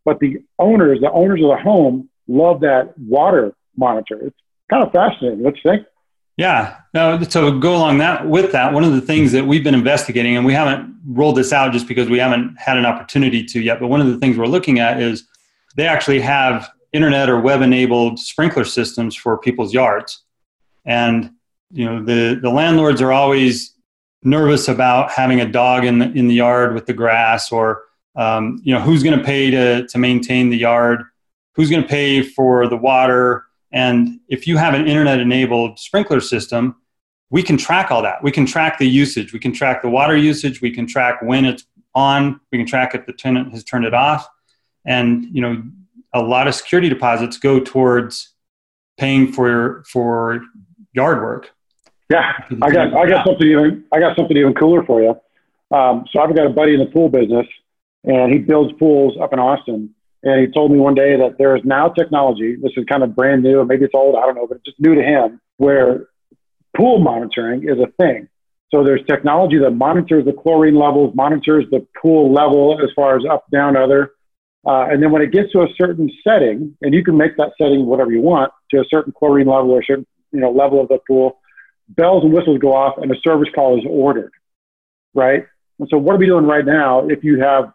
But 0.05 0.21
the 0.21 0.43
owners, 0.59 1.01
the 1.01 1.11
owners 1.11 1.41
of 1.43 1.49
the 1.49 1.57
home, 1.57 2.09
love 2.29 2.61
that 2.61 2.97
water 2.99 3.55
monitor. 3.77 4.19
It's 4.27 4.37
kind 4.71 4.85
of 4.85 4.93
fascinating. 4.93 5.45
You 5.45 5.53
think? 5.63 5.87
Yeah. 6.37 6.77
No, 6.93 7.23
so 7.23 7.59
go 7.59 7.75
along 7.77 7.99
that 7.99 8.29
with 8.29 8.53
that. 8.53 8.73
One 8.73 8.85
of 8.85 8.93
the 8.93 9.01
things 9.01 9.33
that 9.33 9.47
we've 9.47 9.65
been 9.65 9.75
investigating, 9.75 10.37
and 10.37 10.45
we 10.45 10.53
haven't 10.53 10.95
rolled 11.07 11.37
this 11.37 11.53
out 11.53 11.73
just 11.73 11.89
because 11.89 12.09
we 12.09 12.19
haven't 12.19 12.57
had 12.59 12.77
an 12.77 12.85
opportunity 12.85 13.45
to 13.45 13.61
yet, 13.61 13.81
but 13.81 13.89
one 13.89 14.01
of 14.01 14.07
the 14.07 14.19
things 14.19 14.37
we're 14.37 14.47
looking 14.47 14.79
at 14.79 15.01
is 15.01 15.25
they 15.77 15.87
actually 15.87 16.21
have 16.21 16.71
internet 16.93 17.29
or 17.29 17.41
web 17.41 17.63
enabled 17.63 18.19
sprinkler 18.19 18.65
systems 18.65 19.15
for 19.15 19.39
people's 19.39 19.73
yards. 19.73 20.25
And 20.85 21.33
you 21.73 21.85
know, 21.85 22.05
the, 22.05 22.39
the 22.41 22.51
landlords 22.51 23.03
are 23.03 23.13
always 23.13 23.75
nervous 24.23 24.69
about 24.69 25.11
having 25.11 25.41
a 25.41 25.51
dog 25.51 25.85
in 25.85 25.99
the, 25.99 26.11
in 26.13 26.29
the 26.29 26.35
yard 26.35 26.75
with 26.75 26.87
the 26.87 26.93
grass 26.93 27.53
or 27.53 27.83
um, 28.17 28.61
you 28.65 28.73
know 28.73 28.81
who's 28.81 29.03
going 29.03 29.19
to 29.19 29.25
pay 29.25 29.51
to, 29.51 29.87
to 29.87 29.99
maintain 29.99 30.49
the 30.49 30.57
yard 30.57 31.03
who's 31.55 31.71
going 31.71 31.83
to 31.83 31.89
pay 31.89 32.23
for 32.23 32.67
the 32.67 32.77
water 32.77 33.47
and 33.73 34.21
if 34.29 34.47
you 34.47 34.57
have 34.57 34.75
an 34.75 34.87
internet 34.87 35.21
enabled 35.21 35.79
sprinkler 35.79 36.21
system, 36.21 36.77
we 37.31 37.43
can 37.43 37.57
track 37.57 37.91
all 37.91 38.03
that. 38.03 38.23
We 38.23 38.31
can 38.31 38.47
track 38.47 38.79
the 38.79 38.89
usage. 38.89 39.33
We 39.33 39.39
can 39.39 39.53
track 39.53 39.83
the 39.83 39.91
water 39.91 40.17
usage. 40.17 40.63
We 40.63 40.71
can 40.71 40.87
track 40.87 41.21
when 41.23 41.45
it's 41.45 41.65
on. 41.95 42.41
We 42.51 42.59
can 42.59 42.67
track 42.67 42.95
if 42.95 43.05
the 43.07 43.13
tenant 43.13 43.53
has 43.53 43.65
turned 43.65 43.85
it 43.85 43.95
off. 43.95 44.27
And 44.87 45.27
you 45.33 45.43
know, 45.43 45.63
a 46.17 46.23
lot 46.23 46.49
of 46.49 46.55
security 46.55 46.89
deposits 46.89 47.39
go 47.39 47.61
towards 47.61 48.35
paying 48.99 49.33
for 49.33 49.85
for 49.93 50.41
yard 50.93 51.21
work. 51.21 51.51
Yeah, 52.11 52.33
I 52.63 52.71
got 52.71 52.95
I 52.95 53.09
got 53.09 53.27
something 53.27 53.47
even 53.47 53.85
I 53.93 54.01
got 54.01 54.17
something 54.17 54.37
even 54.37 54.55
cooler 54.55 54.85
for 54.85 55.03
you. 55.03 55.21
Um, 55.77 56.07
so 56.11 56.21
I've 56.21 56.35
got 56.35 56.47
a 56.47 56.51
buddy 56.51 56.75
in 56.75 56.81
the 56.81 56.87
pool 56.87 57.09
business, 57.09 57.47
and 58.05 58.33
he 58.33 58.39
builds 58.39 58.73
pools 58.79 59.17
up 59.21 59.33
in 59.33 59.39
Austin. 59.39 59.91
And 60.23 60.41
he 60.41 60.53
told 60.53 60.73
me 60.73 60.79
one 60.79 60.95
day 60.95 61.17
that 61.17 61.39
there 61.39 61.55
is 61.55 61.63
now 61.65 61.89
technology, 61.89 62.57
this 62.57 62.73
is 62.77 62.85
kind 62.87 63.05
of 63.05 63.15
brand 63.15 63.45
new, 63.45 63.65
maybe 63.65 63.85
it's 63.85 63.95
old, 63.95 64.17
I 64.17 64.23
don't 64.23 64.35
know, 64.35 64.47
but 64.47 64.57
it's 64.57 64.65
just 64.65 64.81
new 64.81 64.95
to 64.95 65.03
him, 65.03 65.41
where 65.59 66.09
pool 66.77 66.99
monitoring 66.99 67.69
is 67.69 67.79
a 67.79 67.87
thing. 68.03 68.29
So 68.73 68.83
there's 68.83 69.05
technology 69.07 69.59
that 69.59 69.71
monitors 69.71 70.25
the 70.25 70.33
chlorine 70.33 70.75
levels, 70.75 71.15
monitors 71.15 71.67
the 71.71 71.87
pool 72.03 72.33
level 72.33 72.81
as 72.83 72.91
far 72.97 73.17
as 73.17 73.25
up, 73.25 73.49
down, 73.53 73.77
other. 73.77 74.13
Uh, 74.67 74.87
and 74.91 75.01
then 75.01 75.13
when 75.13 75.23
it 75.23 75.31
gets 75.31 75.53
to 75.53 75.61
a 75.61 75.69
certain 75.81 76.11
setting, 76.27 76.77
and 76.83 76.93
you 76.93 77.05
can 77.05 77.17
make 77.17 77.37
that 77.37 77.53
setting 77.61 77.87
whatever 77.87 78.11
you 78.11 78.21
want 78.21 78.53
to 78.71 78.81
a 78.81 78.85
certain 78.91 79.13
chlorine 79.17 79.47
level 79.47 79.71
or 79.71 79.83
certain 79.83 80.07
you 80.33 80.41
know 80.41 80.51
level 80.51 80.81
of 80.81 80.89
the 80.89 80.99
pool, 81.07 81.39
bells 81.89 82.25
and 82.25 82.33
whistles 82.33 82.59
go 82.59 82.75
off, 82.75 82.99
and 82.99 83.11
a 83.13 83.15
service 83.25 83.49
call 83.55 83.79
is 83.79 83.85
ordered, 83.89 84.33
right? 85.15 85.47
And 85.79 85.89
so, 85.91 85.99
what 85.99 86.15
are 86.15 86.19
we 86.19 86.27
doing 86.27 86.47
right 86.47 86.65
now? 86.65 87.07
If 87.07 87.23
you 87.23 87.41
have 87.41 87.73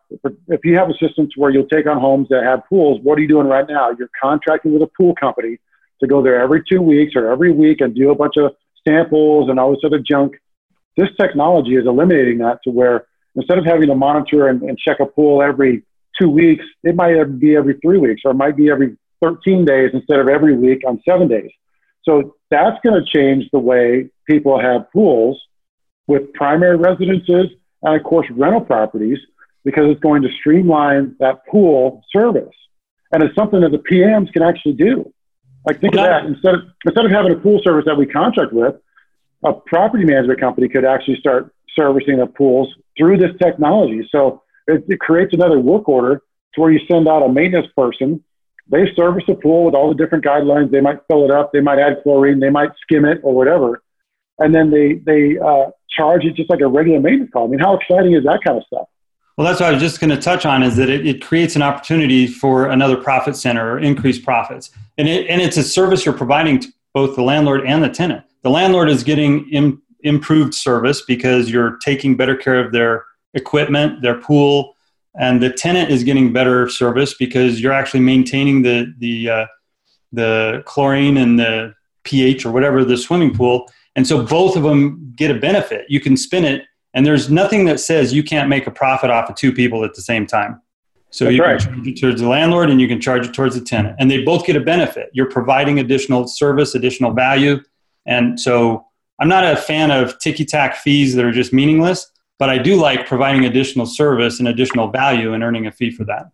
if 0.47 0.65
you 0.65 0.75
have 0.75 0.89
a 0.89 0.93
to 0.93 1.27
where 1.37 1.51
you'll 1.51 1.67
take 1.67 1.87
on 1.87 1.99
homes 1.99 2.27
that 2.29 2.43
have 2.43 2.63
pools, 2.67 2.99
what 3.03 3.17
are 3.17 3.21
you 3.21 3.27
doing 3.27 3.47
right 3.47 3.65
now? 3.67 3.91
You're 3.97 4.09
contracting 4.21 4.73
with 4.73 4.81
a 4.81 4.89
pool 4.97 5.15
company 5.15 5.59
to 6.01 6.07
go 6.07 6.21
there 6.21 6.41
every 6.41 6.63
two 6.69 6.81
weeks 6.81 7.13
or 7.15 7.31
every 7.31 7.51
week 7.51 7.79
and 7.79 7.95
do 7.95 8.09
a 8.11 8.15
bunch 8.15 8.33
of 8.37 8.55
samples 8.87 9.49
and 9.49 9.59
all 9.59 9.71
this 9.71 9.81
other 9.85 9.99
junk. 9.99 10.33
This 10.97 11.09
technology 11.19 11.75
is 11.75 11.85
eliminating 11.85 12.39
that 12.39 12.59
to 12.63 12.71
where 12.71 13.05
instead 13.35 13.59
of 13.59 13.65
having 13.65 13.87
to 13.87 13.95
monitor 13.95 14.47
and, 14.47 14.61
and 14.63 14.77
check 14.77 14.99
a 14.99 15.05
pool 15.05 15.41
every 15.41 15.83
two 16.21 16.29
weeks, 16.29 16.65
it 16.83 16.95
might 16.95 17.39
be 17.39 17.55
every 17.55 17.77
three 17.81 17.97
weeks 17.97 18.21
or 18.25 18.31
it 18.31 18.35
might 18.35 18.55
be 18.55 18.69
every 18.69 18.97
13 19.21 19.65
days 19.65 19.91
instead 19.93 20.19
of 20.19 20.27
every 20.27 20.55
week 20.55 20.81
on 20.87 21.01
seven 21.07 21.27
days. 21.27 21.51
So 22.03 22.35
that's 22.49 22.77
going 22.83 23.03
to 23.03 23.05
change 23.09 23.45
the 23.51 23.59
way 23.59 24.09
people 24.27 24.59
have 24.59 24.91
pools 24.91 25.41
with 26.07 26.33
primary 26.33 26.77
residences 26.77 27.47
and 27.83 27.95
of 27.95 28.03
course 28.03 28.27
rental 28.31 28.61
properties 28.61 29.19
because 29.63 29.89
it's 29.89 29.99
going 30.01 30.21
to 30.23 30.29
streamline 30.39 31.15
that 31.19 31.45
pool 31.47 32.03
service. 32.15 32.55
And 33.11 33.23
it's 33.23 33.35
something 33.35 33.61
that 33.61 33.71
the 33.71 33.77
PMs 33.77 34.31
can 34.31 34.41
actually 34.41 34.73
do. 34.73 35.13
Like 35.65 35.79
think 35.79 35.93
well, 35.93 36.05
of 36.05 36.09
that 36.09 36.25
instead 36.25 36.55
of 36.55 36.61
instead 36.85 37.05
of 37.05 37.11
having 37.11 37.33
a 37.33 37.35
pool 37.35 37.61
service 37.63 37.85
that 37.85 37.95
we 37.95 38.07
contract 38.07 38.51
with, 38.51 38.75
a 39.43 39.53
property 39.53 40.05
management 40.05 40.39
company 40.39 40.67
could 40.67 40.85
actually 40.85 41.19
start 41.19 41.53
servicing 41.77 42.17
the 42.17 42.25
pools 42.25 42.73
through 42.97 43.17
this 43.17 43.31
technology. 43.39 44.07
So 44.11 44.41
it, 44.67 44.83
it 44.87 44.99
creates 44.99 45.33
another 45.33 45.59
work 45.59 45.87
order 45.87 46.21
to 46.53 46.61
where 46.61 46.71
you 46.71 46.79
send 46.89 47.07
out 47.07 47.23
a 47.23 47.29
maintenance 47.29 47.67
person. 47.75 48.23
They 48.67 48.91
service 48.95 49.23
the 49.27 49.35
pool 49.35 49.65
with 49.65 49.75
all 49.75 49.89
the 49.89 49.95
different 49.95 50.23
guidelines. 50.23 50.71
They 50.71 50.81
might 50.81 50.99
fill 51.07 51.25
it 51.25 51.31
up. 51.31 51.51
They 51.51 51.61
might 51.61 51.79
add 51.79 51.97
chlorine. 52.03 52.39
They 52.39 52.49
might 52.49 52.71
skim 52.81 53.05
it 53.05 53.19
or 53.23 53.33
whatever. 53.33 53.81
And 54.39 54.55
then 54.55 54.71
they, 54.71 54.95
they 54.95 55.37
uh, 55.37 55.71
charge 55.89 56.25
it 56.25 56.35
just 56.35 56.49
like 56.49 56.61
a 56.61 56.67
regular 56.67 56.99
maintenance 56.99 57.31
call. 57.31 57.47
I 57.47 57.49
mean, 57.49 57.59
how 57.59 57.75
exciting 57.75 58.13
is 58.13 58.23
that 58.23 58.39
kind 58.45 58.57
of 58.57 58.63
stuff? 58.65 58.87
Well, 59.37 59.47
that's 59.47 59.59
what 59.59 59.69
I 59.69 59.71
was 59.73 59.81
just 59.81 59.99
going 59.99 60.09
to 60.09 60.21
touch 60.21 60.45
on 60.45 60.61
is 60.61 60.75
that 60.75 60.89
it, 60.89 61.05
it 61.05 61.21
creates 61.21 61.55
an 61.55 61.61
opportunity 61.61 62.27
for 62.27 62.67
another 62.69 62.97
profit 62.97 63.35
center 63.35 63.73
or 63.73 63.79
increased 63.79 64.23
profits. 64.23 64.71
And, 64.97 65.07
it, 65.07 65.27
and 65.27 65.41
it's 65.41 65.57
a 65.57 65.63
service 65.63 66.05
you're 66.05 66.17
providing 66.17 66.59
to 66.59 66.67
both 66.93 67.15
the 67.15 67.23
landlord 67.23 67.65
and 67.65 67.83
the 67.83 67.89
tenant. 67.89 68.23
The 68.43 68.49
landlord 68.49 68.89
is 68.89 69.03
getting 69.03 69.49
Im, 69.49 69.81
improved 70.03 70.53
service 70.53 71.01
because 71.01 71.49
you're 71.49 71.77
taking 71.77 72.17
better 72.17 72.35
care 72.35 72.63
of 72.63 72.71
their 72.71 73.05
equipment, 73.33 74.01
their 74.01 74.19
pool, 74.19 74.75
and 75.19 75.41
the 75.41 75.49
tenant 75.49 75.91
is 75.91 76.03
getting 76.03 76.31
better 76.31 76.69
service 76.69 77.13
because 77.13 77.59
you're 77.61 77.73
actually 77.73 77.99
maintaining 77.99 78.61
the, 78.61 78.93
the, 78.99 79.29
uh, 79.29 79.45
the 80.11 80.63
chlorine 80.65 81.17
and 81.17 81.39
the 81.39 81.73
pH 82.03 82.45
or 82.45 82.51
whatever 82.51 82.83
the 82.83 82.97
swimming 82.97 83.33
pool 83.33 83.67
and 83.95 84.07
so 84.07 84.23
both 84.25 84.55
of 84.55 84.63
them 84.63 85.13
get 85.15 85.31
a 85.31 85.35
benefit. 85.35 85.85
You 85.89 85.99
can 85.99 86.15
spin 86.15 86.45
it, 86.45 86.63
and 86.93 87.05
there's 87.05 87.29
nothing 87.29 87.65
that 87.65 87.79
says 87.79 88.13
you 88.13 88.23
can't 88.23 88.49
make 88.49 88.67
a 88.67 88.71
profit 88.71 89.09
off 89.09 89.29
of 89.29 89.35
two 89.35 89.51
people 89.51 89.83
at 89.83 89.93
the 89.93 90.01
same 90.01 90.25
time. 90.25 90.61
So 91.09 91.25
That's 91.25 91.35
you 91.35 91.43
right. 91.43 91.59
can 91.59 91.73
charge 91.73 91.87
it 91.87 91.99
towards 91.99 92.21
the 92.21 92.29
landlord 92.29 92.69
and 92.69 92.79
you 92.79 92.87
can 92.87 93.01
charge 93.01 93.27
it 93.27 93.33
towards 93.33 93.55
the 93.55 93.61
tenant. 93.61 93.97
And 93.99 94.09
they 94.09 94.23
both 94.23 94.45
get 94.45 94.55
a 94.55 94.61
benefit. 94.61 95.09
You're 95.11 95.29
providing 95.29 95.79
additional 95.79 96.25
service, 96.25 96.73
additional 96.73 97.11
value. 97.11 97.59
And 98.05 98.39
so 98.39 98.85
I'm 99.19 99.27
not 99.27 99.43
a 99.43 99.57
fan 99.57 99.91
of 99.91 100.17
ticky 100.19 100.45
tack 100.45 100.77
fees 100.77 101.13
that 101.15 101.25
are 101.25 101.33
just 101.33 101.51
meaningless, 101.51 102.09
but 102.41 102.49
I 102.49 102.57
do 102.57 102.75
like 102.75 103.05
providing 103.05 103.45
additional 103.45 103.85
service 103.85 104.39
and 104.39 104.47
additional 104.47 104.87
value 104.87 105.35
and 105.35 105.43
earning 105.43 105.67
a 105.67 105.71
fee 105.71 105.91
for 105.91 106.05
that. 106.05 106.31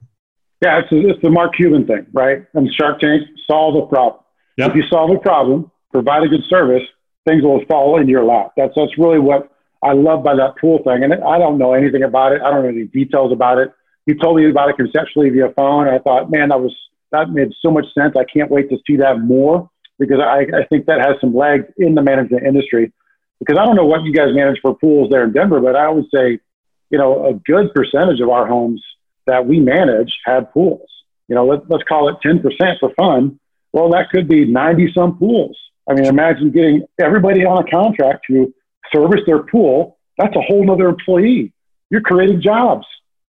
Yeah, 0.63 0.79
it's, 0.79 0.87
it's 0.89 1.21
the 1.21 1.29
Mark 1.29 1.53
Cuban 1.53 1.85
thing, 1.85 2.07
right? 2.13 2.45
And 2.53 2.73
Shark 2.73 3.01
Tank, 3.01 3.23
solve 3.45 3.75
a 3.75 3.85
problem. 3.87 4.23
Yep. 4.55 4.69
If 4.69 4.75
you 4.77 4.83
solve 4.89 5.11
a 5.11 5.19
problem, 5.19 5.69
provide 5.91 6.23
a 6.23 6.29
good 6.29 6.45
service, 6.47 6.83
things 7.27 7.43
will 7.43 7.61
fall 7.65 7.99
into 7.99 8.09
your 8.09 8.23
lap. 8.23 8.53
That's 8.55 8.71
that's 8.73 8.97
really 8.97 9.19
what 9.19 9.51
I 9.83 9.91
love 9.91 10.23
by 10.23 10.33
that 10.35 10.55
pool 10.61 10.81
thing. 10.85 11.03
And 11.03 11.13
I 11.13 11.37
don't 11.39 11.57
know 11.57 11.73
anything 11.73 12.03
about 12.03 12.31
it. 12.31 12.41
I 12.41 12.51
don't 12.51 12.63
know 12.63 12.69
any 12.69 12.85
details 12.85 13.33
about 13.33 13.57
it. 13.57 13.73
He 14.05 14.13
told 14.13 14.37
me 14.37 14.49
about 14.49 14.69
it 14.69 14.77
conceptually 14.77 15.29
via 15.29 15.49
phone. 15.57 15.89
I 15.89 15.99
thought, 15.99 16.31
man, 16.31 16.47
that 16.49 16.61
was 16.61 16.73
that 17.11 17.31
made 17.31 17.51
so 17.61 17.69
much 17.69 17.85
sense. 17.93 18.15
I 18.17 18.23
can't 18.23 18.49
wait 18.49 18.69
to 18.69 18.77
see 18.87 18.95
that 18.95 19.19
more 19.19 19.69
because 19.99 20.21
I, 20.21 20.47
I 20.55 20.65
think 20.69 20.85
that 20.85 21.01
has 21.01 21.17
some 21.19 21.35
legs 21.35 21.65
in 21.77 21.95
the 21.95 22.01
management 22.01 22.47
industry. 22.47 22.93
Because 23.39 23.57
I 23.59 23.65
don't 23.65 23.75
know 23.75 23.85
what 23.85 24.03
you 24.03 24.13
guys 24.13 24.33
manage 24.33 24.59
for 24.61 24.75
pools 24.75 25.09
there 25.09 25.23
in 25.23 25.31
Denver, 25.31 25.59
but 25.59 25.75
I 25.75 25.89
would 25.89 26.05
say, 26.13 26.39
you 26.89 26.97
know, 26.97 27.27
a 27.27 27.33
good 27.33 27.73
percentage 27.73 28.19
of 28.19 28.29
our 28.29 28.47
homes 28.47 28.83
that 29.25 29.45
we 29.45 29.59
manage 29.59 30.13
have 30.25 30.51
pools. 30.51 30.89
You 31.27 31.35
know, 31.35 31.45
let, 31.45 31.69
let's 31.69 31.83
call 31.83 32.09
it 32.09 32.15
10% 32.25 32.41
for 32.79 32.91
fun. 32.95 33.39
Well, 33.73 33.91
that 33.91 34.09
could 34.09 34.27
be 34.27 34.45
90 34.45 34.93
some 34.93 35.17
pools. 35.17 35.57
I 35.89 35.93
mean, 35.93 36.05
imagine 36.05 36.51
getting 36.51 36.85
everybody 36.99 37.45
on 37.45 37.65
a 37.65 37.69
contract 37.69 38.25
to 38.29 38.53
service 38.93 39.21
their 39.25 39.43
pool. 39.43 39.97
That's 40.17 40.35
a 40.35 40.41
whole 40.41 40.69
other 40.71 40.87
employee. 40.87 41.53
You're 41.89 42.01
creating 42.01 42.41
jobs. 42.41 42.85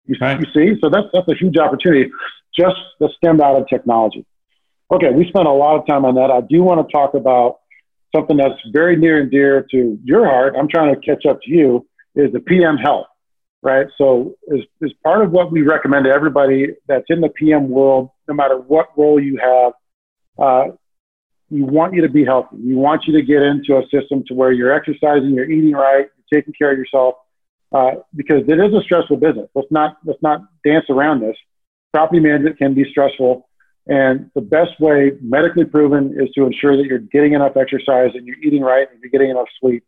You, 0.06 0.16
right. 0.22 0.39
you 0.39 0.45
see? 0.53 0.80
So 0.82 0.89
that's, 0.89 1.08
that's 1.14 1.28
a 1.30 1.36
huge 1.36 1.58
opportunity 1.58 2.12
just 2.58 2.78
that 2.99 3.10
stemmed 3.18 3.41
out 3.41 3.60
of 3.60 3.68
technology. 3.68 4.26
Okay, 4.91 5.12
we 5.12 5.28
spent 5.28 5.47
a 5.47 5.51
lot 5.51 5.80
of 5.80 5.88
time 5.88 6.06
on 6.06 6.16
that. 6.16 6.32
I 6.32 6.41
do 6.41 6.62
want 6.64 6.88
to 6.88 6.91
talk 6.91 7.16
about 7.16 7.60
something 8.16 8.38
that's 8.38 8.59
very 8.72 8.95
near 8.95 9.20
and 9.20 9.30
dear 9.30 9.66
to 9.72 9.99
your 10.03 10.26
heart. 10.26 10.55
I'm 10.57 10.68
trying 10.68 10.93
to 10.93 11.01
catch 11.01 11.26
up 11.26 11.41
to 11.43 11.51
you 11.51 11.88
is 12.16 12.32
the 12.32 12.39
PM 12.39 12.78
health, 12.78 13.07
right? 13.61 13.88
So 13.97 14.36
is, 14.47 14.61
is 14.82 14.93
part 15.03 15.24
of 15.24 15.32
what 15.32 15.51
we 15.51 15.61
recommend 15.61 16.05
to 16.05 16.11
everybody 16.11 16.68
that's 16.88 17.05
in 17.09 17.22
the 17.22 17.30
PM 17.30 17.70
world, 17.70 18.09
no 18.28 18.34
matter 18.34 18.57
what 18.57 18.97
role 18.97 19.22
you 19.22 19.38
have, 19.38 19.74
uh, 20.38 20.72
we 21.49 21.61
want 21.61 21.93
you 21.93 22.01
to 22.01 22.09
be 22.09 22.26
healthy. 22.26 22.55
We 22.57 22.76
want 22.76 23.05
you 23.05 23.13
to 23.13 23.22
get 23.22 23.41
into 23.43 23.78
a 23.78 23.84
system 23.89 24.24
to 24.28 24.34
where 24.34 24.51
you're 24.51 24.74
exercising, 24.74 25.30
you're 25.30 25.49
eating 25.49 25.74
right, 25.74 26.07
you're 26.18 26.41
taking 26.41 26.53
care 26.53 26.72
of 26.72 26.78
yourself, 26.78 27.16
uh, 27.72 27.91
because 28.16 28.43
it 28.47 28.59
is 28.59 28.74
a 28.74 28.82
stressful 28.82 29.18
business. 29.18 29.47
Let's 29.53 29.72
not 29.72 29.97
let's 30.05 30.22
not 30.22 30.41
dance 30.66 30.86
around 30.89 31.22
this. 31.22 31.36
Property 31.93 32.20
management 32.20 32.57
can 32.57 32.74
be 32.74 32.89
stressful, 32.89 33.47
and 33.88 34.31
the 34.33 34.41
best 34.41 34.79
way, 34.79 35.13
medically 35.21 35.65
proven, 35.65 36.15
is 36.19 36.29
to 36.33 36.45
ensure 36.45 36.75
that 36.75 36.86
you're 36.86 36.99
getting 36.99 37.33
enough 37.33 37.55
exercise 37.55 38.11
and 38.15 38.25
you're 38.25 38.39
eating 38.43 38.61
right 38.61 38.88
and 38.91 38.99
you're 39.01 39.11
getting 39.11 39.29
enough 39.29 39.47
sleep, 39.59 39.83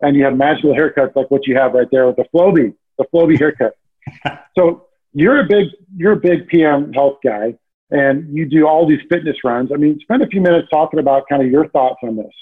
and 0.00 0.16
you 0.16 0.24
have 0.24 0.36
magical 0.36 0.72
haircuts 0.72 1.16
like 1.16 1.30
what 1.30 1.46
you 1.46 1.56
have 1.56 1.72
right 1.72 1.88
there 1.90 2.06
with 2.06 2.16
the 2.16 2.24
Flowbee, 2.34 2.74
the 2.98 3.04
Flowbee 3.12 3.38
haircut. 3.38 3.76
so 4.58 4.86
you're 5.12 5.40
a 5.40 5.46
big 5.46 5.68
you're 5.96 6.12
a 6.12 6.20
big 6.20 6.46
PM 6.46 6.92
health 6.92 7.18
guy 7.24 7.54
and 7.90 8.36
you 8.36 8.48
do 8.48 8.66
all 8.66 8.86
these 8.86 9.00
fitness 9.08 9.36
runs. 9.44 9.70
I 9.72 9.76
mean, 9.76 9.98
spend 10.00 10.22
a 10.22 10.26
few 10.26 10.40
minutes 10.40 10.68
talking 10.70 11.00
about 11.00 11.24
kind 11.28 11.42
of 11.42 11.50
your 11.50 11.68
thoughts 11.68 11.98
on 12.02 12.16
this. 12.16 12.32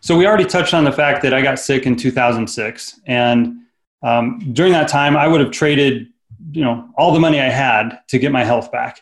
So 0.00 0.16
we 0.16 0.26
already 0.26 0.44
touched 0.44 0.74
on 0.74 0.84
the 0.84 0.92
fact 0.92 1.22
that 1.22 1.34
I 1.34 1.42
got 1.42 1.58
sick 1.58 1.86
in 1.86 1.96
2006, 1.96 3.00
and 3.06 3.56
um, 4.02 4.50
during 4.52 4.72
that 4.72 4.88
time, 4.88 5.16
I 5.16 5.28
would 5.28 5.40
have 5.40 5.50
traded, 5.50 6.08
you 6.52 6.64
know, 6.64 6.88
all 6.96 7.12
the 7.12 7.20
money 7.20 7.40
I 7.40 7.48
had 7.48 8.00
to 8.08 8.18
get 8.18 8.32
my 8.32 8.44
health 8.44 8.72
back. 8.72 9.00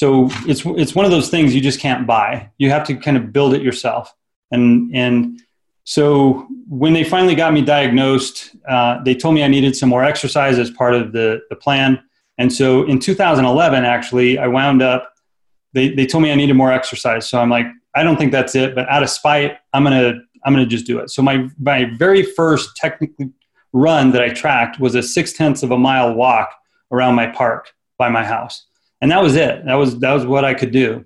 So 0.00 0.30
it's 0.46 0.62
it's 0.64 0.94
one 0.94 1.04
of 1.04 1.10
those 1.10 1.28
things 1.28 1.54
you 1.54 1.60
just 1.60 1.78
can't 1.78 2.06
buy. 2.06 2.50
You 2.56 2.70
have 2.70 2.84
to 2.84 2.94
kind 2.96 3.18
of 3.18 3.34
build 3.34 3.52
it 3.52 3.60
yourself. 3.60 4.14
And 4.50 4.90
and 4.96 5.42
so 5.84 6.48
when 6.66 6.94
they 6.94 7.04
finally 7.04 7.34
got 7.34 7.52
me 7.52 7.60
diagnosed, 7.60 8.56
uh, 8.66 9.02
they 9.04 9.14
told 9.14 9.34
me 9.34 9.44
I 9.44 9.48
needed 9.48 9.76
some 9.76 9.90
more 9.90 10.02
exercise 10.02 10.58
as 10.58 10.70
part 10.70 10.94
of 10.94 11.12
the 11.12 11.42
the 11.50 11.56
plan. 11.56 12.02
And 12.38 12.50
so 12.50 12.84
in 12.84 12.98
2011, 12.98 13.84
actually, 13.84 14.38
I 14.38 14.46
wound 14.46 14.80
up. 14.80 15.12
They 15.74 15.90
they 15.90 16.06
told 16.06 16.22
me 16.22 16.32
I 16.32 16.34
needed 16.34 16.54
more 16.54 16.72
exercise. 16.72 17.28
So 17.28 17.38
I'm 17.38 17.50
like, 17.50 17.66
I 17.94 18.02
don't 18.02 18.16
think 18.16 18.32
that's 18.32 18.54
it. 18.54 18.74
But 18.74 18.88
out 18.88 19.02
of 19.02 19.10
spite, 19.10 19.58
I'm 19.74 19.84
gonna 19.84 20.14
I'm 20.46 20.54
gonna 20.54 20.64
just 20.64 20.86
do 20.86 20.98
it. 21.00 21.10
So 21.10 21.20
my 21.20 21.46
my 21.58 21.84
very 21.98 22.22
first 22.22 22.74
technically 22.74 23.28
run 23.74 24.12
that 24.12 24.22
I 24.22 24.30
tracked 24.30 24.80
was 24.80 24.94
a 24.94 25.02
six 25.02 25.34
tenths 25.34 25.62
of 25.62 25.72
a 25.72 25.78
mile 25.78 26.14
walk 26.14 26.54
around 26.90 27.16
my 27.16 27.26
park 27.26 27.74
by 27.98 28.08
my 28.08 28.24
house 28.24 28.64
and 29.00 29.10
that 29.10 29.22
was 29.22 29.36
it. 29.36 29.64
That 29.64 29.74
was 29.74 29.98
that 30.00 30.12
was 30.12 30.26
what 30.26 30.44
i 30.44 30.54
could 30.54 30.70
do. 30.70 31.04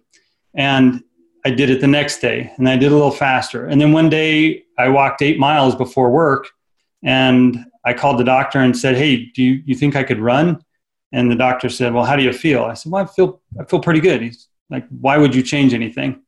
And 0.55 1.03
i 1.45 1.51
did 1.51 1.71
it 1.71 1.81
the 1.81 1.87
next 1.87 2.19
day 2.21 2.53
and 2.57 2.69
i 2.69 2.77
did 2.77 2.93
a 2.93 2.95
little 2.95 3.11
faster. 3.11 3.67
And 3.67 3.81
then 3.81 3.93
one 3.93 4.09
day 4.09 4.65
i 4.79 4.89
walked 4.89 5.23
eight 5.23 5.39
miles 5.39 5.75
before 5.75 6.11
work 6.11 6.49
and 7.03 7.65
i 7.85 7.93
called 7.93 8.19
the 8.19 8.25
doctor 8.25 8.61
and 8.61 8.77
said 8.77 8.97
hey 8.97 9.27
do 9.35 9.43
you, 9.43 9.63
you 9.65 9.75
think 9.75 9.97
i 9.97 10.03
could 10.03 10.21
run? 10.21 10.63
And 11.13 11.31
the 11.31 11.37
doctor 11.37 11.69
said 11.69 11.95
well 11.95 12.05
how 12.05 12.17
do 12.17 12.23
you 12.23 12.33
feel? 12.33 12.65
I 12.65 12.75
said 12.75 12.93
well 12.93 13.05
i 13.05 13.07
feel 13.07 13.41
i 13.61 13.65
feel 13.65 13.81
pretty 13.81 14.01
good. 14.01 14.23
He's 14.23 14.49
like 14.71 14.87
why 14.89 15.19
would 15.19 15.35
you 15.35 15.43
change 15.43 15.75
anything? 15.75 16.21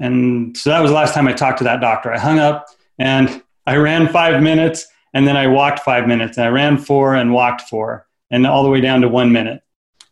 And 0.00 0.56
so 0.56 0.70
that 0.70 0.80
was 0.80 0.90
the 0.90 0.96
last 0.96 1.14
time 1.14 1.28
i 1.28 1.32
talked 1.32 1.58
to 1.58 1.64
that 1.64 1.80
doctor. 1.80 2.12
I 2.12 2.18
hung 2.18 2.38
up 2.38 2.66
and 2.98 3.42
i 3.66 3.76
ran 3.76 4.08
five 4.08 4.42
minutes 4.42 4.86
and 5.12 5.26
then 5.26 5.36
i 5.36 5.46
walked 5.46 5.80
five 5.80 6.06
minutes 6.06 6.38
and 6.38 6.46
i 6.46 6.48
ran 6.48 6.78
four 6.78 7.14
and 7.14 7.32
walked 7.32 7.62
four 7.62 8.06
and 8.30 8.46
all 8.46 8.62
the 8.62 8.70
way 8.70 8.80
down 8.80 9.00
to 9.00 9.08
one 9.08 9.32
minute 9.32 9.62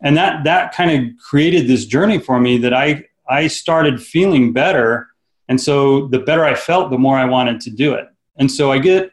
and 0.02 0.16
that 0.16 0.44
that 0.44 0.74
kind 0.74 0.90
of 0.90 1.16
created 1.18 1.68
this 1.68 1.86
journey 1.86 2.18
for 2.18 2.40
me 2.40 2.58
that 2.58 2.74
I 2.74 3.04
I 3.28 3.46
started 3.46 4.02
feeling 4.02 4.52
better, 4.52 5.08
and 5.48 5.60
so 5.60 6.08
the 6.08 6.18
better 6.18 6.44
I 6.44 6.54
felt, 6.54 6.90
the 6.90 6.98
more 6.98 7.16
I 7.16 7.24
wanted 7.24 7.60
to 7.62 7.70
do 7.70 7.94
it. 7.94 8.08
And 8.36 8.50
so 8.50 8.72
I 8.72 8.78
get 8.78 9.12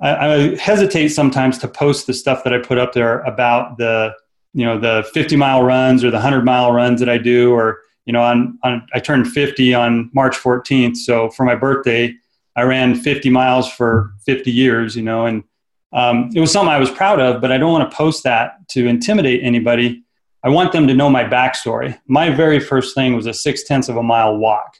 I, 0.00 0.34
I 0.34 0.56
hesitate 0.56 1.08
sometimes 1.08 1.58
to 1.58 1.68
post 1.68 2.06
the 2.06 2.14
stuff 2.14 2.44
that 2.44 2.52
I 2.52 2.58
put 2.58 2.78
up 2.78 2.92
there 2.92 3.20
about 3.20 3.78
the 3.78 4.14
you 4.52 4.64
know 4.64 4.78
the 4.78 5.08
50 5.12 5.36
mile 5.36 5.62
runs 5.62 6.04
or 6.04 6.10
the 6.10 6.16
100 6.16 6.44
mile 6.44 6.72
runs 6.72 7.00
that 7.00 7.08
I 7.08 7.18
do, 7.18 7.52
or 7.52 7.80
you 8.04 8.12
know 8.12 8.22
on, 8.22 8.58
on 8.62 8.86
I 8.92 9.00
turned 9.00 9.28
50 9.28 9.74
on 9.74 10.10
March 10.12 10.36
14th, 10.36 10.96
so 10.96 11.30
for 11.30 11.44
my 11.44 11.54
birthday 11.54 12.14
I 12.54 12.62
ran 12.62 12.96
50 12.96 13.30
miles 13.30 13.70
for 13.70 14.12
50 14.26 14.50
years, 14.50 14.96
you 14.96 15.02
know, 15.02 15.26
and 15.26 15.44
um, 15.92 16.30
it 16.34 16.40
was 16.40 16.50
something 16.50 16.72
I 16.72 16.80
was 16.80 16.90
proud 16.90 17.20
of, 17.20 17.40
but 17.40 17.52
I 17.52 17.56
don't 17.56 17.70
want 17.70 17.88
to 17.88 17.96
post 17.96 18.24
that 18.24 18.68
to 18.70 18.88
intimidate 18.88 19.44
anybody 19.44 20.02
I 20.44 20.48
want 20.50 20.72
them 20.72 20.86
to 20.86 20.94
know 20.94 21.10
my 21.10 21.24
backstory. 21.24 21.98
My 22.06 22.30
very 22.30 22.60
first 22.60 22.94
thing 22.94 23.16
was 23.16 23.26
a 23.26 23.34
six 23.34 23.64
tenths 23.64 23.88
of 23.88 23.96
a 23.96 24.02
mile 24.02 24.36
walk. 24.36 24.76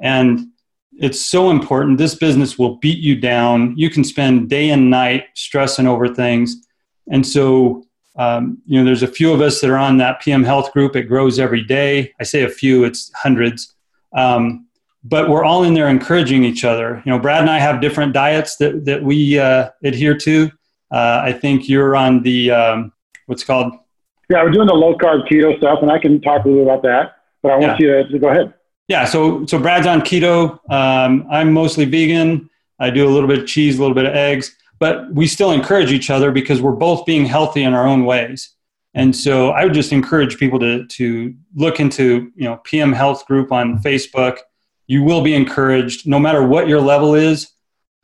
And 0.00 0.48
it's 0.98 1.24
so 1.24 1.50
important. 1.50 1.98
This 1.98 2.14
business 2.14 2.58
will 2.58 2.76
beat 2.76 2.98
you 2.98 3.16
down. 3.16 3.74
You 3.76 3.90
can 3.90 4.04
spend 4.04 4.48
day 4.48 4.70
and 4.70 4.90
night 4.90 5.24
stressing 5.34 5.86
over 5.86 6.14
things. 6.14 6.56
And 7.10 7.26
so, 7.26 7.84
um, 8.16 8.62
you 8.66 8.78
know, 8.78 8.84
there's 8.84 9.02
a 9.02 9.08
few 9.08 9.32
of 9.32 9.40
us 9.40 9.60
that 9.60 9.70
are 9.70 9.76
on 9.76 9.96
that 9.98 10.20
PM 10.20 10.44
Health 10.44 10.72
group. 10.72 10.94
It 10.94 11.04
grows 11.04 11.38
every 11.40 11.64
day. 11.64 12.12
I 12.20 12.22
say 12.22 12.44
a 12.44 12.48
few, 12.48 12.84
it's 12.84 13.12
hundreds. 13.14 13.74
Um, 14.16 14.68
but 15.02 15.28
we're 15.28 15.44
all 15.44 15.64
in 15.64 15.74
there 15.74 15.88
encouraging 15.88 16.44
each 16.44 16.64
other. 16.64 17.02
You 17.04 17.12
know, 17.12 17.18
Brad 17.18 17.40
and 17.40 17.50
I 17.50 17.58
have 17.58 17.80
different 17.80 18.12
diets 18.12 18.56
that, 18.56 18.84
that 18.84 19.02
we 19.02 19.38
uh, 19.38 19.70
adhere 19.82 20.16
to. 20.18 20.50
Uh, 20.90 21.22
I 21.24 21.32
think 21.32 21.68
you're 21.68 21.96
on 21.96 22.22
the, 22.22 22.52
um, 22.52 22.92
what's 23.26 23.44
called 23.44 23.74
yeah, 24.34 24.42
we're 24.42 24.50
doing 24.50 24.66
the 24.66 24.74
low 24.74 24.96
carb 24.96 25.28
keto 25.28 25.56
stuff, 25.58 25.78
and 25.80 25.92
I 25.92 25.98
can 25.98 26.20
talk 26.20 26.44
a 26.44 26.48
little 26.48 26.64
about 26.64 26.82
that. 26.82 27.18
But 27.40 27.52
I 27.52 27.56
want 27.56 27.78
yeah. 27.78 27.86
you 27.86 28.02
to, 28.02 28.08
to, 28.08 28.18
go 28.18 28.28
ahead. 28.28 28.52
Yeah, 28.88 29.04
so 29.04 29.46
so 29.46 29.60
Brad's 29.60 29.86
on 29.86 30.00
keto. 30.00 30.58
Um, 30.70 31.26
I'm 31.30 31.52
mostly 31.52 31.84
vegan. 31.84 32.50
I 32.80 32.90
do 32.90 33.06
a 33.06 33.10
little 33.10 33.28
bit 33.28 33.38
of 33.38 33.46
cheese, 33.46 33.78
a 33.78 33.80
little 33.80 33.94
bit 33.94 34.06
of 34.06 34.14
eggs, 34.14 34.56
but 34.80 35.12
we 35.12 35.28
still 35.28 35.52
encourage 35.52 35.92
each 35.92 36.10
other 36.10 36.32
because 36.32 36.60
we're 36.60 36.72
both 36.72 37.06
being 37.06 37.24
healthy 37.24 37.62
in 37.62 37.74
our 37.74 37.86
own 37.86 38.04
ways. 38.04 38.50
And 38.94 39.14
so 39.14 39.50
I 39.50 39.64
would 39.64 39.74
just 39.74 39.92
encourage 39.92 40.36
people 40.36 40.58
to 40.58 40.84
to 40.84 41.34
look 41.54 41.78
into 41.78 42.32
you 42.34 42.44
know 42.44 42.56
PM 42.64 42.92
Health 42.92 43.26
Group 43.26 43.52
on 43.52 43.78
Facebook. 43.78 44.38
You 44.88 45.04
will 45.04 45.22
be 45.22 45.34
encouraged, 45.34 46.08
no 46.08 46.18
matter 46.18 46.42
what 46.44 46.66
your 46.66 46.80
level 46.80 47.14
is. 47.14 47.52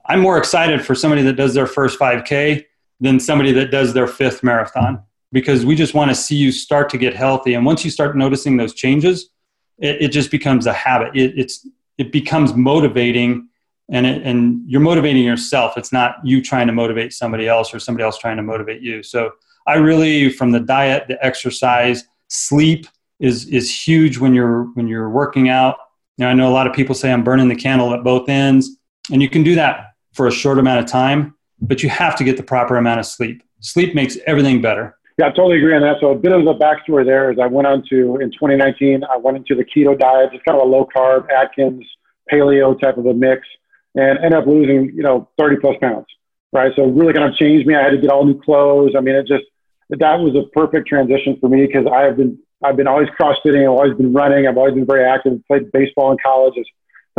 I'm 0.07 0.21
more 0.21 0.39
excited 0.39 0.85
for 0.87 0.95
somebody 0.95 1.23
that 1.23 1.35
does 1.35 1.55
their 1.55 1.67
first 1.67 1.99
5K 1.99 2.65
than 3.01 3.21
somebody 3.21 3.53
that 3.53 3.71
does 3.71 3.93
their 3.93 4.07
fifth 4.07 4.43
marathon 4.43 5.03
because 5.33 5.65
we 5.65 5.75
just 5.75 5.95
want 5.95 6.11
to 6.11 6.15
see 6.15 6.37
you 6.37 6.53
start 6.53 6.89
to 6.91 6.99
get 6.99 7.15
healthy. 7.15 7.55
And 7.55 7.65
once 7.65 7.85
you 7.85 7.91
start 7.91 8.17
noticing 8.17 8.57
those 8.57 8.75
changes, 8.75 9.31
it, 9.79 10.03
it 10.03 10.09
just 10.09 10.31
becomes 10.31 10.67
a 10.67 10.73
habit. 10.73 11.17
It, 11.17 11.39
it's 11.39 11.67
it 11.99 12.13
becomes 12.13 12.55
motivating, 12.55 13.49
and 13.91 14.07
it, 14.07 14.23
and 14.23 14.63
you're 14.67 14.81
motivating 14.81 15.25
yourself. 15.25 15.77
It's 15.77 15.93
not 15.93 16.17
you 16.25 16.43
trying 16.43 16.67
to 16.67 16.73
motivate 16.73 17.13
somebody 17.13 17.47
else 17.47 17.75
or 17.75 17.79
somebody 17.79 18.05
else 18.05 18.19
trying 18.19 18.39
to 18.39 18.43
motivate 18.43 18.81
you. 18.81 19.03
So 19.03 19.33
I 19.67 19.75
really, 19.75 20.31
from 20.31 20.51
the 20.51 20.61
diet, 20.61 21.05
the 21.09 21.23
exercise, 21.25 22.05
sleep 22.29 22.87
is 23.19 23.47
is 23.47 23.87
huge 23.87 24.19
when 24.19 24.35
you're 24.35 24.65
when 24.75 24.89
you're 24.89 25.11
working 25.11 25.49
out. 25.49 25.77
Now 26.19 26.29
I 26.29 26.35
know 26.35 26.49
a 26.49 26.55
lot 26.55 26.67
of 26.67 26.73
people 26.73 26.95
say 26.95 27.13
I'm 27.13 27.25
burning 27.25 27.49
the 27.49 27.57
candle 27.57 27.95
at 27.95 28.03
both 28.03 28.29
ends, 28.29 28.77
and 29.13 29.23
you 29.23 29.29
can 29.29 29.43
do 29.43 29.55
that 29.55 29.93
for 30.13 30.27
a 30.27 30.33
short 30.33 30.59
amount 30.59 30.81
of 30.81 30.87
time, 30.87 31.35
but 31.61 31.83
you 31.83 31.89
have 31.89 32.17
to 32.17 32.25
get 32.25 32.37
the 32.37 32.43
proper 32.43 32.77
amount 32.77 33.01
of 33.01 33.07
sleep. 33.07 33.43
Sleep 33.61 33.95
makes 33.95 34.19
everything 34.27 34.61
better. 34.61 34.97
Yeah, 35.21 35.27
I 35.27 35.31
totally 35.33 35.59
agree 35.59 35.77
on 35.77 35.83
that. 35.83 35.97
So 36.01 36.13
a 36.13 36.15
bit 36.15 36.33
of 36.33 36.47
the 36.47 36.55
backstory 36.55 37.05
there 37.05 37.31
is 37.31 37.39
I 37.39 37.45
went 37.47 37.67
on 37.67 37.85
to, 37.91 38.17
in 38.23 38.33
2019, 38.33 39.05
I 39.05 39.19
went 39.19 39.37
into 39.37 39.55
the 39.55 39.67
keto 39.69 39.93
diet, 39.93 40.33
just 40.33 40.47
kind 40.47 40.59
of 40.59 40.67
a 40.67 40.71
low 40.71 40.89
carb, 40.97 41.29
Atkins, 41.31 41.85
paleo 42.33 42.73
type 42.81 42.97
of 42.97 43.05
a 43.05 43.13
mix, 43.13 43.47
and 43.95 44.17
ended 44.17 44.33
up 44.33 44.47
losing, 44.47 44.97
you 44.97 45.03
know, 45.03 45.29
30 45.39 45.57
plus 45.61 45.77
pounds, 45.79 46.07
right? 46.55 46.73
So 46.75 46.87
really 46.87 47.13
kind 47.13 47.31
of 47.31 47.37
changed 47.37 47.67
me. 47.67 47.75
I 47.75 47.83
had 47.83 47.91
to 47.91 47.99
get 47.99 48.09
all 48.09 48.25
new 48.25 48.41
clothes. 48.41 48.93
I 48.97 49.03
mean, 49.03 49.15
it 49.15 49.27
just, 49.27 49.45
that 49.91 50.17
was 50.21 50.35
a 50.37 50.49
perfect 50.57 50.89
transition 50.89 51.37
for 51.39 51.51
me 51.51 51.67
because 51.67 51.85
I 51.87 52.01
have 52.01 52.17
been, 52.17 52.39
I've 52.65 52.79
been 52.79 52.89
always 52.89 53.09
crossfitting. 53.09 53.65
I've 53.65 53.77
always 53.77 53.99
been 53.99 54.15
running. 54.15 54.47
I've 54.47 54.57
always 54.57 54.73
been 54.73 54.87
very 54.87 55.05
active. 55.05 55.39
Played 55.49 55.71
baseball 55.71 56.13
in 56.13 56.19
college. 56.25 56.55
I 56.57 56.63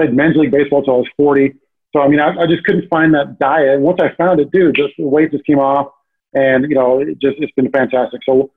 played 0.02 0.16
men's 0.16 0.38
league 0.38 0.50
baseball 0.50 0.80
until 0.80 0.96
I 0.96 0.98
was 0.98 1.10
40. 1.18 1.54
So, 1.96 2.02
I 2.02 2.08
mean, 2.08 2.20
I, 2.20 2.30
I 2.30 2.48
just 2.48 2.64
couldn't 2.64 2.90
find 2.90 3.14
that 3.14 3.38
diet. 3.38 3.76
And 3.76 3.84
once 3.84 4.00
I 4.02 4.10
found 4.16 4.40
it, 4.40 4.50
dude, 4.50 4.74
just 4.74 4.94
the 4.98 5.06
weight 5.06 5.30
just 5.32 5.46
came 5.46 5.60
off 5.60 5.92
and 6.34 6.70
you 6.70 6.76
know, 6.76 7.00
it 7.00 7.20
just 7.20 7.38
it's 7.40 7.52
been 7.54 7.72
fantastic. 7.72 8.22
So 8.26 8.52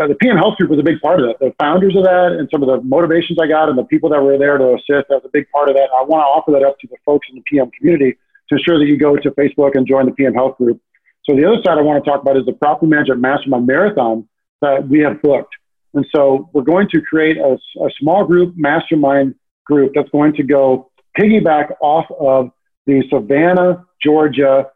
uh, 0.00 0.06
the 0.06 0.14
PM 0.14 0.36
Health 0.36 0.56
Group 0.56 0.70
was 0.70 0.78
a 0.78 0.82
big 0.82 1.00
part 1.00 1.20
of 1.20 1.26
that. 1.26 1.38
The 1.40 1.54
founders 1.58 1.96
of 1.96 2.04
that 2.04 2.36
and 2.38 2.48
some 2.52 2.62
of 2.62 2.68
the 2.68 2.86
motivations 2.86 3.38
I 3.40 3.48
got 3.48 3.68
and 3.68 3.78
the 3.78 3.84
people 3.84 4.10
that 4.10 4.22
were 4.22 4.36
there 4.36 4.58
to 4.58 4.74
assist, 4.74 5.08
that's 5.08 5.24
a 5.24 5.32
big 5.32 5.48
part 5.50 5.68
of 5.68 5.74
that. 5.74 5.88
I 5.96 6.04
want 6.04 6.20
to 6.20 6.28
offer 6.28 6.52
that 6.52 6.66
up 6.66 6.78
to 6.80 6.86
the 6.88 6.96
folks 7.04 7.26
in 7.30 7.36
the 7.36 7.42
PM 7.48 7.70
community 7.70 8.18
to 8.48 8.56
ensure 8.56 8.78
that 8.78 8.86
you 8.86 8.98
go 8.98 9.16
to 9.16 9.30
Facebook 9.32 9.72
and 9.74 9.86
join 9.86 10.06
the 10.06 10.12
PM 10.12 10.34
Health 10.34 10.58
Group. 10.58 10.80
So 11.28 11.34
the 11.34 11.46
other 11.46 11.62
side 11.64 11.78
I 11.78 11.82
want 11.82 12.04
to 12.04 12.08
talk 12.08 12.20
about 12.22 12.36
is 12.36 12.44
the 12.46 12.52
Property 12.52 12.86
Management 12.86 13.20
Mastermind 13.20 13.66
Marathon 13.66 14.28
that 14.60 14.86
we 14.88 15.00
have 15.00 15.20
booked. 15.22 15.54
And 15.94 16.06
so 16.14 16.50
we're 16.52 16.62
going 16.62 16.88
to 16.90 17.00
create 17.00 17.38
a, 17.38 17.56
a 17.82 17.88
small 17.98 18.24
group 18.24 18.54
mastermind 18.56 19.34
group 19.64 19.92
that's 19.94 20.10
going 20.10 20.34
to 20.34 20.42
go 20.42 20.90
piggyback 21.18 21.72
off 21.80 22.04
of 22.20 22.50
the 22.86 23.02
Savannah, 23.10 23.84
Georgia 24.02 24.66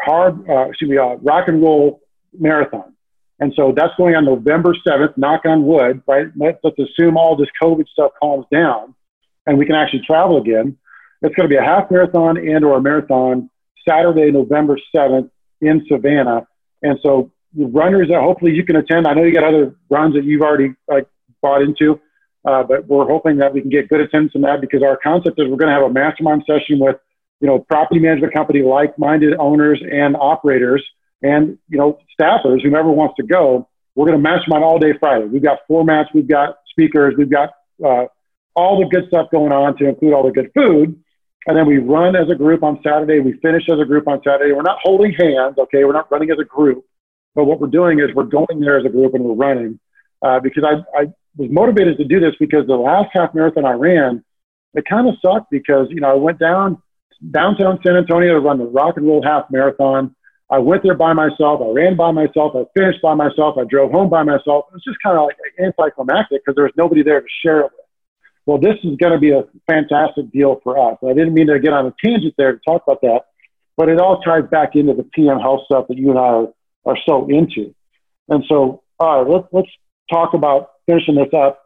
hard, 0.00 0.48
uh, 0.48 0.68
excuse 0.68 0.90
me, 0.90 0.98
uh, 0.98 1.16
rock 1.16 1.48
and 1.48 1.62
roll 1.62 2.00
marathon. 2.38 2.94
And 3.40 3.52
so 3.56 3.72
that's 3.76 3.92
going 3.96 4.14
on 4.14 4.24
November 4.24 4.74
7th, 4.86 5.16
knock 5.16 5.42
on 5.44 5.64
wood, 5.64 6.02
right? 6.06 6.26
Let's, 6.36 6.58
assume 6.78 7.16
all 7.16 7.36
this 7.36 7.48
COVID 7.60 7.88
stuff 7.88 8.12
calms 8.20 8.46
down 8.52 8.94
and 9.46 9.58
we 9.58 9.66
can 9.66 9.74
actually 9.74 10.02
travel 10.06 10.40
again. 10.40 10.78
It's 11.22 11.34
going 11.34 11.48
to 11.48 11.52
be 11.52 11.58
a 11.58 11.62
half 11.62 11.90
marathon 11.90 12.36
and 12.36 12.64
or 12.64 12.76
a 12.76 12.80
marathon 12.80 13.50
Saturday, 13.88 14.30
November 14.30 14.78
7th 14.94 15.30
in 15.60 15.84
Savannah. 15.88 16.46
And 16.82 16.98
so 17.02 17.32
the 17.56 17.66
runners 17.66 18.08
that 18.08 18.20
hopefully 18.20 18.52
you 18.52 18.64
can 18.64 18.76
attend, 18.76 19.06
I 19.06 19.14
know 19.14 19.24
you 19.24 19.34
got 19.34 19.44
other 19.44 19.74
runs 19.90 20.14
that 20.14 20.24
you've 20.24 20.42
already 20.42 20.74
like 20.88 21.08
bought 21.40 21.62
into, 21.62 22.00
uh, 22.44 22.62
but 22.62 22.86
we're 22.86 23.06
hoping 23.06 23.38
that 23.38 23.52
we 23.52 23.60
can 23.60 23.70
get 23.70 23.88
good 23.88 24.00
attendance 24.00 24.32
in 24.34 24.42
that 24.42 24.60
because 24.60 24.82
our 24.82 24.96
concept 24.96 25.40
is 25.40 25.48
we're 25.48 25.56
going 25.56 25.72
to 25.72 25.74
have 25.74 25.88
a 25.88 25.92
mastermind 25.92 26.44
session 26.46 26.78
with– 26.78 26.96
you 27.42 27.48
know, 27.48 27.58
property 27.58 27.98
management 27.98 28.32
company, 28.32 28.62
like-minded 28.62 29.34
owners 29.36 29.82
and 29.82 30.16
operators 30.16 30.82
and, 31.22 31.58
you 31.68 31.76
know, 31.76 31.98
staffers, 32.18 32.62
whomever 32.62 32.90
wants 32.92 33.16
to 33.16 33.24
go, 33.24 33.68
we're 33.96 34.06
going 34.06 34.16
to 34.16 34.22
mastermind 34.22 34.62
all 34.62 34.78
day 34.78 34.92
Friday. 34.98 35.24
We've 35.24 35.42
got 35.42 35.58
formats, 35.68 36.06
we've 36.14 36.28
got 36.28 36.58
speakers, 36.70 37.14
we've 37.18 37.30
got 37.30 37.50
uh, 37.84 38.04
all 38.54 38.78
the 38.78 38.86
good 38.86 39.08
stuff 39.08 39.28
going 39.32 39.50
on 39.50 39.76
to 39.78 39.88
include 39.88 40.14
all 40.14 40.22
the 40.22 40.30
good 40.30 40.52
food. 40.54 41.02
And 41.48 41.56
then 41.56 41.66
we 41.66 41.78
run 41.78 42.14
as 42.14 42.30
a 42.30 42.36
group 42.36 42.62
on 42.62 42.80
Saturday. 42.84 43.18
We 43.18 43.32
finish 43.42 43.64
as 43.68 43.80
a 43.80 43.84
group 43.84 44.06
on 44.06 44.20
Saturday. 44.24 44.52
We're 44.52 44.62
not 44.62 44.78
holding 44.80 45.12
hands, 45.12 45.58
okay? 45.58 45.82
We're 45.82 45.92
not 45.92 46.10
running 46.12 46.30
as 46.30 46.38
a 46.40 46.44
group. 46.44 46.84
But 47.34 47.46
what 47.46 47.60
we're 47.60 47.66
doing 47.66 47.98
is 47.98 48.14
we're 48.14 48.22
going 48.22 48.60
there 48.60 48.78
as 48.78 48.86
a 48.86 48.88
group 48.88 49.14
and 49.14 49.24
we're 49.24 49.34
running. 49.34 49.80
Uh, 50.22 50.38
because 50.38 50.62
I, 50.62 50.74
I 50.96 51.06
was 51.36 51.50
motivated 51.50 51.98
to 51.98 52.04
do 52.04 52.20
this 52.20 52.34
because 52.38 52.68
the 52.68 52.76
last 52.76 53.08
half 53.12 53.34
marathon 53.34 53.64
I 53.64 53.72
ran, 53.72 54.24
it 54.74 54.84
kind 54.88 55.08
of 55.08 55.16
sucked 55.20 55.50
because, 55.50 55.88
you 55.90 56.00
know, 56.00 56.10
I 56.12 56.14
went 56.14 56.38
down 56.38 56.80
downtown 57.30 57.78
San 57.84 57.96
Antonio 57.96 58.34
to 58.34 58.40
run 58.40 58.58
the 58.58 58.64
rock 58.64 58.96
and 58.96 59.06
roll 59.06 59.22
half 59.22 59.44
marathon. 59.50 60.14
I 60.50 60.58
went 60.58 60.82
there 60.82 60.96
by 60.96 61.12
myself. 61.12 61.60
I 61.62 61.70
ran 61.70 61.96
by 61.96 62.10
myself. 62.10 62.52
I 62.54 62.64
finished 62.78 63.00
by 63.02 63.14
myself. 63.14 63.56
I 63.58 63.64
drove 63.64 63.90
home 63.90 64.10
by 64.10 64.22
myself. 64.22 64.66
It 64.68 64.74
was 64.74 64.84
just 64.84 64.98
kind 65.02 65.16
of 65.16 65.24
like 65.24 65.36
anticlimactic 65.58 66.42
because 66.44 66.54
there 66.54 66.64
was 66.64 66.74
nobody 66.76 67.02
there 67.02 67.20
to 67.20 67.26
share 67.42 67.60
it 67.60 67.64
with. 67.64 67.86
Well, 68.44 68.58
this 68.58 68.74
is 68.82 68.96
going 68.96 69.12
to 69.12 69.18
be 69.18 69.30
a 69.30 69.44
fantastic 69.66 70.30
deal 70.32 70.60
for 70.62 70.76
us. 70.76 70.98
I 71.02 71.14
didn't 71.14 71.32
mean 71.32 71.46
to 71.46 71.60
get 71.60 71.72
on 71.72 71.86
a 71.86 71.94
tangent 72.04 72.34
there 72.36 72.52
to 72.52 72.60
talk 72.66 72.82
about 72.86 73.00
that, 73.02 73.20
but 73.76 73.88
it 73.88 74.00
all 74.00 74.20
ties 74.20 74.42
back 74.50 74.74
into 74.74 74.94
the 74.94 75.04
PM 75.04 75.38
health 75.38 75.60
stuff 75.66 75.86
that 75.88 75.96
you 75.96 76.10
and 76.10 76.18
I 76.18 76.22
are, 76.22 76.48
are 76.84 76.98
so 77.06 77.28
into. 77.28 77.74
And 78.28 78.44
so, 78.48 78.82
all 78.98 79.24
right, 79.24 79.30
let, 79.32 79.44
let's 79.52 79.70
talk 80.10 80.34
about 80.34 80.70
finishing 80.86 81.14
this 81.14 81.32
up. 81.32 81.62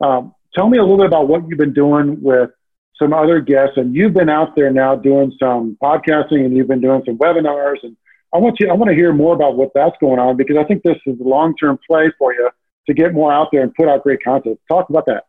Um, 0.00 0.34
tell 0.54 0.68
me 0.68 0.78
a 0.78 0.82
little 0.82 0.98
bit 0.98 1.06
about 1.06 1.28
what 1.28 1.46
you've 1.48 1.58
been 1.58 1.74
doing 1.74 2.22
with 2.22 2.50
some 2.98 3.12
other 3.12 3.40
guests, 3.40 3.76
and 3.76 3.94
you've 3.94 4.14
been 4.14 4.28
out 4.28 4.56
there 4.56 4.70
now 4.70 4.96
doing 4.96 5.32
some 5.38 5.76
podcasting, 5.82 6.44
and 6.44 6.56
you've 6.56 6.68
been 6.68 6.80
doing 6.80 7.02
some 7.04 7.18
webinars, 7.18 7.76
and 7.82 7.96
I 8.34 8.38
want 8.38 8.58
you, 8.60 8.68
I 8.68 8.72
want 8.72 8.90
to 8.90 8.94
hear 8.94 9.12
more 9.12 9.34
about 9.34 9.56
what 9.56 9.70
that's 9.74 9.96
going 10.00 10.18
on 10.18 10.36
because 10.36 10.56
I 10.56 10.64
think 10.64 10.82
this 10.82 10.98
is 11.06 11.18
a 11.20 11.24
long-term 11.24 11.78
play 11.86 12.12
for 12.18 12.32
you 12.34 12.50
to 12.86 12.94
get 12.94 13.14
more 13.14 13.32
out 13.32 13.48
there 13.52 13.62
and 13.62 13.74
put 13.74 13.88
out 13.88 14.02
great 14.02 14.22
content. 14.22 14.60
Talk 14.68 14.90
about 14.90 15.06
that. 15.06 15.24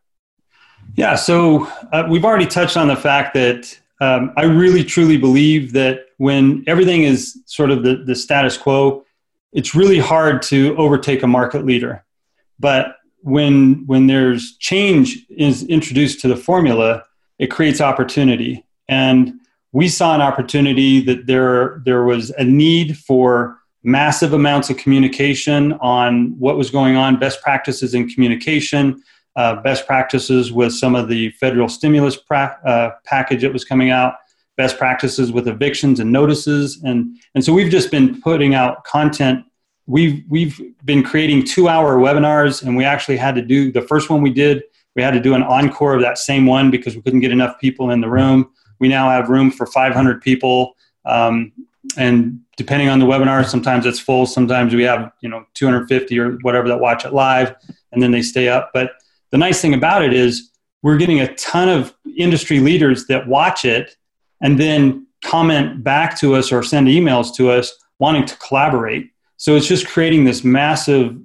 Yeah, 0.96 1.16
so 1.16 1.66
uh, 1.92 2.08
we've 2.10 2.26
already 2.26 2.48
touched 2.48 2.78
on 2.78 2.88
the 2.88 2.96
fact 2.96 3.34
that 3.34 3.80
um, 4.00 4.34
I 4.38 4.44
really 4.44 4.84
truly 4.84 5.18
believe 5.18 5.74
that 5.74 6.06
when 6.18 6.64
everything 6.68 7.04
is 7.04 7.42
sort 7.46 7.72
of 7.72 7.84
the, 7.84 7.98
the 7.98 8.16
status 8.16 8.58
quo, 8.58 9.06
it's 9.54 9.74
really 9.74 10.00
hard 10.00 10.42
to 10.44 10.76
overtake 10.78 11.24
a 11.24 11.28
market 11.28 11.66
leader. 11.66 12.04
But 12.60 12.98
when 13.22 13.86
when 13.88 14.08
there's 14.08 14.58
change 14.58 15.26
is 15.30 15.64
introduced 15.64 16.22
to 16.22 16.28
the 16.28 16.36
formula, 16.36 17.04
it 17.40 17.48
creates 17.48 17.82
opportunity. 17.82 18.66
And 18.88 19.40
we 19.72 19.88
saw 19.88 20.16
an 20.16 20.22
opportunity 20.22 21.02
that 21.02 21.28
there 21.28 21.82
there 21.86 22.04
was 22.04 22.32
a 22.32 22.44
need 22.44 22.98
for 22.98 23.58
massive 23.84 24.34
amounts 24.34 24.70
of 24.70 24.78
communication 24.78 25.74
on 25.74 26.38
what 26.40 26.58
was 26.58 26.70
going 26.70 26.96
on, 26.96 27.20
best 27.20 27.42
practices 27.42 27.94
in 27.94 28.10
communication, 28.10 29.02
uh, 29.36 29.62
best 29.62 29.86
practices 29.86 30.52
with 30.52 30.74
some 30.74 30.96
of 30.96 31.08
the 31.08 31.30
federal 31.32 31.70
stimulus 31.70 32.16
pra- 32.16 32.60
uh, 32.66 32.90
package 33.06 33.42
that 33.44 33.54
was 33.54 33.64
coming 33.64 33.92
out, 33.92 34.16
best 34.58 34.78
practices 34.78 35.32
with 35.32 35.48
evictions 35.48 36.00
and 36.00 36.12
notices, 36.12 36.82
and 36.84 37.16
and 37.36 37.44
so 37.44 37.54
we've 37.54 37.72
just 37.72 37.92
been 37.92 38.20
putting 38.22 38.56
out 38.56 38.84
content. 38.84 39.46
We've 39.86 40.24
we've 40.28 40.60
been 40.84 41.04
creating 41.04 41.46
two-hour 41.46 41.98
webinars, 41.98 42.64
and 42.64 42.76
we 42.76 42.84
actually 42.84 43.18
had 43.18 43.36
to 43.36 43.42
do 43.42 43.72
the 43.72 43.82
first 43.82 44.10
one 44.10 44.22
we 44.22 44.32
did. 44.32 44.64
We 44.98 45.04
had 45.04 45.12
to 45.12 45.20
do 45.20 45.36
an 45.36 45.44
encore 45.44 45.94
of 45.94 46.02
that 46.02 46.18
same 46.18 46.48
one 46.48 46.72
because 46.72 46.96
we 46.96 47.04
couldn't 47.04 47.20
get 47.20 47.32
enough 47.32 47.60
people 47.60 47.92
in 47.92 48.02
the 48.02 48.10
room. 48.10 48.52
We 48.80 48.90
now 48.90 49.10
have 49.10 49.30
room 49.30 49.52
for 49.52 49.68
500 49.68 50.22
people, 50.22 50.76
um, 51.06 51.54
and 51.96 52.40
depending 52.58 52.90
on 52.90 53.00
the 53.00 53.06
webinar, 53.06 53.46
sometimes 53.46 53.86
it's 53.86 54.00
full. 54.00 54.26
Sometimes 54.26 54.74
we 54.74 54.84
have 54.84 55.12
you 55.22 55.30
know 55.30 55.46
250 55.54 56.20
or 56.20 56.32
whatever 56.42 56.68
that 56.68 56.80
watch 56.80 57.06
it 57.06 57.14
live, 57.14 57.56
and 57.92 58.02
then 58.02 58.12
they 58.12 58.24
stay 58.24 58.50
up. 58.50 58.72
But 58.74 58.92
the 59.30 59.38
nice 59.38 59.62
thing 59.62 59.76
about 59.76 60.04
it 60.04 60.14
is 60.14 60.52
we're 60.82 60.98
getting 60.98 61.22
a 61.22 61.34
ton 61.36 61.70
of 61.70 61.94
industry 62.18 62.60
leaders 62.60 63.06
that 63.06 63.28
watch 63.28 63.66
it 63.66 63.96
and 64.42 64.60
then 64.60 65.06
comment 65.24 65.84
back 65.84 66.20
to 66.20 66.36
us 66.36 66.52
or 66.52 66.64
send 66.64 66.88
emails 66.88 67.34
to 67.36 67.52
us 67.52 67.72
wanting 68.00 68.26
to 68.26 68.36
collaborate. 68.38 69.12
So 69.38 69.56
it's 69.56 69.68
just 69.68 69.88
creating 69.88 70.26
this 70.26 70.44
massive 70.44 71.18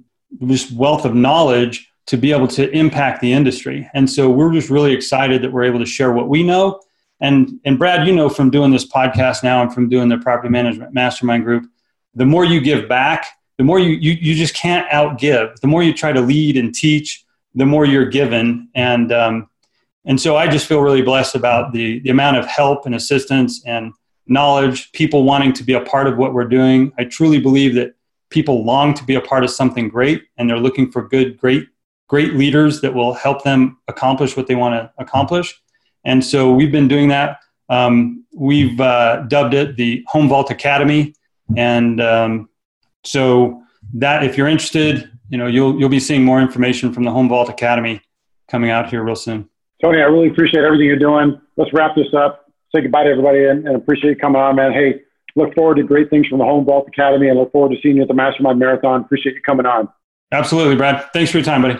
just 0.47 0.71
wealth 0.71 1.05
of 1.05 1.15
knowledge 1.15 1.89
to 2.07 2.17
be 2.17 2.31
able 2.31 2.47
to 2.49 2.69
impact 2.71 3.21
the 3.21 3.31
industry. 3.31 3.89
And 3.93 4.09
so 4.09 4.29
we're 4.29 4.51
just 4.51 4.69
really 4.69 4.93
excited 4.93 5.41
that 5.41 5.51
we're 5.51 5.63
able 5.63 5.79
to 5.79 5.85
share 5.85 6.11
what 6.11 6.29
we 6.29 6.43
know. 6.43 6.81
And 7.21 7.59
and 7.63 7.79
Brad, 7.79 8.05
you 8.05 8.13
know 8.13 8.29
from 8.29 8.49
doing 8.49 8.71
this 8.71 8.85
podcast 8.85 9.43
now 9.43 9.61
and 9.61 9.73
from 9.73 9.87
doing 9.87 10.09
the 10.09 10.17
property 10.17 10.49
management 10.49 10.93
mastermind 10.93 11.45
group, 11.45 11.65
the 12.13 12.25
more 12.25 12.43
you 12.43 12.59
give 12.59 12.89
back, 12.89 13.27
the 13.57 13.63
more 13.63 13.79
you 13.79 13.91
you, 13.91 14.11
you 14.13 14.35
just 14.35 14.53
can't 14.53 14.89
outgive. 14.89 15.55
The 15.61 15.67
more 15.67 15.83
you 15.83 15.93
try 15.93 16.11
to 16.11 16.21
lead 16.21 16.57
and 16.57 16.75
teach, 16.75 17.23
the 17.55 17.65
more 17.65 17.85
you're 17.85 18.09
given. 18.09 18.67
And 18.75 19.11
um, 19.11 19.49
and 20.05 20.19
so 20.19 20.35
I 20.35 20.47
just 20.47 20.67
feel 20.67 20.81
really 20.81 21.01
blessed 21.01 21.35
about 21.35 21.71
the 21.71 21.99
the 21.99 22.09
amount 22.09 22.37
of 22.37 22.45
help 22.45 22.85
and 22.85 22.95
assistance 22.95 23.63
and 23.65 23.93
knowledge, 24.27 24.91
people 24.91 25.23
wanting 25.23 25.53
to 25.53 25.63
be 25.63 25.73
a 25.73 25.81
part 25.81 26.07
of 26.07 26.17
what 26.17 26.33
we're 26.33 26.47
doing. 26.47 26.91
I 26.97 27.05
truly 27.05 27.39
believe 27.39 27.75
that 27.75 27.95
people 28.29 28.65
long 28.65 28.93
to 28.95 29.03
be 29.03 29.15
a 29.15 29.21
part 29.21 29.43
of 29.43 29.49
something 29.49 29.89
great, 29.89 30.23
and 30.37 30.49
they're 30.49 30.59
looking 30.59 30.91
for 30.91 31.07
good, 31.07 31.37
great, 31.37 31.67
great 32.07 32.33
leaders 32.35 32.81
that 32.81 32.93
will 32.93 33.13
help 33.13 33.43
them 33.43 33.77
accomplish 33.87 34.37
what 34.37 34.47
they 34.47 34.55
want 34.55 34.75
to 34.75 34.91
accomplish. 35.01 35.59
And 36.05 36.23
so 36.23 36.51
we've 36.51 36.71
been 36.71 36.87
doing 36.87 37.07
that. 37.09 37.39
Um, 37.69 38.25
we've 38.33 38.79
uh, 38.79 39.21
dubbed 39.27 39.53
it 39.53 39.77
the 39.77 40.03
Home 40.07 40.27
Vault 40.27 40.51
Academy, 40.51 41.15
and 41.55 42.01
um, 42.01 42.49
so 43.03 43.63
that 43.93 44.23
if 44.23 44.37
you're 44.37 44.47
interested, 44.47 45.09
you 45.29 45.37
know, 45.37 45.47
you'll 45.47 45.79
you'll 45.79 45.89
be 45.89 45.99
seeing 45.99 46.23
more 46.23 46.41
information 46.41 46.93
from 46.93 47.03
the 47.03 47.11
Home 47.11 47.29
Vault 47.29 47.49
Academy 47.49 48.01
coming 48.49 48.69
out 48.69 48.89
here 48.89 49.03
real 49.03 49.15
soon. 49.15 49.49
Tony, 49.81 49.99
I 49.99 50.05
really 50.05 50.29
appreciate 50.29 50.63
everything 50.63 50.87
you're 50.87 50.97
doing. 50.97 51.39
Let's 51.57 51.73
wrap 51.73 51.95
this 51.95 52.13
up. 52.13 52.45
Say 52.73 52.81
goodbye 52.81 53.03
to 53.03 53.09
everybody 53.09 53.45
and, 53.45 53.67
and 53.67 53.75
appreciate 53.75 54.11
you 54.11 54.15
coming 54.15 54.41
on, 54.41 54.55
man. 54.55 54.71
Hey, 54.71 55.01
look 55.35 55.53
forward 55.55 55.75
to 55.75 55.83
great 55.83 56.09
things 56.09 56.27
from 56.27 56.39
the 56.39 56.45
Home 56.45 56.65
Vault 56.65 56.87
Academy 56.87 57.29
and 57.29 57.37
look 57.37 57.51
forward 57.51 57.75
to 57.75 57.81
seeing 57.81 57.97
you 57.97 58.03
at 58.03 58.07
the 58.07 58.13
Mastermind 58.13 58.59
Marathon. 58.59 59.01
Appreciate 59.01 59.35
you 59.35 59.41
coming 59.41 59.65
on. 59.65 59.89
Absolutely, 60.31 60.75
Brad. 60.75 61.11
Thanks 61.13 61.31
for 61.31 61.37
your 61.37 61.45
time, 61.45 61.61
buddy. 61.61 61.79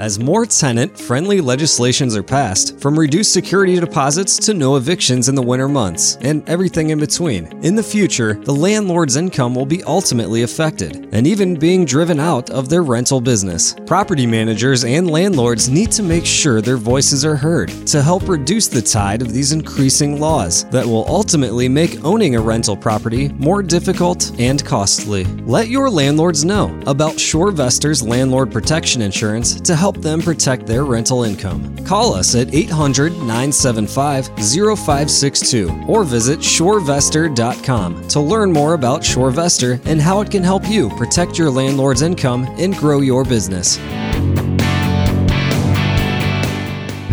As 0.00 0.18
more 0.18 0.46
tenant 0.46 0.98
friendly 0.98 1.42
legislations 1.42 2.16
are 2.16 2.22
passed, 2.22 2.80
from 2.80 2.98
reduced 2.98 3.34
security 3.34 3.78
deposits 3.78 4.38
to 4.46 4.54
no 4.54 4.76
evictions 4.76 5.28
in 5.28 5.34
the 5.34 5.42
winter 5.42 5.68
months, 5.68 6.16
and 6.22 6.42
everything 6.48 6.88
in 6.88 6.98
between, 6.98 7.48
in 7.62 7.74
the 7.74 7.82
future, 7.82 8.32
the 8.32 8.54
landlord's 8.54 9.16
income 9.16 9.54
will 9.54 9.66
be 9.66 9.84
ultimately 9.84 10.42
affected, 10.42 11.06
and 11.12 11.26
even 11.26 11.54
being 11.54 11.84
driven 11.84 12.18
out 12.18 12.48
of 12.48 12.70
their 12.70 12.82
rental 12.82 13.20
business. 13.20 13.76
Property 13.84 14.26
managers 14.26 14.84
and 14.84 15.10
landlords 15.10 15.68
need 15.68 15.92
to 15.92 16.02
make 16.02 16.24
sure 16.24 16.62
their 16.62 16.78
voices 16.78 17.22
are 17.22 17.36
heard 17.36 17.68
to 17.86 18.00
help 18.00 18.26
reduce 18.26 18.68
the 18.68 18.80
tide 18.80 19.20
of 19.20 19.34
these 19.34 19.52
increasing 19.52 20.18
laws 20.18 20.64
that 20.70 20.86
will 20.86 21.04
ultimately 21.08 21.68
make 21.68 22.02
owning 22.06 22.36
a 22.36 22.40
rental 22.40 22.74
property 22.74 23.28
more 23.34 23.62
difficult 23.62 24.32
and 24.40 24.64
costly. 24.64 25.24
Let 25.44 25.68
your 25.68 25.90
landlords 25.90 26.42
know 26.42 26.68
about 26.86 27.16
SureVestor's 27.16 28.02
landlord 28.02 28.50
protection 28.50 29.02
insurance 29.02 29.60
to 29.60 29.76
help 29.76 29.89
them 29.96 30.20
protect 30.20 30.66
their 30.66 30.84
rental 30.84 31.24
income. 31.24 31.76
Call 31.84 32.14
us 32.14 32.34
at 32.34 32.54
800 32.54 33.12
975 33.12 34.26
0562 34.26 35.84
or 35.88 36.04
visit 36.04 36.40
surevestor.com 36.40 38.08
to 38.08 38.20
learn 38.20 38.52
more 38.52 38.74
about 38.74 39.00
SureVestor 39.02 39.80
and 39.86 40.00
how 40.00 40.20
it 40.20 40.30
can 40.30 40.42
help 40.42 40.68
you 40.68 40.90
protect 40.90 41.38
your 41.38 41.50
landlord's 41.50 42.02
income 42.02 42.44
and 42.58 42.76
grow 42.76 43.00
your 43.00 43.24
business. 43.24 43.78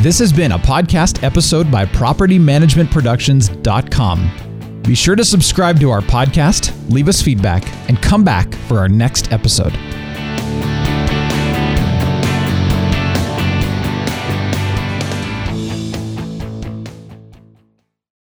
This 0.04 0.20
has 0.20 0.32
been 0.32 0.52
a 0.52 0.60
podcast 0.60 1.24
episode 1.24 1.72
by 1.72 1.86
PropertyManagementProductions.com. 1.86 4.82
Be 4.84 4.94
sure 4.96 5.16
to 5.16 5.26
subscribe 5.26 5.80
to 5.82 5.90
our 5.90 6.02
podcast, 6.02 6.72
leave 6.90 7.10
us 7.10 7.22
feedback, 7.22 7.64
and 7.90 8.02
come 8.02 8.24
back 8.24 8.54
for 8.70 8.78
our 8.78 8.88
next 8.88 9.34
episode. 9.34 9.74